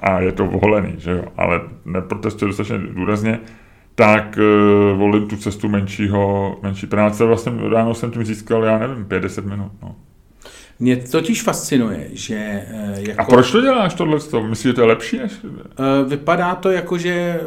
a 0.00 0.20
je 0.20 0.32
to 0.32 0.46
voholený, 0.46 0.94
že 0.98 1.10
jo? 1.10 1.24
ale 1.36 1.60
neprotestuje 1.84 2.46
dostatečně 2.48 2.78
důrazně, 2.78 3.40
tak 3.94 4.38
e, 4.38 4.42
volím 4.94 5.28
tu 5.28 5.36
cestu 5.36 5.68
menšího, 5.68 6.56
menší 6.62 6.86
práce. 6.86 7.24
Vlastně 7.24 7.52
ráno 7.70 7.94
jsem 7.94 8.10
tím 8.10 8.24
získal, 8.24 8.64
já 8.64 8.78
nevím, 8.78 9.04
50 9.04 9.44
minut. 9.44 9.72
No. 9.82 9.96
Mě 10.78 10.96
totiž 10.96 11.42
fascinuje, 11.42 12.08
že... 12.12 12.34
eh, 12.68 12.94
Jako, 13.08 13.20
A 13.20 13.24
proč 13.24 13.52
to 13.52 13.60
děláš 13.60 13.94
tohle? 13.94 14.18
Myslíš, 14.48 14.62
že 14.70 14.72
to 14.72 14.80
je 14.80 14.86
lepší? 14.86 15.18
Než... 15.18 15.32
Eh, 15.44 16.04
Vypadá 16.08 16.54
to 16.54 16.70
jako, 16.70 16.98
že 16.98 17.40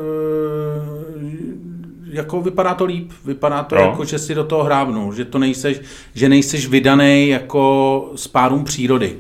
jako 2.15 2.41
vypadá 2.41 2.73
to 2.73 2.85
líp, 2.85 3.11
vypadá 3.25 3.63
to 3.63 3.75
Jo. 3.75 3.81
jako, 3.81 4.05
že 4.05 4.19
si 4.19 4.35
do 4.35 4.43
toho 4.43 4.63
hrábnul, 4.63 5.13
že 5.13 5.25
to 5.25 5.39
nejseš, 5.39 5.81
že 6.15 6.29
nejseš 6.29 6.67
vydaný 6.67 7.29
jako 7.29 8.11
spárům 8.15 8.63
přírody. 8.63 9.15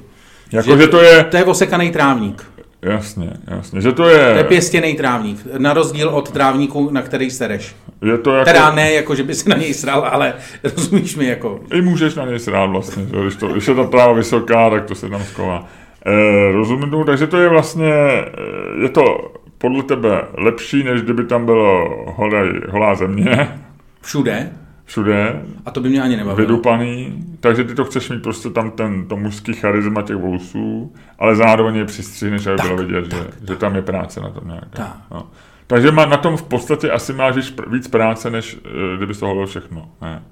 Jako, 0.51 0.77
že 0.77 0.87
to 0.87 1.01
je... 1.01 1.23
To 1.23 1.37
je 1.37 1.45
osekaný 1.45 1.91
trávník. 1.91 2.45
Jasně, 2.81 3.29
jasně, 3.47 3.81
že 3.81 3.91
to 3.91 4.09
je... 4.09 4.31
To 4.31 4.37
je 4.37 4.43
pěstěný 4.43 4.95
trávník, 4.95 5.39
na 5.57 5.73
rozdíl 5.73 6.09
od 6.09 6.31
trávníku, 6.31 6.89
na 6.91 7.01
který 7.01 7.31
sereš. 7.31 7.75
Je 8.01 8.17
to 8.17 8.33
jako... 8.33 8.45
Teda 8.45 8.71
ne, 8.71 8.93
jako 8.93 9.15
že 9.15 9.23
by 9.23 9.35
si 9.35 9.49
na 9.49 9.57
něj 9.57 9.73
sral, 9.73 10.07
ale 10.11 10.33
rozumíš 10.63 11.15
mi, 11.15 11.25
jako... 11.25 11.59
I 11.73 11.81
můžeš 11.81 12.15
na 12.15 12.25
něj 12.25 12.39
srát 12.39 12.65
vlastně, 12.65 13.05
že? 13.05 13.21
Když, 13.21 13.35
to, 13.35 13.47
když 13.47 13.67
je 13.67 13.75
ta 13.75 13.87
tráva 13.87 14.13
vysoká, 14.13 14.69
tak 14.69 14.85
to 14.85 14.95
se 14.95 15.09
tam 15.09 15.23
sková. 15.23 15.67
E, 16.05 16.51
rozumím 16.51 16.89
tomu, 16.89 17.03
takže 17.03 17.27
to 17.27 17.37
je 17.37 17.49
vlastně, 17.49 17.93
eh, 17.93 18.83
je 18.83 18.89
to 18.89 19.31
podle 19.57 19.83
tebe 19.83 20.21
lepší, 20.37 20.83
než 20.83 21.01
kdyby 21.01 21.23
tam 21.25 21.45
bylo 21.45 21.85
holá, 22.15 22.39
holá 22.69 22.95
země, 22.95 23.59
Všude. 24.01 24.49
všude, 24.85 25.41
A 25.65 25.71
to 25.71 25.79
by 25.81 25.89
mě 25.89 26.01
ani 26.01 26.17
nebavilo. 26.17 26.47
vydupaný, 26.47 27.23
takže 27.39 27.63
ty 27.63 27.75
to 27.75 27.85
chceš 27.85 28.09
mít 28.09 28.23
prostě 28.23 28.49
tam 28.49 28.71
ten, 28.71 29.07
to 29.07 29.17
mužský 29.17 29.53
charisma 29.53 30.01
těch 30.01 30.15
vousů, 30.17 30.93
ale 31.19 31.35
zároveň 31.35 31.75
je 31.75 31.85
přistřihneš, 31.85 32.47
aby 32.47 32.57
Tak, 32.57 32.65
bylo 32.67 32.77
vidět, 32.77 33.09
tak, 33.09 33.19
že, 33.19 33.47
že 33.47 33.55
tam 33.55 33.75
je 33.75 33.81
práce 33.81 34.21
na 34.21 34.29
tom 34.29 34.47
nějaká. 34.47 34.67
Tak. 34.71 34.97
No. 35.11 35.27
Takže 35.67 35.91
má, 35.91 36.05
na 36.05 36.17
tom 36.17 36.37
v 36.37 36.43
podstatě 36.43 36.91
asi 36.91 37.13
máš 37.13 37.35
víc 37.67 37.87
práce, 37.87 38.29
než 38.29 38.57
eh, 38.65 38.97
kdyby 38.97 39.13
to 39.13 39.27
holil 39.27 39.45
všechno. 39.45 39.89
Ne? 40.01 40.23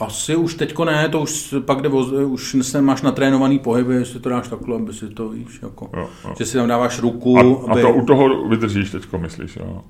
Asi 0.00 0.36
už 0.36 0.54
teďko 0.54 0.84
ne, 0.84 1.08
to 1.08 1.20
už 1.20 1.54
pak 1.64 1.82
jde 1.82 1.88
už 1.88 2.56
se 2.62 2.82
máš 2.82 3.02
natrénovaný 3.02 3.58
pohyby, 3.58 3.94
jestli 3.94 4.20
to 4.20 4.28
dáš 4.28 4.48
takhle, 4.48 4.76
aby 4.76 4.92
si 4.92 5.08
to 5.08 5.28
víš, 5.28 5.58
jako, 5.62 5.90
Jo, 5.96 6.08
jo. 6.24 6.34
že 6.38 6.46
si 6.46 6.56
tam 6.56 6.68
dáváš 6.68 6.98
ruku, 7.00 7.38
A, 7.38 7.40
a 7.40 7.72
aby... 7.72 7.82
to 7.82 7.90
u 7.94 8.04
toho 8.06 8.48
vydržíš 8.48 8.90
teďko, 8.90 9.18
myslíš, 9.18 9.56
jo? 9.56 9.82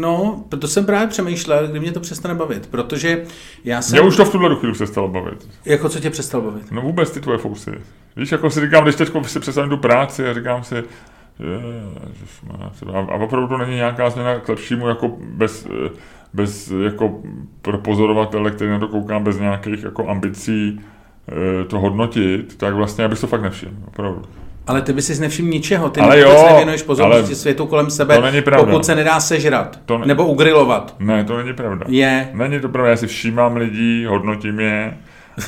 No, 0.00 0.44
proto 0.48 0.68
jsem 0.68 0.86
právě 0.86 1.08
přemýšlel, 1.08 1.68
kdy 1.68 1.80
mě 1.80 1.92
to 1.92 2.00
přestane 2.00 2.34
bavit, 2.34 2.66
protože 2.66 3.24
já 3.64 3.82
jsem... 3.82 3.98
Mě 3.98 4.08
už 4.08 4.16
to 4.16 4.24
v 4.24 4.30
tuhle 4.32 4.56
chvíli 4.56 4.72
přestalo 4.74 5.08
bavit. 5.08 5.48
Jako 5.64 5.88
co 5.88 6.00
tě 6.00 6.10
přestal 6.10 6.40
bavit? 6.40 6.72
No 6.72 6.82
vůbec 6.82 7.10
ty 7.10 7.20
tvoje 7.20 7.38
fousy. 7.38 7.70
Víš, 8.16 8.32
jako 8.32 8.50
si 8.50 8.60
říkám, 8.60 8.84
když 8.84 8.96
teďko 8.96 9.24
si 9.24 9.40
představím 9.40 9.70
tu 9.70 9.76
práci 9.76 10.28
a 10.28 10.34
říkám 10.34 10.64
si, 10.64 10.74
ježišmarja, 12.08 12.68
třeba- 12.70 12.92
a 12.92 13.14
opravdu 13.14 13.48
to 13.48 13.58
není 13.58 13.74
nějaká 13.74 14.10
změna 14.10 14.38
k 14.40 14.48
lepšímu, 14.48 14.88
jako 14.88 15.16
bez, 15.20 15.66
eh, 15.86 15.90
bez 16.34 16.72
jako 16.84 17.20
pro 17.62 17.78
pozorovatele, 17.78 18.50
který 18.50 18.70
na 18.70 18.78
to 18.78 18.88
kouká 18.88 19.18
bez 19.18 19.38
nějakých 19.38 19.82
jako 19.84 20.08
ambicí 20.08 20.80
eh, 21.28 21.64
to 21.64 21.78
hodnotit, 21.80 22.56
tak 22.58 22.74
vlastně 22.74 23.02
já 23.02 23.08
bych 23.08 23.20
to 23.20 23.26
fakt 23.26 23.42
nevšiml, 23.42 23.72
opravdu. 23.86 24.22
Ale 24.66 24.82
ty 24.82 24.92
by 24.92 25.02
si 25.02 25.20
nevšiml 25.20 25.48
ničeho, 25.50 25.90
ty 25.90 26.00
Ale 26.00 26.16
vůbec 26.16 26.40
jo, 26.40 26.46
nevěnuješ 26.48 26.82
pozornosti 26.82 27.34
světu 27.34 27.66
kolem 27.66 27.90
sebe, 27.90 28.16
to 28.16 28.22
není 28.22 28.42
pravda. 28.42 28.66
pokud 28.72 28.84
se 28.84 28.94
nedá 28.94 29.20
sežrat, 29.20 29.78
To 29.86 29.98
ne- 29.98 30.06
nebo 30.06 30.26
ugrilovat. 30.26 30.94
Ne, 30.98 31.24
to 31.24 31.36
není 31.36 31.52
pravda. 31.52 31.86
Je. 31.88 32.28
Není 32.32 32.60
to 32.60 32.68
pravda, 32.68 32.90
já 32.90 32.96
si 32.96 33.06
všímám 33.06 33.56
lidí, 33.56 34.04
hodnotím 34.04 34.60
je 34.60 34.96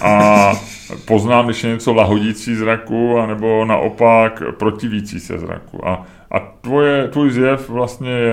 a 0.02 0.52
poznám, 1.04 1.44
když 1.46 1.64
je 1.64 1.70
něco 1.70 1.94
lahodící 1.94 2.54
zraku, 2.54 3.18
anebo 3.18 3.64
naopak 3.64 4.42
protivící 4.58 5.20
se 5.20 5.38
zraku. 5.38 5.88
A, 5.88 6.02
a 6.34 6.40
tvoje, 6.60 7.08
tvůj 7.08 7.30
zjev 7.30 7.68
vlastně 7.68 8.10
je, 8.10 8.32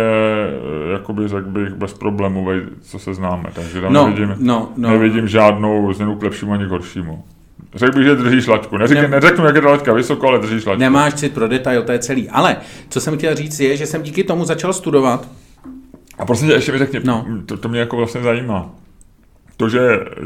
eh, 0.89 0.91
jakoby 0.91 1.27
řekl 1.27 1.47
bych, 1.49 1.73
bezproblémový, 1.73 2.61
co 2.81 2.99
se 2.99 3.13
známe. 3.13 3.49
Takže 3.53 3.81
tam 3.81 3.93
No, 3.93 4.05
nevidím, 4.07 4.35
no, 4.39 4.69
no. 4.77 4.89
nevidím 4.89 5.27
žádnou 5.27 5.93
změnu 5.93 6.15
k 6.15 6.23
lepšímu 6.23 6.53
ani 6.53 6.65
k 6.65 6.69
horšímu. 6.69 7.23
Řekl 7.75 7.97
bych, 7.97 8.05
že 8.07 8.15
držíš 8.15 8.47
laťku. 8.47 8.77
Neřeknu, 8.77 9.01
Ne- 9.03 9.07
neřeknu, 9.09 9.45
jak 9.45 9.55
je 9.55 9.61
ta 9.61 9.69
laťka 9.69 9.93
vysoko, 9.93 10.27
ale 10.27 10.39
držíš 10.39 10.65
laťku. 10.65 10.79
Nemáš 10.79 11.13
cit 11.13 11.33
pro 11.33 11.47
detail, 11.47 11.83
to 11.83 11.91
je 11.91 11.99
celý. 11.99 12.29
Ale 12.29 12.57
co 12.89 13.01
jsem 13.01 13.17
chtěl 13.17 13.35
říct 13.35 13.59
je, 13.59 13.77
že 13.77 13.85
jsem 13.85 14.01
díky 14.01 14.23
tomu 14.23 14.45
začal 14.45 14.73
studovat. 14.73 15.27
A 16.19 16.25
prosím 16.25 16.47
tě, 16.47 16.53
ještě 16.53 16.71
mi 16.71 16.77
řekni, 16.77 16.99
No. 17.03 17.25
to, 17.45 17.57
to 17.57 17.69
mě 17.69 17.79
jako 17.79 17.97
vlastně 17.97 18.21
zajímá. 18.21 18.69
To, 19.57 19.69
že 19.69 19.79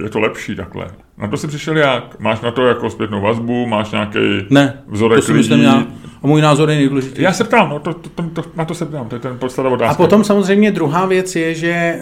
je 0.04 0.10
to 0.10 0.20
lepší 0.20 0.56
takhle. 0.56 0.88
Na 1.18 1.28
to 1.28 1.38
jsi 1.38 1.48
přišel 1.48 1.78
jak? 1.78 2.20
Máš 2.20 2.42
na 2.42 2.52
to 2.52 2.68
jako 2.68 2.90
zpětnou 2.90 3.22
vazbu, 3.22 3.66
máš 3.66 3.92
nějaký 3.92 4.20
Ne, 4.50 4.74
vzorek 4.88 5.26
to 5.26 5.34
myslím 5.34 5.54
lidí? 5.60 5.64
já. 5.64 5.86
A 6.26 6.28
můj 6.28 6.42
názor 6.42 6.70
je 6.70 6.76
nejdůležitější. 6.76 7.22
Já 7.24 7.34
se 7.34 7.44
ptám, 7.44 7.70
no, 7.70 7.80
to, 7.80 7.94
to, 7.94 8.10
to, 8.10 8.24
to, 8.42 8.50
na 8.56 8.66
to 8.66 8.74
se 8.76 8.86
ptám, 8.86 9.08
to 9.10 9.16
je 9.16 9.20
ten 9.20 9.38
podstata 9.38 9.70
otázka. 9.70 9.92
A 9.94 9.98
potom 9.98 10.24
samozřejmě 10.24 10.72
druhá 10.72 11.06
věc 11.06 11.36
je, 11.36 11.54
že 11.54 11.70
e, 11.70 12.00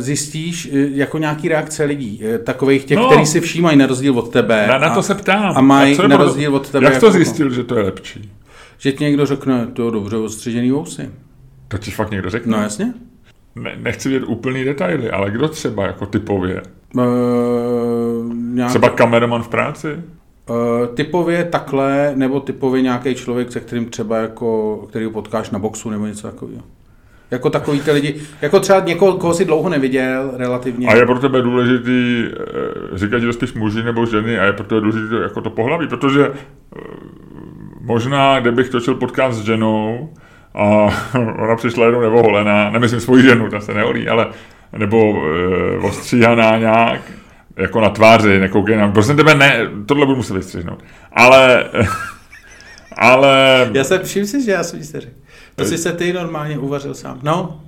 zjistíš 0.00 0.66
e, 0.72 0.88
jako 0.92 1.18
nějaký 1.18 1.48
reakce 1.48 1.84
lidí, 1.84 2.24
e, 2.24 2.38
takových 2.38 2.84
těch, 2.84 2.96
No. 2.98 3.02
no. 3.02 3.10
kteří 3.10 3.26
si 3.26 3.40
všímají 3.40 3.76
na 3.78 3.86
rozdíl 3.86 4.18
od 4.18 4.30
tebe. 4.32 4.66
na, 4.68 4.78
na 4.78 4.90
to 4.94 5.00
a, 5.00 5.02
se 5.02 5.14
ptám. 5.14 5.52
A 5.56 5.60
mají 5.60 5.98
na 6.08 6.16
rozdíl 6.16 6.56
od 6.56 6.70
tebe. 6.70 6.84
Jak 6.86 6.94
jako- 6.94 7.06
to 7.06 7.12
zjistil, 7.12 7.50
že 7.50 7.64
to 7.64 7.76
je 7.76 7.82
lepší? 7.82 8.30
Že 8.78 8.92
ti 8.92 9.04
někdo 9.04 9.26
řekne, 9.26 9.66
to 9.72 9.86
je 9.86 9.90
dobře 9.92 10.16
ostřižený 10.16 10.70
vousy. 10.70 11.10
To 11.68 11.78
ti 11.78 11.90
fakt 11.90 12.10
někdo 12.10 12.30
řekne? 12.30 12.56
No 12.56 12.62
jasně. 12.62 12.94
Ne, 13.54 13.72
nechci 13.82 14.08
vědět 14.08 14.26
úplný 14.26 14.64
detaily, 14.64 15.10
ale 15.10 15.30
kdo 15.30 15.48
třeba 15.48 15.86
jako 15.86 16.06
typově? 16.06 16.56
E, 16.98 17.02
nějak, 18.34 18.70
Třeba 18.70 18.88
kameraman 18.90 19.42
v 19.42 19.48
práci? 19.48 19.88
E, 20.50 20.86
typově 20.94 21.44
takhle, 21.44 22.12
nebo 22.16 22.40
typově 22.40 22.82
nějaký 22.82 23.14
člověk, 23.14 23.52
se 23.52 23.60
kterým 23.60 23.90
třeba 23.90 24.16
jako, 24.16 24.76
který 24.88 25.04
ho 25.04 25.10
potkáš 25.10 25.50
na 25.50 25.58
boxu 25.58 25.90
nebo 25.90 26.06
něco 26.06 26.26
takového. 26.30 26.62
Jako 27.30 27.50
takový 27.50 27.80
ty 27.80 27.90
lidi, 27.90 28.20
jako 28.42 28.60
třeba 28.60 28.80
někoho, 28.80 29.12
koho 29.12 29.34
si 29.34 29.44
dlouho 29.44 29.68
neviděl, 29.68 30.32
relativně. 30.36 30.88
A 30.88 30.96
je 30.96 31.06
pro 31.06 31.18
tebe 31.18 31.42
důležitý 31.42 32.24
eh, 32.24 32.98
říkat, 32.98 33.18
že 33.18 33.32
spíš 33.32 33.52
muži 33.52 33.82
nebo 33.82 34.06
ženy 34.06 34.38
a 34.38 34.44
je 34.44 34.52
pro 34.52 34.64
tebe 34.64 34.80
důležitý 34.80 35.14
jako 35.22 35.40
to 35.40 35.50
pohlaví, 35.50 35.88
protože 35.88 36.26
eh, 36.26 36.80
možná, 37.80 38.40
kdybych 38.40 38.68
točil 38.68 38.94
podcast 38.94 39.38
s 39.38 39.44
ženou 39.44 40.10
a 40.54 40.88
ona 41.42 41.56
přišla 41.56 41.86
jenom 41.86 42.02
nevoholená, 42.02 42.70
nemyslím 42.70 43.00
svoji 43.00 43.22
ženu, 43.22 43.50
ta 43.50 43.60
se 43.60 43.74
neholí, 43.74 44.08
ale 44.08 44.26
nebo 44.78 45.22
e, 45.26 45.78
ostříhaná 45.78 46.58
nějak, 46.58 47.00
jako 47.60 47.80
na 47.80 47.90
tváři, 47.90 48.38
nekoukej 48.38 48.76
nám, 48.76 48.92
prosím 48.92 49.16
tebe, 49.16 49.34
ne, 49.34 49.68
tohle 49.86 50.06
budu 50.06 50.16
muset 50.16 50.34
vystřihnout, 50.34 50.84
ale, 51.12 51.64
ale, 52.96 53.70
Já 53.72 53.84
se 53.84 53.98
všim 53.98 54.26
si, 54.26 54.44
že 54.44 54.50
já 54.50 54.62
jsem 54.62 54.78
nic 54.78 54.92
neřekl. 54.92 55.14
To 55.56 55.64
jsi 55.64 55.78
se 55.78 55.92
ty 55.92 56.12
normálně 56.12 56.58
uvařil 56.58 56.94
sám. 56.94 57.18
No, 57.22 57.60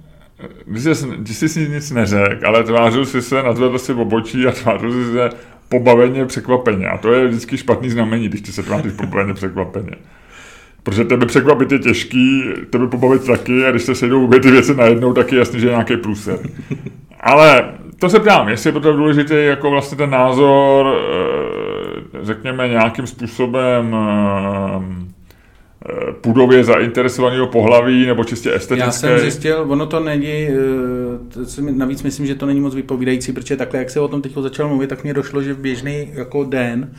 Když 0.66 0.82
jsi, 0.82 1.06
když 1.18 1.36
jsi 1.36 1.48
si 1.48 1.68
nic 1.68 1.90
neřekl, 1.90 2.46
ale 2.46 2.64
tvářil 2.64 3.06
jsi 3.06 3.22
se, 3.22 3.42
nadvedl 3.42 3.78
si 3.78 3.92
obočí 3.92 4.46
a 4.46 4.52
tvářil 4.52 4.92
jsi 4.92 5.12
se 5.12 5.30
pobaveně 5.68 6.26
překvapeně. 6.26 6.86
A 6.88 6.98
to 6.98 7.12
je 7.12 7.28
vždycky 7.28 7.58
špatný 7.58 7.90
znamení, 7.90 8.28
když 8.28 8.40
ty 8.40 8.52
se 8.52 8.62
tváříš 8.62 8.92
pobaveně 8.92 9.34
překvapeně. 9.34 9.96
Protože 10.82 11.04
tebe 11.04 11.26
překvapit 11.26 11.72
je 11.72 11.78
těžký, 11.78 12.44
tebe 12.70 12.86
pobavit 12.86 13.26
taky 13.26 13.64
a 13.66 13.70
když 13.70 13.82
se 13.82 13.94
sejdou 13.94 14.24
obě 14.24 14.40
ty 14.40 14.50
věci 14.50 14.74
najednou, 14.74 15.12
tak 15.12 15.32
je 15.32 15.38
jasný, 15.38 15.60
že 15.60 15.66
je 15.66 15.70
nějaký 15.70 15.96
průser. 15.96 16.38
Ale 17.20 17.74
to 17.98 18.08
se 18.08 18.20
ptám, 18.20 18.48
jestli 18.48 18.68
je 18.68 18.72
tebe 18.72 18.92
důležitý 18.92 19.34
jako 19.34 19.70
vlastně 19.70 19.98
ten 19.98 20.10
názor 20.10 20.86
e, 20.86 22.24
řekněme, 22.24 22.68
nějakým 22.68 23.06
způsobem 23.06 23.96
půdově 26.20 26.64
zainteresovaného 26.64 27.46
pohlaví 27.46 28.06
nebo 28.06 28.24
čistě 28.24 28.54
estetické? 28.54 28.86
Já 28.86 28.92
jsem 28.92 29.18
zjistil, 29.18 29.64
ono 29.68 29.86
to 29.86 30.00
není, 30.00 30.48
navíc 31.70 32.02
myslím, 32.02 32.26
že 32.26 32.34
to 32.34 32.46
není 32.46 32.60
moc 32.60 32.74
vypovídající, 32.74 33.32
protože 33.32 33.56
takhle, 33.56 33.78
jak 33.78 33.90
se 33.90 34.00
o 34.00 34.08
tom 34.08 34.22
teď 34.22 34.32
začal 34.40 34.68
mluvit, 34.68 34.86
tak 34.86 35.02
mě 35.02 35.14
došlo, 35.14 35.42
že 35.42 35.54
v 35.54 35.58
běžný 35.58 36.08
jako 36.12 36.44
den 36.44 36.90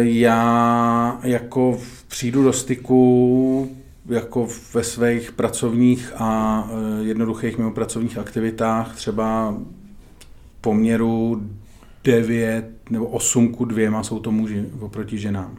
já 0.00 1.18
jako 1.22 1.78
přijdu 2.14 2.44
do 2.44 2.52
styku 2.52 3.76
jako 4.08 4.48
ve 4.74 4.84
svých 4.84 5.32
pracovních 5.32 6.12
a 6.16 6.64
e, 7.00 7.04
jednoduchých 7.04 7.58
mimo 7.58 7.70
pracovních 7.70 8.18
aktivitách 8.18 8.96
třeba 8.96 9.54
poměru 10.60 11.42
9 12.04 12.66
nebo 12.90 13.06
8 13.06 13.48
ku 13.54 13.64
2 13.64 14.02
jsou 14.02 14.18
to 14.18 14.32
muži 14.32 14.64
oproti 14.80 15.18
ženám. 15.18 15.58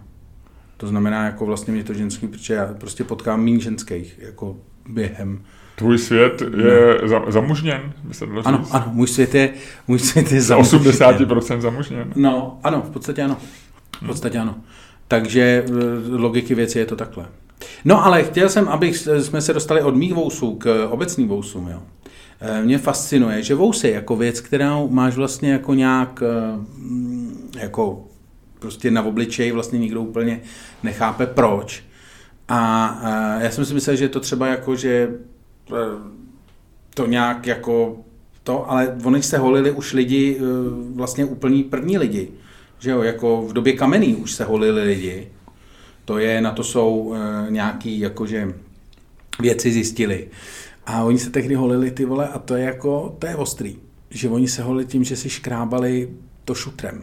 To 0.77 0.87
znamená, 0.87 1.25
jako 1.25 1.45
vlastně 1.45 1.73
mě 1.73 1.83
to 1.83 1.93
ženský, 1.93 2.27
protože 2.27 2.53
já 2.53 2.73
prostě 2.73 3.03
potkám 3.03 3.43
méně 3.43 3.59
ženských, 3.59 4.19
jako 4.19 4.57
během. 4.89 5.41
Tvůj 5.75 5.97
svět 5.97 6.41
je 6.41 6.97
no. 7.01 7.07
za, 7.07 7.31
zamužněn, 7.31 7.93
by 8.03 8.13
se 8.13 8.25
dalo 8.25 8.41
Ano, 8.45 8.67
ano, 8.71 8.85
můj 8.91 9.07
svět 9.07 9.35
je, 9.35 9.53
můj 9.87 9.99
svět 9.99 10.31
je 10.31 10.41
zamužněn. 10.41 10.81
80% 10.81 11.61
zamužněn. 11.61 12.13
No, 12.15 12.59
ano, 12.63 12.81
v 12.81 12.89
podstatě 12.89 13.23
ano. 13.23 13.37
V 14.01 14.07
podstatě 14.07 14.39
ano. 14.39 14.55
Takže 15.07 15.41
e, 15.41 15.71
logiky 16.17 16.55
věci 16.55 16.79
je 16.79 16.85
to 16.85 16.95
takhle. 16.95 17.27
No 17.85 18.05
ale 18.05 18.23
chtěl 18.23 18.49
jsem, 18.49 18.67
aby 18.67 18.93
jsme 18.93 19.41
se 19.41 19.53
dostali 19.53 19.81
od 19.81 19.95
mých 19.95 20.13
vousů 20.13 20.55
k 20.55 20.87
obecným 20.89 21.27
vousům. 21.27 21.67
Jo. 21.67 21.81
E, 22.39 22.63
mě 22.63 22.77
fascinuje, 22.77 23.43
že 23.43 23.55
vousy 23.55 23.89
jako 23.89 24.15
věc, 24.15 24.41
kterou 24.41 24.89
máš 24.89 25.15
vlastně 25.15 25.51
jako 25.51 25.73
nějak 25.73 26.23
e, 26.23 27.59
jako 27.59 28.07
prostě 28.59 28.91
na 28.91 29.03
obličeji 29.03 29.51
vlastně 29.51 29.79
nikdo 29.79 30.01
úplně 30.01 30.41
nechápe 30.83 31.25
proč. 31.25 31.83
A 32.47 33.37
já 33.39 33.51
jsem 33.51 33.65
si 33.65 33.73
myslel, 33.73 33.95
že 33.95 34.05
je 34.05 34.09
to 34.09 34.19
třeba 34.19 34.47
jako, 34.47 34.75
že 34.75 35.09
to 36.93 37.07
nějak 37.07 37.47
jako 37.47 37.97
to, 38.43 38.71
ale 38.71 38.97
oni 39.03 39.21
se 39.21 39.37
holili 39.37 39.71
už 39.71 39.93
lidi, 39.93 40.39
vlastně 40.95 41.25
úplní 41.25 41.63
první 41.63 41.97
lidi 41.97 42.31
že 42.85 42.91
jo, 42.91 43.01
jako 43.01 43.41
v 43.41 43.53
době 43.53 43.73
kamenný 43.73 44.15
už 44.15 44.31
se 44.31 44.43
holili 44.43 44.83
lidi. 44.83 45.27
To 46.05 46.17
je, 46.17 46.41
na 46.41 46.51
to 46.51 46.63
jsou 46.63 47.15
e, 47.15 47.51
nějaký 47.51 47.99
jakože 47.99 48.53
věci 49.39 49.71
zjistili. 49.71 50.27
A 50.85 51.03
oni 51.03 51.19
se 51.19 51.29
tehdy 51.29 51.55
holili 51.55 51.91
ty 51.91 52.05
vole 52.05 52.27
a 52.27 52.39
to 52.39 52.55
je 52.55 52.65
jako, 52.65 53.15
to 53.19 53.27
je 53.27 53.35
ostrý. 53.35 53.75
Že 54.09 54.29
oni 54.29 54.47
se 54.47 54.63
holili 54.63 54.85
tím, 54.85 55.03
že 55.03 55.15
si 55.15 55.29
škrábali 55.29 56.09
to 56.43 56.55
šutrem. 56.55 57.01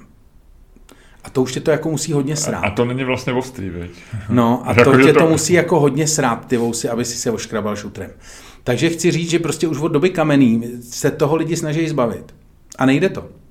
A 1.24 1.30
to 1.30 1.42
už 1.42 1.52
tě 1.52 1.60
to 1.60 1.70
jako 1.70 1.90
musí 1.90 2.12
hodně 2.12 2.36
srát. 2.36 2.60
A, 2.60 2.66
a 2.66 2.70
to 2.70 2.84
není 2.84 3.04
vlastně 3.04 3.32
ostrý, 3.32 3.70
veď? 3.70 3.90
No 4.28 4.68
a 4.68 4.74
to 4.74 4.80
jako, 4.80 5.02
tě 5.02 5.12
to... 5.12 5.18
to 5.18 5.28
musí 5.28 5.52
jako 5.52 5.80
hodně 5.80 6.06
srát, 6.06 6.46
ty 6.46 6.56
vousy, 6.56 6.88
aby 6.88 7.04
si 7.04 7.18
se 7.18 7.30
oškrabal 7.30 7.76
šutrem. 7.76 8.10
Takže 8.64 8.90
chci 8.90 9.10
říct, 9.10 9.30
že 9.30 9.38
prostě 9.38 9.68
už 9.68 9.78
od 9.78 9.88
doby 9.88 10.10
kamenný 10.10 10.62
se 10.80 11.10
toho 11.10 11.36
lidi 11.36 11.56
snaží 11.56 11.88
zbavit. 11.88 12.34
A 12.78 12.86
nejde 12.86 13.08
to. 13.08 13.41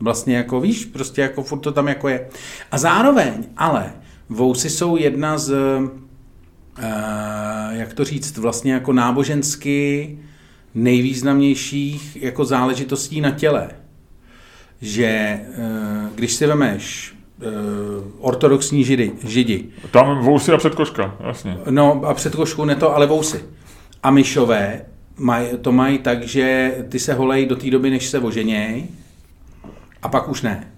Vlastně 0.00 0.36
jako 0.36 0.60
víš, 0.60 0.84
prostě 0.84 1.20
jako 1.20 1.42
furt 1.42 1.58
to 1.58 1.72
tam 1.72 1.88
jako 1.88 2.08
je. 2.08 2.28
A 2.70 2.78
zároveň, 2.78 3.32
ale 3.56 3.92
vousy 4.28 4.70
jsou 4.70 4.96
jedna 4.96 5.38
z, 5.38 5.52
uh, 5.52 5.88
jak 7.70 7.94
to 7.94 8.04
říct, 8.04 8.38
vlastně 8.38 8.72
jako 8.72 8.92
nábožensky 8.92 10.18
nejvýznamnějších 10.74 12.22
jako 12.22 12.44
záležitostí 12.44 13.20
na 13.20 13.30
těle. 13.30 13.70
Že 14.80 15.40
uh, 15.48 15.64
když 16.14 16.32
si 16.32 16.46
vemeš 16.46 17.14
uh, 17.38 18.04
ortodoxní 18.18 18.84
židy, 18.84 19.12
židi. 19.26 19.64
Tam 19.90 20.24
vousy 20.24 20.52
a 20.52 20.56
předkoška, 20.56 21.16
jasně. 21.26 21.58
No 21.70 22.02
a 22.04 22.14
předkošku 22.14 22.64
ne 22.64 22.76
to, 22.76 22.94
ale 22.94 23.06
vousy. 23.06 23.44
A 24.02 24.10
myšové 24.10 24.84
maj, 25.18 25.48
to 25.60 25.72
mají 25.72 25.98
tak, 25.98 26.22
že 26.22 26.74
ty 26.88 26.98
se 26.98 27.14
holejí 27.14 27.46
do 27.46 27.56
té 27.56 27.70
doby, 27.70 27.90
než 27.90 28.06
se 28.06 28.18
oženějí 28.18 28.88
a 30.04 30.08
pak 30.08 30.28
už 30.28 30.42
ne. 30.42 30.70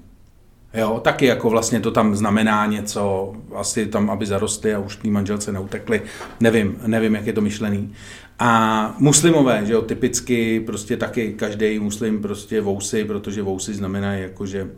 Jo, 0.74 1.01
taky 1.05 1.27
jako 1.27 1.51
vlastně 1.51 1.81
to 1.81 1.91
tam 1.91 2.16
znamená 2.16 2.66
něco, 2.66 3.33
asi 3.55 3.87
tam, 3.87 4.11
aby 4.11 4.27
zarostly 4.27 4.74
a 4.74 4.79
už 4.79 4.97
tý 4.97 5.11
manželce 5.11 5.53
neutekly. 5.53 6.03
Nevím, 6.41 6.77
nevím, 6.87 7.14
jak 7.14 7.27
je 7.27 7.33
to 7.33 7.41
myšlený. 7.41 7.93
A 8.39 8.95
muslimové, 8.99 9.66
že 9.66 9.72
jo, 9.72 9.83
typicky 9.83 10.61
prostě 10.61 10.97
taky 10.97 11.33
každý 11.33 11.79
muslim 11.79 12.22
prostě 12.22 12.61
vousy, 12.61 13.05
protože 13.05 13.43
vousy 13.43 13.74
znamená 13.74 14.14
jako, 14.14 14.47
že 14.47 14.70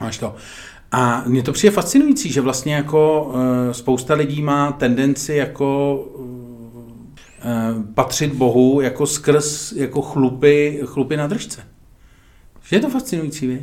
máš 0.00 0.18
to. 0.18 0.34
A 0.92 1.24
mně 1.26 1.42
to 1.42 1.52
přijde 1.52 1.70
fascinující, 1.70 2.32
že 2.32 2.40
vlastně 2.40 2.74
jako 2.74 3.24
uh, 3.24 3.72
spousta 3.72 4.14
lidí 4.14 4.42
má 4.42 4.72
tendenci 4.72 5.34
jako 5.34 5.96
uh, 6.14 7.84
patřit 7.94 8.34
Bohu 8.34 8.80
jako 8.80 9.06
skrz 9.06 9.72
jako 9.72 10.02
chlupy, 10.02 10.80
chlupy 10.84 11.16
na 11.16 11.26
držce. 11.26 11.73
Že 12.64 12.76
je 12.76 12.80
to 12.80 12.88
fascinující, 12.88 13.46
vy? 13.46 13.62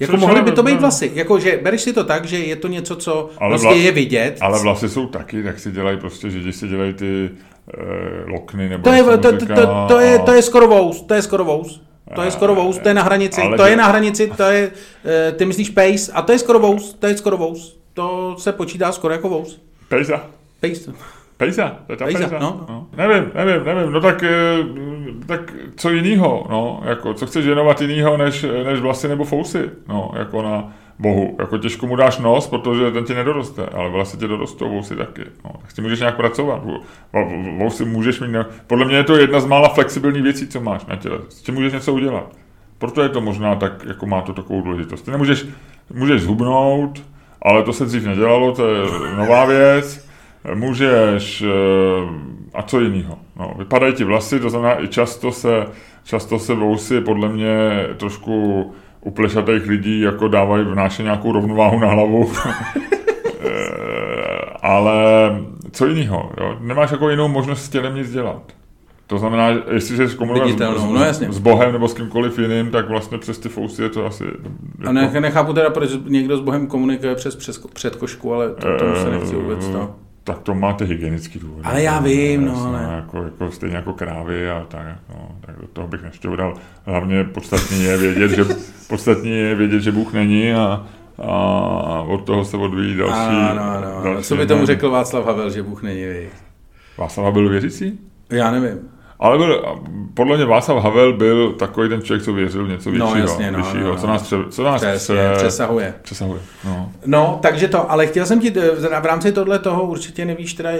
Jako 0.00 0.12
Co 0.12 0.18
mohly 0.18 0.42
by 0.42 0.52
to 0.52 0.62
být 0.62 0.80
vlasy. 0.80 1.10
Jako, 1.14 1.38
že 1.38 1.60
bereš 1.62 1.80
si 1.80 1.92
to 1.92 2.04
tak, 2.04 2.24
že 2.24 2.38
je 2.38 2.56
to 2.56 2.68
něco, 2.68 2.96
co 2.96 3.30
ale 3.38 3.50
vlastně 3.50 3.68
vlas, 3.68 3.80
je 3.84 3.92
vidět. 3.92 4.38
Ale 4.40 4.62
vlasy 4.62 4.88
jsou 4.88 5.06
taky, 5.06 5.42
tak 5.42 5.58
si 5.58 5.72
dělají 5.72 5.98
prostě, 5.98 6.30
že 6.30 6.40
když 6.40 6.56
si 6.56 6.68
dělají 6.68 6.94
ty 6.94 7.30
e, 7.74 8.30
lokny 8.30 8.68
nebo 8.68 8.82
to 8.82 8.92
je, 8.92 9.02
to, 9.02 9.18
to, 9.18 9.46
to, 9.46 9.86
to, 9.88 10.00
je, 10.00 10.18
to 10.18 10.32
je 10.32 10.42
skoro 10.42 10.68
vous, 10.68 11.02
to 11.02 11.14
je 11.14 11.22
skoro 11.22 11.44
vous. 11.44 11.80
To 12.14 12.22
je 12.22 12.30
skoro 12.30 12.54
vous, 12.54 12.78
to 12.78 12.88
je 12.88 12.94
na 12.94 13.02
hranici, 13.02 13.40
ale 13.40 13.56
to 13.56 13.66
je 13.66 13.76
na 13.76 13.86
hranici, 13.86 14.32
to 14.36 14.42
je, 14.42 14.70
e, 15.04 15.32
ty 15.32 15.44
myslíš 15.44 15.70
pace 15.70 16.12
a 16.12 16.22
to 16.22 16.32
je 16.32 16.38
skoro 16.38 16.58
vous, 16.58 16.96
to 16.98 17.06
je 17.06 17.16
skoro 17.16 17.36
vous. 17.36 17.78
To 17.94 18.36
se 18.38 18.52
počítá 18.52 18.92
skoro 18.92 19.14
jako 19.14 19.28
vous. 19.28 19.60
Pejza. 19.88 20.26
Pejza. 20.60 20.92
Pejza, 21.36 21.78
to 21.86 21.92
je 21.92 21.96
ta 21.96 22.04
pejza, 22.04 22.18
pejza. 22.18 22.38
No. 22.38 22.66
no. 22.68 22.86
Nevím, 22.96 23.30
nevím, 23.34 23.64
nevím, 23.64 23.92
no 23.92 24.00
tak, 24.00 24.22
eh, 24.22 24.28
tak 25.26 25.54
co 25.76 25.90
jinýho, 25.90 26.46
no, 26.50 26.82
jako, 26.84 27.14
co 27.14 27.26
chceš 27.26 27.46
věnovat 27.46 27.80
jinýho, 27.80 28.16
než, 28.16 28.46
než 28.64 28.80
vlasy 28.80 29.08
nebo 29.08 29.24
fousy, 29.24 29.70
no, 29.88 30.10
jako 30.18 30.42
na 30.42 30.72
bohu, 30.98 31.36
jako 31.38 31.58
těžko 31.58 31.86
mu 31.86 31.96
dáš 31.96 32.18
nos, 32.18 32.46
protože 32.46 32.90
ten 32.90 33.04
ti 33.04 33.14
nedoroste, 33.14 33.66
ale 33.66 33.90
vlasy 33.90 34.16
tě 34.16 34.26
dorostou, 34.26 34.68
vousy 34.68 34.96
taky, 34.96 35.24
no, 35.44 35.50
tak 35.60 35.70
s 35.70 35.74
tím 35.74 35.84
můžeš 35.84 36.00
nějak 36.00 36.16
pracovat, 36.16 36.62
vousy 37.58 37.84
můžeš 37.84 38.20
mít, 38.20 38.36
podle 38.66 38.84
mě 38.84 38.96
je 38.96 39.04
to 39.04 39.16
jedna 39.16 39.40
z 39.40 39.46
mála 39.46 39.68
flexibilních 39.68 40.22
věcí, 40.22 40.48
co 40.48 40.60
máš 40.60 40.86
na 40.86 40.96
těle, 40.96 41.18
s 41.28 41.42
tím 41.42 41.54
můžeš 41.54 41.72
něco 41.72 41.94
udělat, 41.94 42.32
proto 42.78 43.02
je 43.02 43.08
to 43.08 43.20
možná 43.20 43.54
tak, 43.54 43.84
jako 43.88 44.06
má 44.06 44.22
to 44.22 44.32
takovou 44.32 44.62
důležitost, 44.62 45.02
ty 45.02 45.10
nemůžeš, 45.10 45.46
můžeš 45.94 46.22
zhubnout, 46.22 47.02
ale 47.42 47.62
to 47.62 47.72
se 47.72 47.84
dřív 47.84 48.06
nedělalo, 48.06 48.52
to 48.52 48.68
je 48.68 48.86
nová 49.16 49.44
věc, 49.44 50.07
můžeš, 50.54 51.42
eh, 51.42 51.48
a 52.54 52.62
co 52.62 52.80
jiného. 52.80 53.18
No, 53.36 53.54
vypadají 53.58 53.94
ti 53.94 54.04
vlasy, 54.04 54.40
to 54.40 54.50
znamená 54.50 54.82
i 54.82 54.88
často 54.88 55.32
se, 55.32 55.66
často 56.04 56.38
se 56.38 56.54
vousy 56.54 57.00
podle 57.00 57.28
mě 57.28 57.86
trošku 57.96 58.64
u 59.00 59.10
plešatých 59.10 59.66
lidí 59.66 60.00
jako 60.00 60.28
dávají 60.28 60.64
vnášet 60.64 61.02
nějakou 61.02 61.32
rovnováhu 61.32 61.78
na 61.78 61.88
hlavu. 61.88 62.32
Eh, 63.40 64.56
ale 64.62 64.92
co 65.72 65.86
jiného, 65.86 66.32
nemáš 66.60 66.90
jako 66.90 67.10
jinou 67.10 67.28
možnost 67.28 67.64
s 67.64 67.68
tělem 67.68 67.94
nic 67.94 68.12
dělat. 68.12 68.42
To 69.06 69.18
znamená, 69.18 69.48
jestliže 69.72 70.16
komunikuješ 70.16 70.56
s, 70.56 70.84
no, 70.84 71.04
jasně. 71.04 71.32
s 71.32 71.38
Bohem 71.38 71.72
nebo 71.72 71.88
s 71.88 71.94
kýmkoliv 71.94 72.38
jiným, 72.38 72.70
tak 72.70 72.88
vlastně 72.88 73.18
přes 73.18 73.38
ty 73.38 73.48
fousy 73.48 73.82
je 73.82 73.88
to 73.88 74.06
asi... 74.06 74.24
A 74.86 74.92
ne, 74.92 75.20
nechápu 75.20 75.52
teda, 75.52 75.70
proč 75.70 75.90
někdo 76.04 76.36
s 76.36 76.40
Bohem 76.40 76.66
komunikuje 76.66 77.14
přes, 77.14 77.36
přes 77.36 77.66
předkošku, 77.74 78.34
ale 78.34 78.50
to, 78.50 78.76
tomu 78.78 78.94
se 78.94 79.10
nechci 79.10 79.34
vůbec 79.34 79.68
to 79.68 79.94
tak 80.28 80.38
to 80.38 80.54
máte 80.54 80.84
hygienický 80.84 81.38
důvod. 81.38 81.60
Ale 81.64 81.82
já 81.82 82.00
vím, 82.00 82.44
no, 82.44 82.66
ale... 82.66 82.94
Jako, 82.96 83.22
jako, 83.22 83.50
stejně 83.50 83.76
jako 83.76 83.92
krávy 83.92 84.50
a 84.50 84.66
tak, 84.68 84.86
no, 85.08 85.36
tak 85.40 85.56
do 85.60 85.66
toho 85.66 85.88
bych 85.88 86.02
nešťoural. 86.02 86.54
Hlavně 86.84 87.24
podstatní 87.24 87.84
je 87.84 87.96
vědět, 87.96 88.30
že, 88.30 88.44
podstatní 88.88 89.30
je 89.30 89.54
vědět, 89.54 89.80
že 89.80 89.92
Bůh 89.92 90.12
není 90.12 90.52
a, 90.52 90.86
a 91.18 92.02
od 92.08 92.24
toho 92.24 92.44
se 92.44 92.56
odvíjí 92.56 92.96
další... 92.96 93.14
Ano, 93.14 93.62
ano, 93.62 93.96
ano. 93.96 94.22
Co 94.22 94.36
by 94.36 94.46
tomu 94.46 94.66
řekl 94.66 94.90
Václav 94.90 95.26
Havel, 95.26 95.50
že 95.50 95.62
Bůh 95.62 95.82
není, 95.82 96.04
vy? 96.04 96.30
Václav 96.98 97.26
Havel 97.26 97.48
věřící? 97.48 97.98
Já 98.30 98.50
nevím. 98.50 98.78
Ale 99.20 99.38
byl, 99.38 99.78
podle 100.14 100.36
mě 100.36 100.46
Václav 100.46 100.82
Havel 100.82 101.12
byl 101.12 101.52
takový 101.52 101.88
ten 101.88 102.02
člověk, 102.02 102.24
co 102.24 102.32
věřil 102.32 102.68
něco 102.68 102.90
většího, 102.90 103.14
no, 103.14 103.20
jasně, 103.20 103.50
no, 103.50 103.58
vyššího, 103.58 103.88
no, 103.88 103.96
co 103.96 104.06
nás, 104.06 104.22
pře, 104.22 104.36
co 104.50 104.64
nás 104.64 104.80
Přesně, 104.80 105.14
pře, 105.14 105.32
přesahuje. 105.36 105.94
přesahuje 106.02 106.40
no. 106.64 106.92
no, 107.06 107.38
takže 107.42 107.68
to, 107.68 107.90
ale 107.90 108.06
chtěl 108.06 108.26
jsem 108.26 108.40
ti 108.40 108.50
v 109.00 109.04
rámci 109.04 109.32
tohle 109.32 109.58
toho 109.58 109.82
určitě 109.86 110.24
nevíš 110.24 110.54
teda 110.54 110.70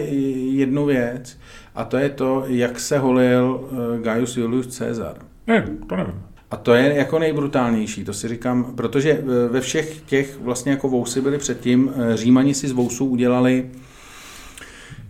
jednu 0.51 0.84
věc, 0.84 1.39
a 1.74 1.84
to 1.84 1.97
je 1.97 2.09
to, 2.09 2.45
jak 2.47 2.80
se 2.80 2.99
holil 2.99 3.61
uh, 3.61 4.03
Gaius 4.03 4.36
Julius 4.36 4.78
Caesar. 4.78 5.14
Ne, 5.47 5.66
to 5.89 5.97
nevím. 5.97 6.14
A 6.51 6.57
to 6.57 6.74
je 6.74 6.95
jako 6.95 7.18
nejbrutálnější, 7.18 8.05
to 8.05 8.12
si 8.12 8.28
říkám, 8.28 8.72
protože 8.74 9.11
eh, 9.11 9.49
ve 9.49 9.61
všech 9.61 10.01
těch 10.07 10.39
vlastně 10.41 10.72
jako 10.72 10.89
vousy 10.89 11.20
byly 11.20 11.39
předtím, 11.39 11.93
eh, 11.97 12.16
Římani 12.16 12.55
si 12.55 12.68
z 12.68 12.72
vousů 12.72 13.07
udělali 13.07 13.70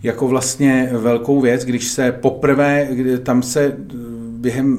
jako 0.02 0.28
vlastně 0.28 0.90
velkou 0.92 1.40
věc, 1.40 1.64
když 1.64 1.88
se 1.88 2.12
poprvé, 2.12 2.88
kdy 2.90 3.18
tam 3.18 3.42
se 3.42 3.64
eh, 3.64 3.94
během, 4.30 4.78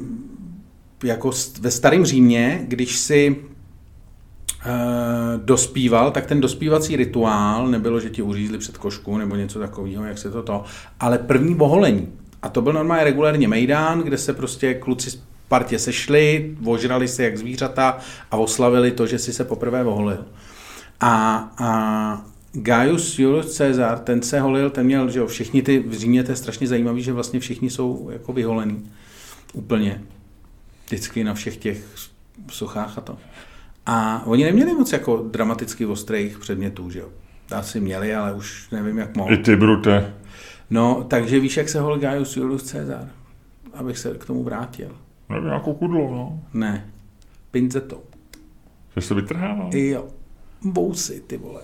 jako 1.04 1.32
ve 1.62 1.72
starém 1.72 2.06
Římě, 2.06 2.66
když 2.68 2.98
si 2.98 3.36
dospíval, 5.38 6.12
tak 6.12 6.26
ten 6.26 6.42
dospívací 6.42 6.96
rituál 6.96 7.68
nebylo, 7.68 8.00
že 8.00 8.10
ti 8.10 8.22
uřízli 8.22 8.58
před 8.58 8.78
košku 8.78 9.18
nebo 9.18 9.36
něco 9.36 9.60
takového, 9.60 10.06
jak 10.06 10.18
se 10.18 10.32
to 10.32 10.44
to, 10.44 10.64
ale 11.00 11.18
první 11.18 11.56
boholení. 11.56 12.08
A 12.42 12.50
to 12.50 12.62
byl 12.62 12.74
normálně 12.74 13.04
regulárně 13.04 13.48
mejdán, 13.48 14.02
kde 14.02 14.18
se 14.18 14.34
prostě 14.34 14.74
kluci 14.74 15.20
partě 15.48 15.80
sešli, 15.80 16.56
ožrali 16.66 17.08
se 17.08 17.24
jak 17.24 17.38
zvířata 17.38 17.98
a 18.32 18.38
oslavili 18.38 18.92
to, 18.92 19.08
že 19.08 19.20
si 19.20 19.34
se 19.34 19.44
poprvé 19.44 19.84
oholil. 19.84 20.26
A, 21.00 21.38
a 21.58 22.26
Gaius 22.54 23.20
Julius 23.20 23.58
Caesar, 23.58 24.00
ten 24.00 24.22
se 24.22 24.40
holil, 24.40 24.70
ten 24.70 24.86
měl, 24.86 25.10
že 25.10 25.20
jo, 25.20 25.28
všichni 25.28 25.62
ty 25.62 25.80
v 25.80 25.94
Římě, 25.94 26.24
to 26.24 26.32
je 26.32 26.36
strašně 26.36 26.68
zajímavý, 26.68 27.04
že 27.04 27.14
vlastně 27.14 27.40
všichni 27.40 27.70
jsou 27.70 28.10
jako 28.12 28.34
vyholený. 28.34 28.92
Úplně. 29.54 30.02
Vždycky 30.86 31.24
na 31.24 31.34
všech 31.34 31.58
těch 31.58 31.86
suchách 32.52 32.98
a 32.98 33.02
to. 33.02 33.18
A 33.86 34.24
oni 34.26 34.44
neměli 34.44 34.74
moc 34.74 34.92
jako 34.92 35.18
dramaticky 35.32 35.86
ostrých 35.86 36.40
předmětů, 36.40 36.90
že 36.90 37.00
jo. 37.00 37.10
Asi 37.52 37.80
měli, 37.80 38.16
ale 38.16 38.34
už 38.34 38.70
nevím, 38.72 38.98
jak 38.98 39.18
mohl. 39.18 39.34
I 39.34 39.38
ty, 39.38 39.56
Brute. 39.56 40.14
No, 40.70 41.06
takže 41.08 41.40
víš, 41.40 41.58
jak 41.58 41.70
se 41.70 41.80
hol 41.80 42.00
Gaius 42.00 42.38
Julius 42.38 42.72
Caesar? 42.72 43.10
Abych 43.74 43.98
se 43.98 44.14
k 44.18 44.26
tomu 44.26 44.44
vrátil. 44.44 44.96
Nevím, 45.30 45.46
nějakou 45.46 45.74
kudlou, 45.74 46.14
no. 46.14 46.44
Ne. 46.54 46.90
Pinzetou. 47.52 48.02
Že 48.96 49.02
se 49.02 49.14
vytrhával? 49.14 49.76
Jo. 49.76 50.08
Bousy, 50.62 51.24
ty 51.28 51.38
vole. 51.38 51.62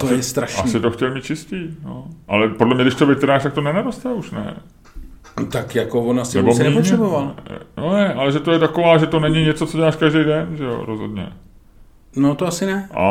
To 0.00 0.06
asi, 0.06 0.14
je 0.14 0.22
strašný. 0.22 0.62
Asi 0.62 0.80
to 0.80 0.90
chtěl 0.90 1.14
mít 1.14 1.24
čistý, 1.24 1.56
no. 1.84 2.08
Ale 2.28 2.48
podle 2.48 2.74
mě, 2.74 2.84
když 2.84 2.94
to 2.94 3.06
vytrháš, 3.06 3.42
tak 3.42 3.52
to 3.52 3.60
nenaroste 3.60 4.12
už, 4.12 4.30
ne? 4.30 4.56
Tak 5.52 5.74
jako 5.74 6.02
on 6.02 6.20
asi 6.20 6.38
Nebo 6.38 6.54
se 6.54 6.64
nepotřeboval. 6.64 7.34
No 7.76 7.92
ne, 7.92 8.14
ale 8.14 8.32
že 8.32 8.40
to 8.40 8.52
je 8.52 8.58
taková, 8.58 8.98
že 8.98 9.06
to 9.06 9.20
není 9.20 9.44
něco, 9.44 9.66
co 9.66 9.76
děláš 9.76 9.96
každý 9.96 10.24
den, 10.24 10.56
že 10.56 10.64
jo, 10.64 10.84
rozhodně. 10.86 11.32
No 12.16 12.34
to 12.34 12.46
asi 12.46 12.66
ne. 12.66 12.88
A 12.94 13.04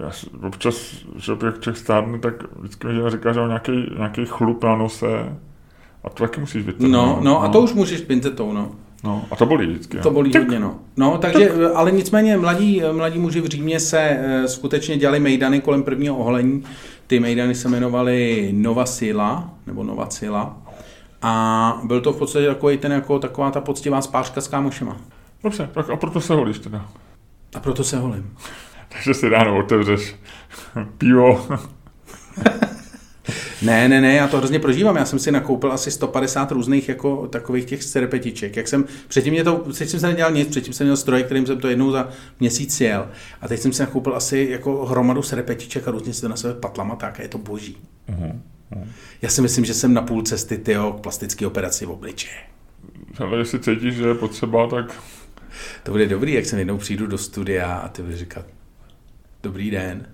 já 0.00 0.10
občas, 0.46 0.94
že 1.16 1.32
jak 1.32 1.60
člověk 1.60 1.76
stárne, 1.76 2.18
tak 2.18 2.34
vždycky 2.58 2.86
mi 2.86 3.10
říká, 3.10 3.32
že 3.32 3.40
mám 3.40 3.48
nějaký, 3.48 3.90
nějaký 3.96 4.26
chlup 4.26 4.64
na 4.64 4.76
nose 4.76 5.36
a 6.04 6.10
to 6.10 6.24
taky 6.24 6.40
musíš 6.40 6.64
vytrhnout. 6.64 6.92
No, 6.92 7.20
no, 7.22 7.42
a 7.42 7.48
to 7.48 7.60
už 7.60 7.74
můžeš 7.74 8.00
pincetou, 8.00 8.52
no. 8.52 8.70
No, 9.04 9.24
a 9.30 9.36
to 9.36 9.46
bolí 9.46 9.66
vždycky. 9.66 9.98
To 9.98 10.10
bolí 10.10 10.32
hodně, 10.38 10.60
no. 10.60 10.78
No, 10.96 11.18
takže, 11.18 11.48
tak. 11.48 11.72
ale 11.74 11.92
nicméně 11.92 12.36
mladí, 12.36 12.82
mladí 12.92 13.18
muži 13.18 13.40
v 13.40 13.46
Římě 13.46 13.80
se 13.80 14.00
e, 14.00 14.48
skutečně 14.48 14.96
dělali 14.96 15.20
mejdany 15.20 15.60
kolem 15.60 15.82
prvního 15.82 16.16
oholení. 16.16 16.64
Ty 17.06 17.20
mejdany 17.20 17.54
se 17.54 17.68
jmenovaly 17.68 18.50
Nova 18.52 18.86
Sila, 18.86 19.54
nebo 19.66 19.82
Nova 19.82 20.10
Sila. 20.10 20.56
A 21.22 21.80
byl 21.84 22.00
to 22.00 22.12
v 22.12 22.18
podstatě 22.18 22.46
takový 22.46 22.78
ten, 22.78 22.92
jako 22.92 23.18
taková 23.18 23.50
ta 23.50 23.60
poctivá 23.60 24.00
spářka 24.00 24.40
s 24.40 24.48
kámošema. 24.48 24.96
Dobře, 25.42 25.68
tak 25.74 25.90
a 25.90 25.96
proto 25.96 26.20
se 26.20 26.34
holíš 26.34 26.58
teda. 26.58 26.86
A 27.54 27.60
proto 27.60 27.84
se 27.84 27.98
holím. 27.98 28.36
Takže 28.88 29.14
si 29.14 29.28
ráno 29.28 29.58
otevřeš 29.58 30.16
pivo. 30.98 31.46
ne, 33.64 33.88
ne, 33.88 34.00
ne, 34.00 34.14
já 34.14 34.28
to 34.28 34.36
hrozně 34.36 34.58
prožívám. 34.58 34.96
Já 34.96 35.04
jsem 35.04 35.18
si 35.18 35.32
nakoupil 35.32 35.72
asi 35.72 35.90
150 35.90 36.52
různých 36.52 36.88
jako 36.88 37.26
takových 37.26 37.64
těch 37.64 37.82
serpetiček. 37.82 38.56
Jak 38.56 38.68
jsem, 38.68 38.84
předtím 39.08 39.32
mě 39.32 39.44
to, 39.44 39.56
předtím 39.56 39.88
jsem 39.88 40.00
se 40.00 40.06
nedělal 40.06 40.32
nic, 40.32 40.48
předtím 40.48 40.72
jsem 40.72 40.86
měl 40.86 40.96
stroj, 40.96 41.22
kterým 41.22 41.46
jsem 41.46 41.58
to 41.58 41.68
jednou 41.68 41.90
za 41.90 42.08
měsíc 42.40 42.80
jel. 42.80 43.08
A 43.40 43.48
teď 43.48 43.60
jsem 43.60 43.72
si 43.72 43.82
nakoupil 43.82 44.16
asi 44.16 44.48
jako 44.50 44.86
hromadu 44.86 45.22
serpetiček 45.22 45.88
a 45.88 45.90
různě 45.90 46.12
si 46.12 46.20
to 46.20 46.28
na 46.28 46.36
sebe 46.36 46.54
patlama, 46.54 46.96
tak 46.96 47.18
je 47.18 47.28
to 47.28 47.38
boží. 47.38 47.76
Uh-huh. 48.08 48.40
Já 49.22 49.28
si 49.28 49.42
myslím, 49.42 49.64
že 49.64 49.74
jsem 49.74 49.94
na 49.94 50.02
půl 50.02 50.22
cesty 50.22 50.58
tyjo, 50.58 50.92
k 50.92 51.00
plastické 51.00 51.46
operaci 51.46 51.86
v 51.86 51.90
obličeji. 51.90 52.34
Ale 53.18 53.38
jestli 53.38 53.60
cítíš, 53.60 53.94
že 53.94 54.06
je 54.06 54.14
potřeba, 54.14 54.66
tak... 54.66 55.02
To 55.82 55.92
bude 55.92 56.06
dobrý, 56.06 56.32
jak 56.32 56.46
se 56.46 56.58
jednou 56.58 56.78
přijdu 56.78 57.06
do 57.06 57.18
studia 57.18 57.74
a 57.74 57.88
ty 57.88 58.02
budeš 58.02 58.18
říkat, 58.18 58.46
dobrý 59.42 59.70
den, 59.70 60.06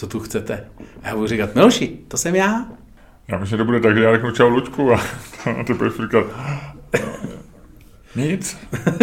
co 0.00 0.06
tu 0.06 0.20
chcete? 0.20 0.64
A 1.02 1.08
já 1.08 1.14
budu 1.14 1.26
říkat, 1.26 1.54
Miloši, 1.54 1.98
to 2.08 2.16
jsem 2.16 2.34
já. 2.34 2.66
Já 3.28 3.38
myslím, 3.38 3.50
že 3.50 3.56
to 3.56 3.64
bude 3.64 3.80
tak, 3.80 3.96
že 3.96 4.02
já 4.02 4.12
řeknu 4.12 4.30
čau 4.30 4.48
Lučku 4.48 4.92
a, 4.92 5.00
a 5.60 5.64
ty 5.66 5.74
budeš 5.74 5.92
říkat, 6.02 6.26
nic, 8.16 8.58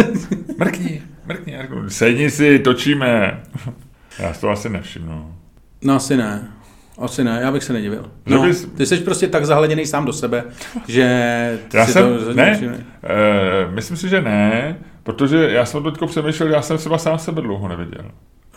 mrkni, 0.58 1.02
mrkni. 1.26 1.52
Já 1.52 1.62
řeknu, 1.62 1.90
sedni 1.90 2.30
si, 2.30 2.58
točíme. 2.58 3.42
Já 4.18 4.32
to 4.32 4.50
asi 4.50 4.68
nevšimnu. 4.68 5.34
No 5.82 5.94
asi 5.94 6.16
ne. 6.16 6.52
Asi 6.98 7.24
ne, 7.24 7.38
já 7.42 7.52
bych 7.52 7.64
se 7.64 7.72
nedivil. 7.72 8.10
No, 8.26 8.42
bys... 8.42 8.68
Ty 8.76 8.86
jsi 8.86 8.96
prostě 8.96 9.28
tak 9.28 9.46
zahleděný 9.46 9.86
sám 9.86 10.04
do 10.04 10.12
sebe, 10.12 10.44
že 10.88 11.02
já 11.74 11.86
si 11.86 11.92
jsem, 11.92 12.18
to 12.24 12.34
ne, 12.34 12.60
uh, 12.62 13.74
myslím 13.74 13.96
si, 13.96 14.08
že 14.08 14.22
ne, 14.22 14.78
protože 15.02 15.50
já 15.50 15.64
jsem 15.64 15.82
teď 15.82 15.94
přemýšlel, 16.06 16.50
já 16.50 16.62
jsem 16.62 16.78
třeba 16.78 16.98
sám 16.98 17.18
sebe 17.18 17.42
dlouho 17.42 17.68
neviděl. 17.68 18.04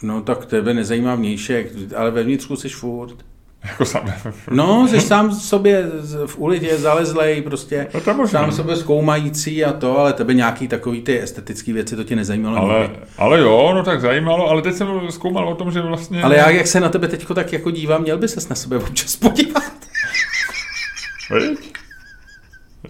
No 0.04 0.22
tak 0.22 0.46
tebe 0.46 0.74
nezajímá 0.74 1.16
vnějšek, 1.16 1.68
ale 1.96 2.12
ve 2.12 2.24
vnitřku 2.24 2.56
jsi 2.56 2.70
furt. 2.70 3.16
Jako 3.64 3.86
sám. 3.86 4.14
No, 4.50 4.88
jsi 4.88 5.02
sám 5.02 5.32
sobě 5.32 5.90
v 6.26 6.38
ulici 6.38 6.78
zalezlej, 6.78 7.42
prostě 7.42 7.88
no 8.18 8.28
sám 8.28 8.52
sobě 8.52 8.76
zkoumající 8.76 9.66
a 9.66 9.74
to, 9.74 9.98
ale 9.98 10.14
tebe 10.14 10.34
nějaký 10.34 10.68
takový 10.68 11.02
ty 11.02 11.22
estetické 11.22 11.74
věci, 11.74 11.96
to 11.96 12.04
tě 12.04 12.16
nezajímalo. 12.16 12.58
Ale, 12.58 12.90
ale 13.18 13.40
jo, 13.40 13.72
no 13.76 13.84
tak 13.84 14.02
zajímalo, 14.02 14.50
ale 14.50 14.62
teď 14.62 14.76
jsem 14.76 14.88
zkoumal 15.10 15.50
o 15.50 15.56
tom, 15.56 15.72
že 15.72 15.82
vlastně... 15.82 16.24
Ale 16.24 16.36
já, 16.36 16.50
jak 16.50 16.68
se 16.68 16.80
na 16.80 16.90
tebe 16.90 17.08
teďko 17.08 17.34
tak 17.34 17.54
jako 17.54 17.72
dívám, 17.72 18.02
měl 18.02 18.18
by 18.18 18.28
ses 18.28 18.50
na 18.50 18.56
sebe 18.56 18.78
občas 18.78 19.16
podívat. 19.16 19.74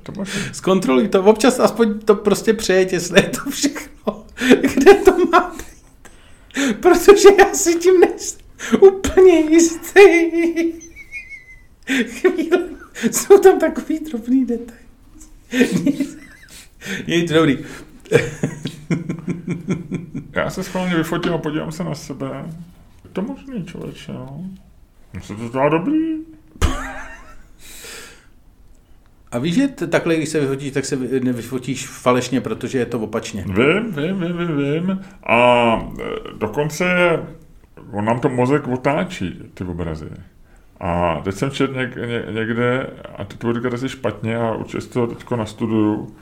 To 0.04 0.12
možná. 0.18 0.42
Zkontroluj 0.52 1.08
to, 1.08 1.24
občas 1.24 1.60
aspoň 1.60 2.00
to 2.00 2.16
prostě 2.16 2.54
přejet, 2.54 2.94
jestli 2.94 3.20
je 3.22 3.30
to 3.30 3.50
všechno. 3.50 4.26
Kde 4.62 4.94
to 4.94 5.26
máte? 5.26 5.71
Protože 6.80 7.28
já 7.40 7.54
si 7.54 7.76
tím 7.76 8.00
nejsem 8.00 8.40
úplně 8.82 9.40
jistý. 9.40 10.02
Chvíle. 12.06 12.70
Jsou 13.12 13.40
tam 13.40 13.60
takový 13.60 14.00
drobný 14.00 14.46
detail. 14.46 14.80
Je 17.08 17.24
to 17.24 17.34
dobrý. 17.34 17.58
Já 20.36 20.50
se 20.50 20.64
schválně 20.64 20.96
vyfotím 20.96 21.34
a 21.34 21.38
podívám 21.38 21.72
se 21.72 21.84
na 21.84 21.96
sebe. 21.96 22.46
Je 23.04 23.10
to 23.14 23.22
možný, 23.22 23.66
člověče, 23.66 24.12
no. 24.12 24.46
Se 25.22 25.36
to 25.36 25.48
zdá 25.48 25.70
dobrý. 25.70 26.18
A 29.32 29.40
víš, 29.40 29.56
že 29.56 29.68
takhle, 29.68 30.16
když 30.16 30.30
se 30.30 30.40
vyfotíš, 30.40 30.72
tak 30.72 30.86
se 30.86 30.96
nevyfotíš 31.24 31.88
falešně, 31.88 32.42
protože 32.42 32.78
je 32.78 32.86
to 32.86 33.00
opačně. 33.00 33.46
Vím, 33.48 33.92
vím, 33.92 34.20
vím, 34.20 34.38
vím, 34.38 34.58
vím. 34.58 35.02
A 35.24 35.76
e, 36.00 36.04
dokonce 36.38 36.86
on 37.92 38.06
nám 38.06 38.20
to 38.20 38.30
mozek 38.30 38.68
otáčí, 38.68 39.40
ty 39.54 39.64
obrazy. 39.64 40.10
A 40.80 41.22
teď 41.24 41.36
jsem 41.36 41.52
četl 41.52 41.74
něk, 41.74 41.96
ně, 41.96 42.24
někde, 42.32 42.88
a 43.18 43.24
ty 43.24 43.38
to 43.38 43.54
říkat 43.54 43.74
asi 43.74 43.90
špatně 43.90 44.38
a 44.38 44.52
určitě 44.52 44.88
to 44.88 45.08
teď 45.08 45.32
nastuduju 45.32 46.16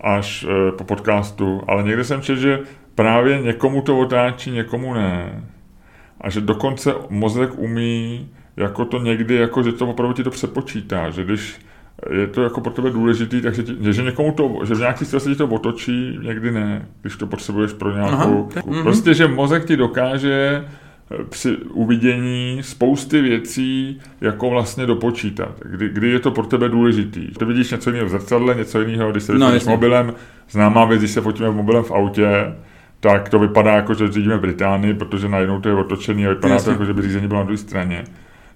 až 0.00 0.44
e, 0.44 0.72
po 0.72 0.84
podcastu, 0.84 1.62
ale 1.68 1.82
někde 1.82 2.04
jsem 2.04 2.22
četl, 2.22 2.40
že 2.40 2.60
právě 2.94 3.40
někomu 3.40 3.82
to 3.82 3.98
otáčí, 3.98 4.50
někomu 4.50 4.94
ne. 4.94 5.44
A 6.20 6.30
že 6.30 6.40
dokonce 6.40 6.94
mozek 7.08 7.58
umí 7.58 8.30
jako 8.56 8.84
to 8.84 8.98
někdy, 8.98 9.34
jako 9.34 9.62
že 9.62 9.72
to 9.72 9.86
opravdu 9.86 10.14
ti 10.14 10.24
to 10.24 10.30
přepočítá, 10.30 11.10
že 11.10 11.24
když 11.24 11.60
je 12.10 12.26
to 12.26 12.42
jako 12.42 12.60
pro 12.60 12.72
tebe 12.72 12.90
důležitý, 12.90 13.40
takže 13.40 13.62
ti, 13.62 13.76
že 13.80 14.02
někomu 14.02 14.32
to, 14.32 14.58
že 14.64 14.74
v 14.74 14.78
nějaký 14.78 15.04
situaci 15.04 15.28
ti 15.28 15.36
to 15.36 15.46
otočí, 15.46 16.18
někdy 16.22 16.50
ne, 16.50 16.88
když 17.02 17.16
to 17.16 17.26
potřebuješ 17.26 17.72
pro 17.72 17.92
nějakou... 17.92 18.48
Aha, 18.56 18.62
mhm. 18.66 18.82
prostě, 18.82 19.14
že 19.14 19.28
mozek 19.28 19.64
ti 19.64 19.76
dokáže 19.76 20.64
eh, 21.10 21.24
při 21.28 21.56
uvidění 21.56 22.58
spousty 22.62 23.20
věcí 23.20 24.00
jako 24.20 24.50
vlastně 24.50 24.86
dopočítat, 24.86 25.60
kdy, 25.64 25.88
kdy 25.88 26.10
je 26.10 26.18
to 26.18 26.30
pro 26.30 26.46
tebe 26.46 26.68
důležitý. 26.68 27.28
Ty 27.28 27.44
vidíš 27.44 27.70
něco 27.70 27.90
jiného 27.90 28.06
v 28.06 28.10
zrcadle, 28.10 28.54
něco 28.54 28.80
jiného, 28.80 29.10
když 29.10 29.22
se 29.22 29.34
no, 29.34 29.50
mobilem, 29.66 30.14
známá 30.50 30.84
věc, 30.84 31.00
když 31.00 31.10
se 31.10 31.20
fotíme 31.20 31.50
mobilem 31.50 31.84
v 31.84 31.90
autě, 31.90 32.54
tak 33.00 33.28
to 33.28 33.38
vypadá 33.38 33.72
jako, 33.72 33.94
že 33.94 34.12
řídíme 34.12 34.38
Británii, 34.38 34.94
protože 34.94 35.28
najednou 35.28 35.60
to 35.60 35.68
je 35.68 35.74
otočený 35.74 36.26
a 36.26 36.30
vypadá 36.30 36.54
Jasně. 36.54 36.64
to 36.64 36.70
jako, 36.70 36.84
že 36.84 36.92
by 36.92 37.02
řízení 37.02 37.28
bylo 37.28 37.40
na 37.40 37.44
druhé 37.44 37.58
straně. 37.58 38.04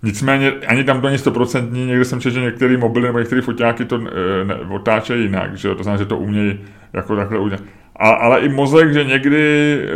Nicméně 0.03 0.53
ani 0.53 0.85
tam 0.85 1.01
to 1.01 1.07
není 1.07 1.19
stoprocentní, 1.19 1.87
někde 1.87 2.05
jsem 2.05 2.21
četl, 2.21 2.35
že 2.35 2.41
některé 2.41 2.77
mobily 2.77 3.07
nebo 3.07 3.19
některé 3.19 3.43
foťáky 3.43 3.85
to 3.85 3.97
e, 3.97 4.45
ne, 4.45 4.55
otáčejí 4.55 5.23
jinak, 5.23 5.57
že 5.57 5.75
to 5.75 5.83
znamená, 5.83 6.03
že 6.03 6.07
to 6.07 6.19
umějí 6.19 6.61
jako 6.93 7.17
takhle 7.17 7.39
udělat. 7.39 7.63
A, 7.97 8.09
ale 8.09 8.41
i 8.41 8.49
mozek, 8.49 8.93
že 8.93 9.05
někdy 9.05 9.75
e, 9.75 9.89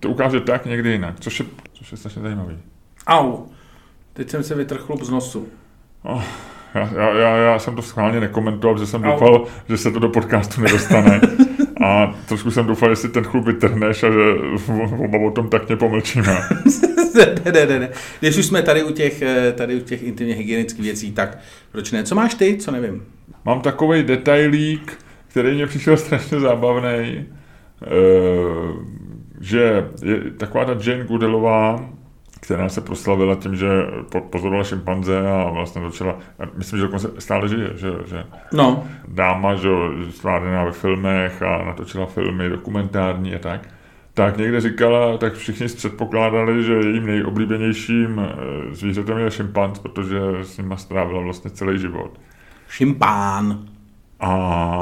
to 0.00 0.08
ukáže 0.08 0.40
tak, 0.40 0.66
někdy 0.66 0.90
jinak, 0.90 1.20
což 1.20 1.40
je, 1.40 1.46
což 1.72 1.92
je 1.92 1.98
strašně 1.98 2.22
zajímavý. 2.22 2.56
Au, 3.06 3.36
teď 4.12 4.30
jsem 4.30 4.42
se 4.42 4.54
vytrhl 4.54 4.96
z 5.02 5.10
nosu. 5.10 5.48
Oh, 6.02 6.22
já, 6.74 6.90
já, 6.96 7.08
já, 7.14 7.36
já 7.36 7.58
jsem 7.58 7.76
to 7.76 7.82
schválně 7.82 8.20
nekomentoval, 8.20 8.74
protože 8.74 8.86
jsem 8.86 9.04
Au. 9.04 9.10
doufal, 9.10 9.44
že 9.68 9.76
se 9.76 9.90
to 9.90 9.98
do 9.98 10.08
podcastu 10.08 10.60
nedostane. 10.60 11.20
A 11.84 12.14
trošku 12.28 12.50
jsem 12.50 12.66
doufal, 12.66 12.90
že 12.90 12.96
si 12.96 13.08
ten 13.08 13.24
chlup 13.24 13.44
vytrhneš 13.44 14.02
a 14.02 14.10
že 14.10 14.18
oba 15.04 15.18
o 15.18 15.30
tom 15.30 15.48
tak 15.48 15.62
pomlčíme. 15.78 16.38
ne, 17.44 17.52
ne, 17.52 17.66
ne, 17.66 17.78
ne. 17.78 17.90
Když 18.20 18.36
už 18.36 18.46
jsme 18.46 18.62
tady 18.62 18.82
u 18.82 18.92
těch, 18.92 19.22
eh, 19.22 19.52
tady 19.52 19.76
u 19.76 19.80
těch 19.80 20.02
intimně 20.02 20.34
hygienických 20.34 20.84
věcí, 20.84 21.12
tak 21.12 21.38
proč 21.72 21.92
ne? 21.92 22.04
Co 22.04 22.14
máš 22.14 22.34
ty, 22.34 22.56
co 22.56 22.70
nevím? 22.70 23.04
Mám 23.44 23.60
takový 23.60 24.02
detailík, 24.02 24.98
který 25.28 25.54
mě 25.54 25.66
přišel 25.66 25.96
strašně 26.06 26.40
zábavný, 26.40 27.26
že 29.40 29.86
je 30.02 30.20
taková 30.36 30.64
ta 30.64 30.76
Jane 30.84 31.04
Goodelová, 31.04 31.90
která 32.40 32.68
se 32.68 32.80
proslavila 32.80 33.34
tím, 33.34 33.56
že 33.56 33.68
pozorovala 34.30 34.64
šimpanze 34.64 35.20
a 35.20 35.50
vlastně 35.50 35.82
začala, 35.82 36.18
myslím, 36.54 36.78
že 36.78 36.84
dokonce 36.84 37.10
stále 37.18 37.48
žije, 37.48 37.70
že, 37.74 37.90
že 38.06 38.24
no. 38.52 38.84
dáma, 39.08 39.54
že 39.54 39.68
stvárněná 40.10 40.64
ve 40.64 40.72
filmech 40.72 41.42
a 41.42 41.64
natočila 41.64 42.06
filmy 42.06 42.48
dokumentární 42.48 43.34
a 43.34 43.38
tak, 43.38 43.68
tak 44.14 44.36
někde 44.36 44.60
říkala, 44.60 45.18
tak 45.18 45.34
všichni 45.34 45.66
předpokládali, 45.66 46.64
že 46.64 46.72
jejím 46.72 47.06
nejoblíbenějším 47.06 48.20
eh, 48.20 48.74
zvířetem 48.74 49.18
je 49.18 49.30
šimpanz, 49.30 49.78
protože 49.78 50.18
s 50.42 50.58
nima 50.58 50.76
strávila 50.76 51.22
vlastně 51.22 51.50
celý 51.50 51.78
život. 51.78 52.20
Šimpán. 52.68 53.68
A 54.20 54.80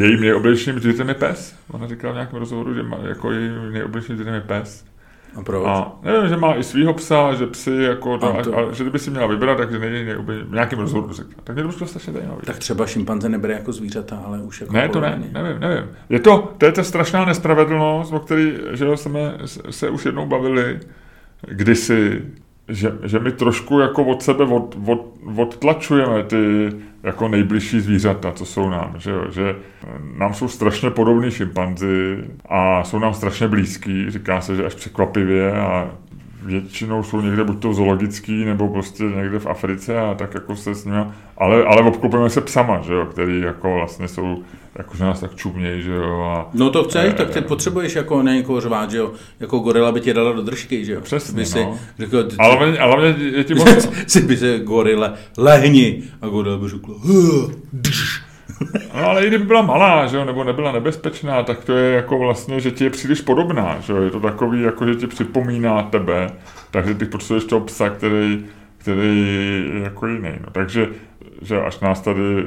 jejím 0.00 0.20
nejoblíbenějším 0.20 0.80
zvířetem 0.80 1.08
je 1.08 1.14
pes. 1.14 1.56
Ona 1.70 1.88
říkala 1.88 2.12
v 2.12 2.16
nějakém 2.16 2.38
rozhovoru, 2.38 2.74
že 2.74 2.84
jako 3.08 3.32
jejím 3.32 3.72
nejoblíbenějším 3.72 4.16
zvířetem 4.16 4.34
je 4.34 4.40
pes. 4.40 4.93
A 5.36 5.42
proč? 5.42 5.66
A 5.66 5.92
nevím, 6.02 6.28
že 6.28 6.36
má 6.36 6.54
i 6.54 6.64
svého 6.64 6.94
psa, 6.94 7.34
že 7.34 7.46
psy, 7.46 7.82
jako, 7.82 8.18
to, 8.18 8.38
a 8.38 8.42
to... 8.42 8.58
a, 8.58 8.72
že 8.72 8.84
kdyby 8.84 8.98
si 8.98 9.10
měla 9.10 9.26
vybrat, 9.26 9.56
takže 9.56 9.78
nejde 9.78 10.04
nejubil, 10.04 10.46
nějakým 10.50 10.78
rozhodu 10.78 11.12
řekl. 11.12 11.30
Tak 11.44 11.56
mě 11.56 11.62
to 11.62 11.68
bylo 11.68 11.88
strašně 11.88 12.12
zajímavé. 12.12 12.40
Tak 12.44 12.58
třeba 12.58 12.86
šimpanze 12.86 13.28
nebere 13.28 13.54
jako 13.54 13.72
zvířata, 13.72 14.22
ale 14.26 14.38
už 14.38 14.60
jako 14.60 14.72
Ne, 14.72 14.88
to 14.88 15.00
ne, 15.00 15.22
nevím, 15.32 15.60
nevím. 15.60 15.84
Je 16.08 16.20
to, 16.20 16.52
to 16.58 16.66
je 16.66 16.72
ta 16.72 16.82
strašná 16.82 17.24
nespravedlnost, 17.24 18.12
o 18.12 18.18
které 18.18 18.52
že 18.72 18.96
jsme 18.96 19.34
se 19.70 19.90
už 19.90 20.04
jednou 20.04 20.26
bavili 20.26 20.80
kdysi, 21.48 22.22
že, 22.68 22.92
že 23.04 23.18
my 23.18 23.32
trošku 23.32 23.80
jako 23.80 24.04
od 24.04 24.22
sebe 24.22 24.44
od, 24.44 24.76
od, 24.86 25.14
odtlačujeme 25.36 26.22
ty 26.22 26.70
jako 27.02 27.28
nejbližší 27.28 27.80
zvířata, 27.80 28.32
co 28.32 28.46
jsou 28.46 28.70
nám, 28.70 28.94
že, 28.98 29.10
jo? 29.10 29.24
že 29.30 29.56
nám 30.16 30.34
jsou 30.34 30.48
strašně 30.48 30.90
podobní 30.90 31.30
šimpanzi 31.30 32.24
a 32.48 32.84
jsou 32.84 32.98
nám 32.98 33.14
strašně 33.14 33.48
blízký, 33.48 34.10
říká 34.10 34.40
se, 34.40 34.56
že 34.56 34.64
až 34.64 34.74
překvapivě 34.74 35.52
a 35.52 35.90
většinou 36.44 37.02
jsou 37.02 37.20
někde 37.20 37.44
buď 37.44 37.62
to 37.62 37.74
zoologický, 37.74 38.44
nebo 38.44 38.68
prostě 38.68 39.04
někde 39.04 39.38
v 39.38 39.46
Africe 39.46 40.00
a 40.00 40.14
tak 40.14 40.34
jako 40.34 40.56
se 40.56 40.74
s 40.74 40.84
nimi, 40.84 41.04
ale, 41.38 41.64
ale 41.64 41.82
obklopujeme 41.82 42.30
se 42.30 42.40
psama, 42.40 42.80
že 42.80 42.92
jo, 42.92 43.06
který 43.06 43.40
jako 43.40 43.74
vlastně 43.74 44.08
jsou, 44.08 44.42
jako 44.78 44.96
že 44.96 45.04
nás 45.04 45.20
tak 45.20 45.34
čumějí, 45.34 45.82
že 45.82 45.94
jo. 45.94 46.20
A, 46.22 46.50
no 46.54 46.70
to 46.70 46.84
chceš, 46.84 47.10
e, 47.10 47.14
tak 47.14 47.30
ty 47.30 47.40
potřebuješ 47.40 47.94
jako 47.94 48.22
na 48.22 48.34
někoho 48.34 48.60
řvát, 48.60 48.90
že 48.90 48.98
jo, 48.98 49.12
jako 49.40 49.58
gorila 49.58 49.92
by 49.92 50.00
tě 50.00 50.14
dala 50.14 50.32
do 50.32 50.42
držky, 50.42 50.84
že 50.84 50.92
jo. 50.92 51.00
Přesně, 51.00 51.36
by 51.36 51.46
si 51.46 51.64
no. 51.64 51.78
řekl, 51.98 52.24
ty, 52.24 52.36
ale, 52.38 52.78
ale 52.78 53.12
mě 53.14 53.26
je 53.26 53.44
ti 53.44 53.54
moc... 53.54 53.88
si 54.06 54.20
by 54.20 54.36
se 54.36 54.58
gorile, 54.58 55.12
lehni, 55.36 56.02
a 56.22 56.28
gorila 56.28 56.58
by 56.58 56.68
řekl, 56.68 57.00
No 58.94 59.08
ale 59.08 59.24
i 59.24 59.28
kdyby 59.28 59.44
byla 59.44 59.62
malá, 59.62 60.06
že 60.06 60.16
jo, 60.16 60.24
nebo 60.24 60.44
nebyla 60.44 60.72
nebezpečná, 60.72 61.42
tak 61.42 61.64
to 61.64 61.72
je 61.72 61.94
jako 61.94 62.18
vlastně, 62.18 62.60
že 62.60 62.70
ti 62.70 62.84
je 62.84 62.90
příliš 62.90 63.20
podobná, 63.20 63.76
že 63.80 63.92
jo, 63.92 64.02
je 64.02 64.10
to 64.10 64.20
takový, 64.20 64.62
jako 64.62 64.86
že 64.86 64.94
ti 64.94 65.06
připomíná 65.06 65.82
tebe, 65.82 66.30
takže 66.70 66.94
ty 66.94 67.04
potřebuješ 67.04 67.44
toho 67.44 67.60
psa, 67.60 67.88
který, 67.88 68.44
který 68.78 69.26
je 69.74 69.80
jako 69.82 70.06
jiný. 70.06 70.32
No. 70.40 70.50
Takže 70.52 70.88
že 71.42 71.60
až 71.60 71.80
nás 71.80 72.00
tady 72.00 72.44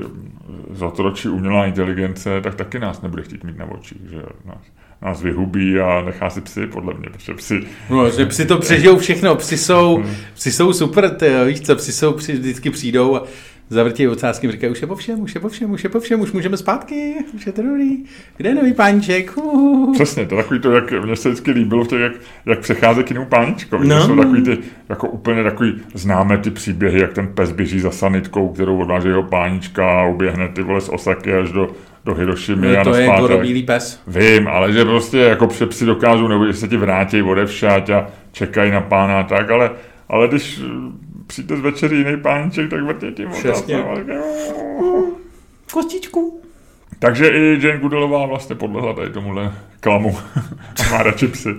zatročí 0.71 1.29
umělá 1.29 1.65
inteligence, 1.65 2.41
tak 2.41 2.55
taky 2.55 2.79
nás 2.79 3.01
nebude 3.01 3.23
chtít 3.23 3.43
mít 3.43 3.57
na 3.57 3.65
očích, 3.65 4.01
že 4.09 4.21
nás, 4.45 4.57
nás 5.01 5.21
vyhubí 5.21 5.79
a 5.79 6.01
nechá 6.01 6.29
si 6.29 6.41
psy, 6.41 6.67
podle 6.67 6.93
mě, 6.93 7.09
protože 7.09 7.33
psy... 7.33 7.59
No, 7.89 8.09
že 8.09 8.25
psy 8.25 8.45
to 8.45 8.57
přežijou 8.57 8.97
všechno, 8.97 9.35
psy 9.35 9.57
jsou, 9.57 10.03
psy 10.33 10.51
jsou 10.51 10.73
super, 10.73 11.09
ty, 11.09 11.29
víš 11.45 11.61
co, 11.61 11.75
psy 11.75 11.91
jsou, 11.91 12.13
vždycky 12.13 12.69
přijdou 12.69 13.15
a 13.15 13.23
zavrtí 13.69 14.07
ocásky, 14.07 14.51
říkají, 14.51 14.71
už 14.71 14.81
je 14.81 14.87
po 14.87 14.95
všem, 14.95 15.19
už 15.19 15.35
je 15.35 15.41
po 15.41 15.49
všem, 15.49 15.71
už 15.71 15.83
je 15.83 15.89
po 15.89 15.99
všem, 15.99 16.21
už 16.21 16.31
můžeme 16.31 16.57
zpátky, 16.57 17.15
už 17.35 17.45
je 17.45 17.51
to 17.51 17.61
dobrý. 17.61 18.03
Kde 18.37 18.49
je 18.49 18.55
nový 18.55 18.73
páníček? 18.73 19.37
Uh. 19.37 19.93
Přesně, 19.93 20.25
to 20.25 20.35
takový 20.35 20.59
to, 20.59 20.71
jak 20.71 21.05
mě 21.05 21.15
se 21.15 21.29
vždycky 21.29 21.51
líbilo 21.51 21.83
v 21.83 21.87
těch, 21.87 21.99
jak, 21.99 22.11
jak 22.45 22.59
přechází 22.59 23.03
k 23.03 23.09
jinému 23.09 23.25
páničkovi. 23.25 23.87
No. 23.87 23.99
To 23.99 24.05
jsou 24.05 24.15
takový 24.15 24.43
ty, 24.43 24.57
jako 24.89 25.07
úplně 25.07 25.43
takový, 25.43 25.73
známe 25.93 26.37
ty 26.37 26.51
příběhy, 26.51 26.99
jak 26.99 27.13
ten 27.13 27.27
pes 27.27 27.51
běží 27.51 27.79
za 27.79 27.91
sanitkou, 27.91 28.49
kterou 28.49 28.77
odváží 28.77 29.07
jeho 29.07 29.23
pánička 29.23 30.01
a 30.01 30.05
uběhne 30.05 30.47
ty 30.47 30.61
vole 30.61 30.81
z 30.81 30.89
Osaky 30.89 31.33
až 31.33 31.51
do, 31.51 31.69
do 32.05 32.13
Hirošimy 32.13 32.73
no, 32.73 32.79
a 32.79 32.83
to 32.83 32.95
je 32.95 33.07
gorobílý 33.19 33.63
pes. 33.63 34.01
Vím, 34.07 34.47
ale 34.47 34.73
že 34.73 34.85
prostě 34.85 35.17
jako 35.17 35.47
psi 35.47 35.85
dokážou, 35.85 36.27
nebo 36.27 36.47
že 36.47 36.53
se 36.53 36.67
ti 36.67 36.77
vrátí 36.77 37.21
odevšať 37.21 37.89
a 37.89 38.07
čekají 38.31 38.71
na 38.71 38.81
pána 38.81 39.19
a 39.19 39.23
tak, 39.23 39.51
ale, 39.51 39.71
ale 40.09 40.27
když 40.27 40.61
přijde 41.27 41.57
z 41.57 41.59
večeří 41.59 41.97
jiný 41.97 42.21
páníček, 42.21 42.69
tak 42.69 42.83
vrtě 42.83 43.11
tím. 43.11 43.29
Kostičku. 45.73 46.41
Takže 46.99 47.27
i 47.27 47.67
Jane 47.67 47.79
Goodelová 47.79 48.25
vlastně 48.25 48.55
podlehla 48.55 48.93
tady 48.93 49.09
tomuhle 49.09 49.53
klamu. 49.79 50.17
Má 50.91 51.03
radši 51.03 51.27
psy. 51.27 51.49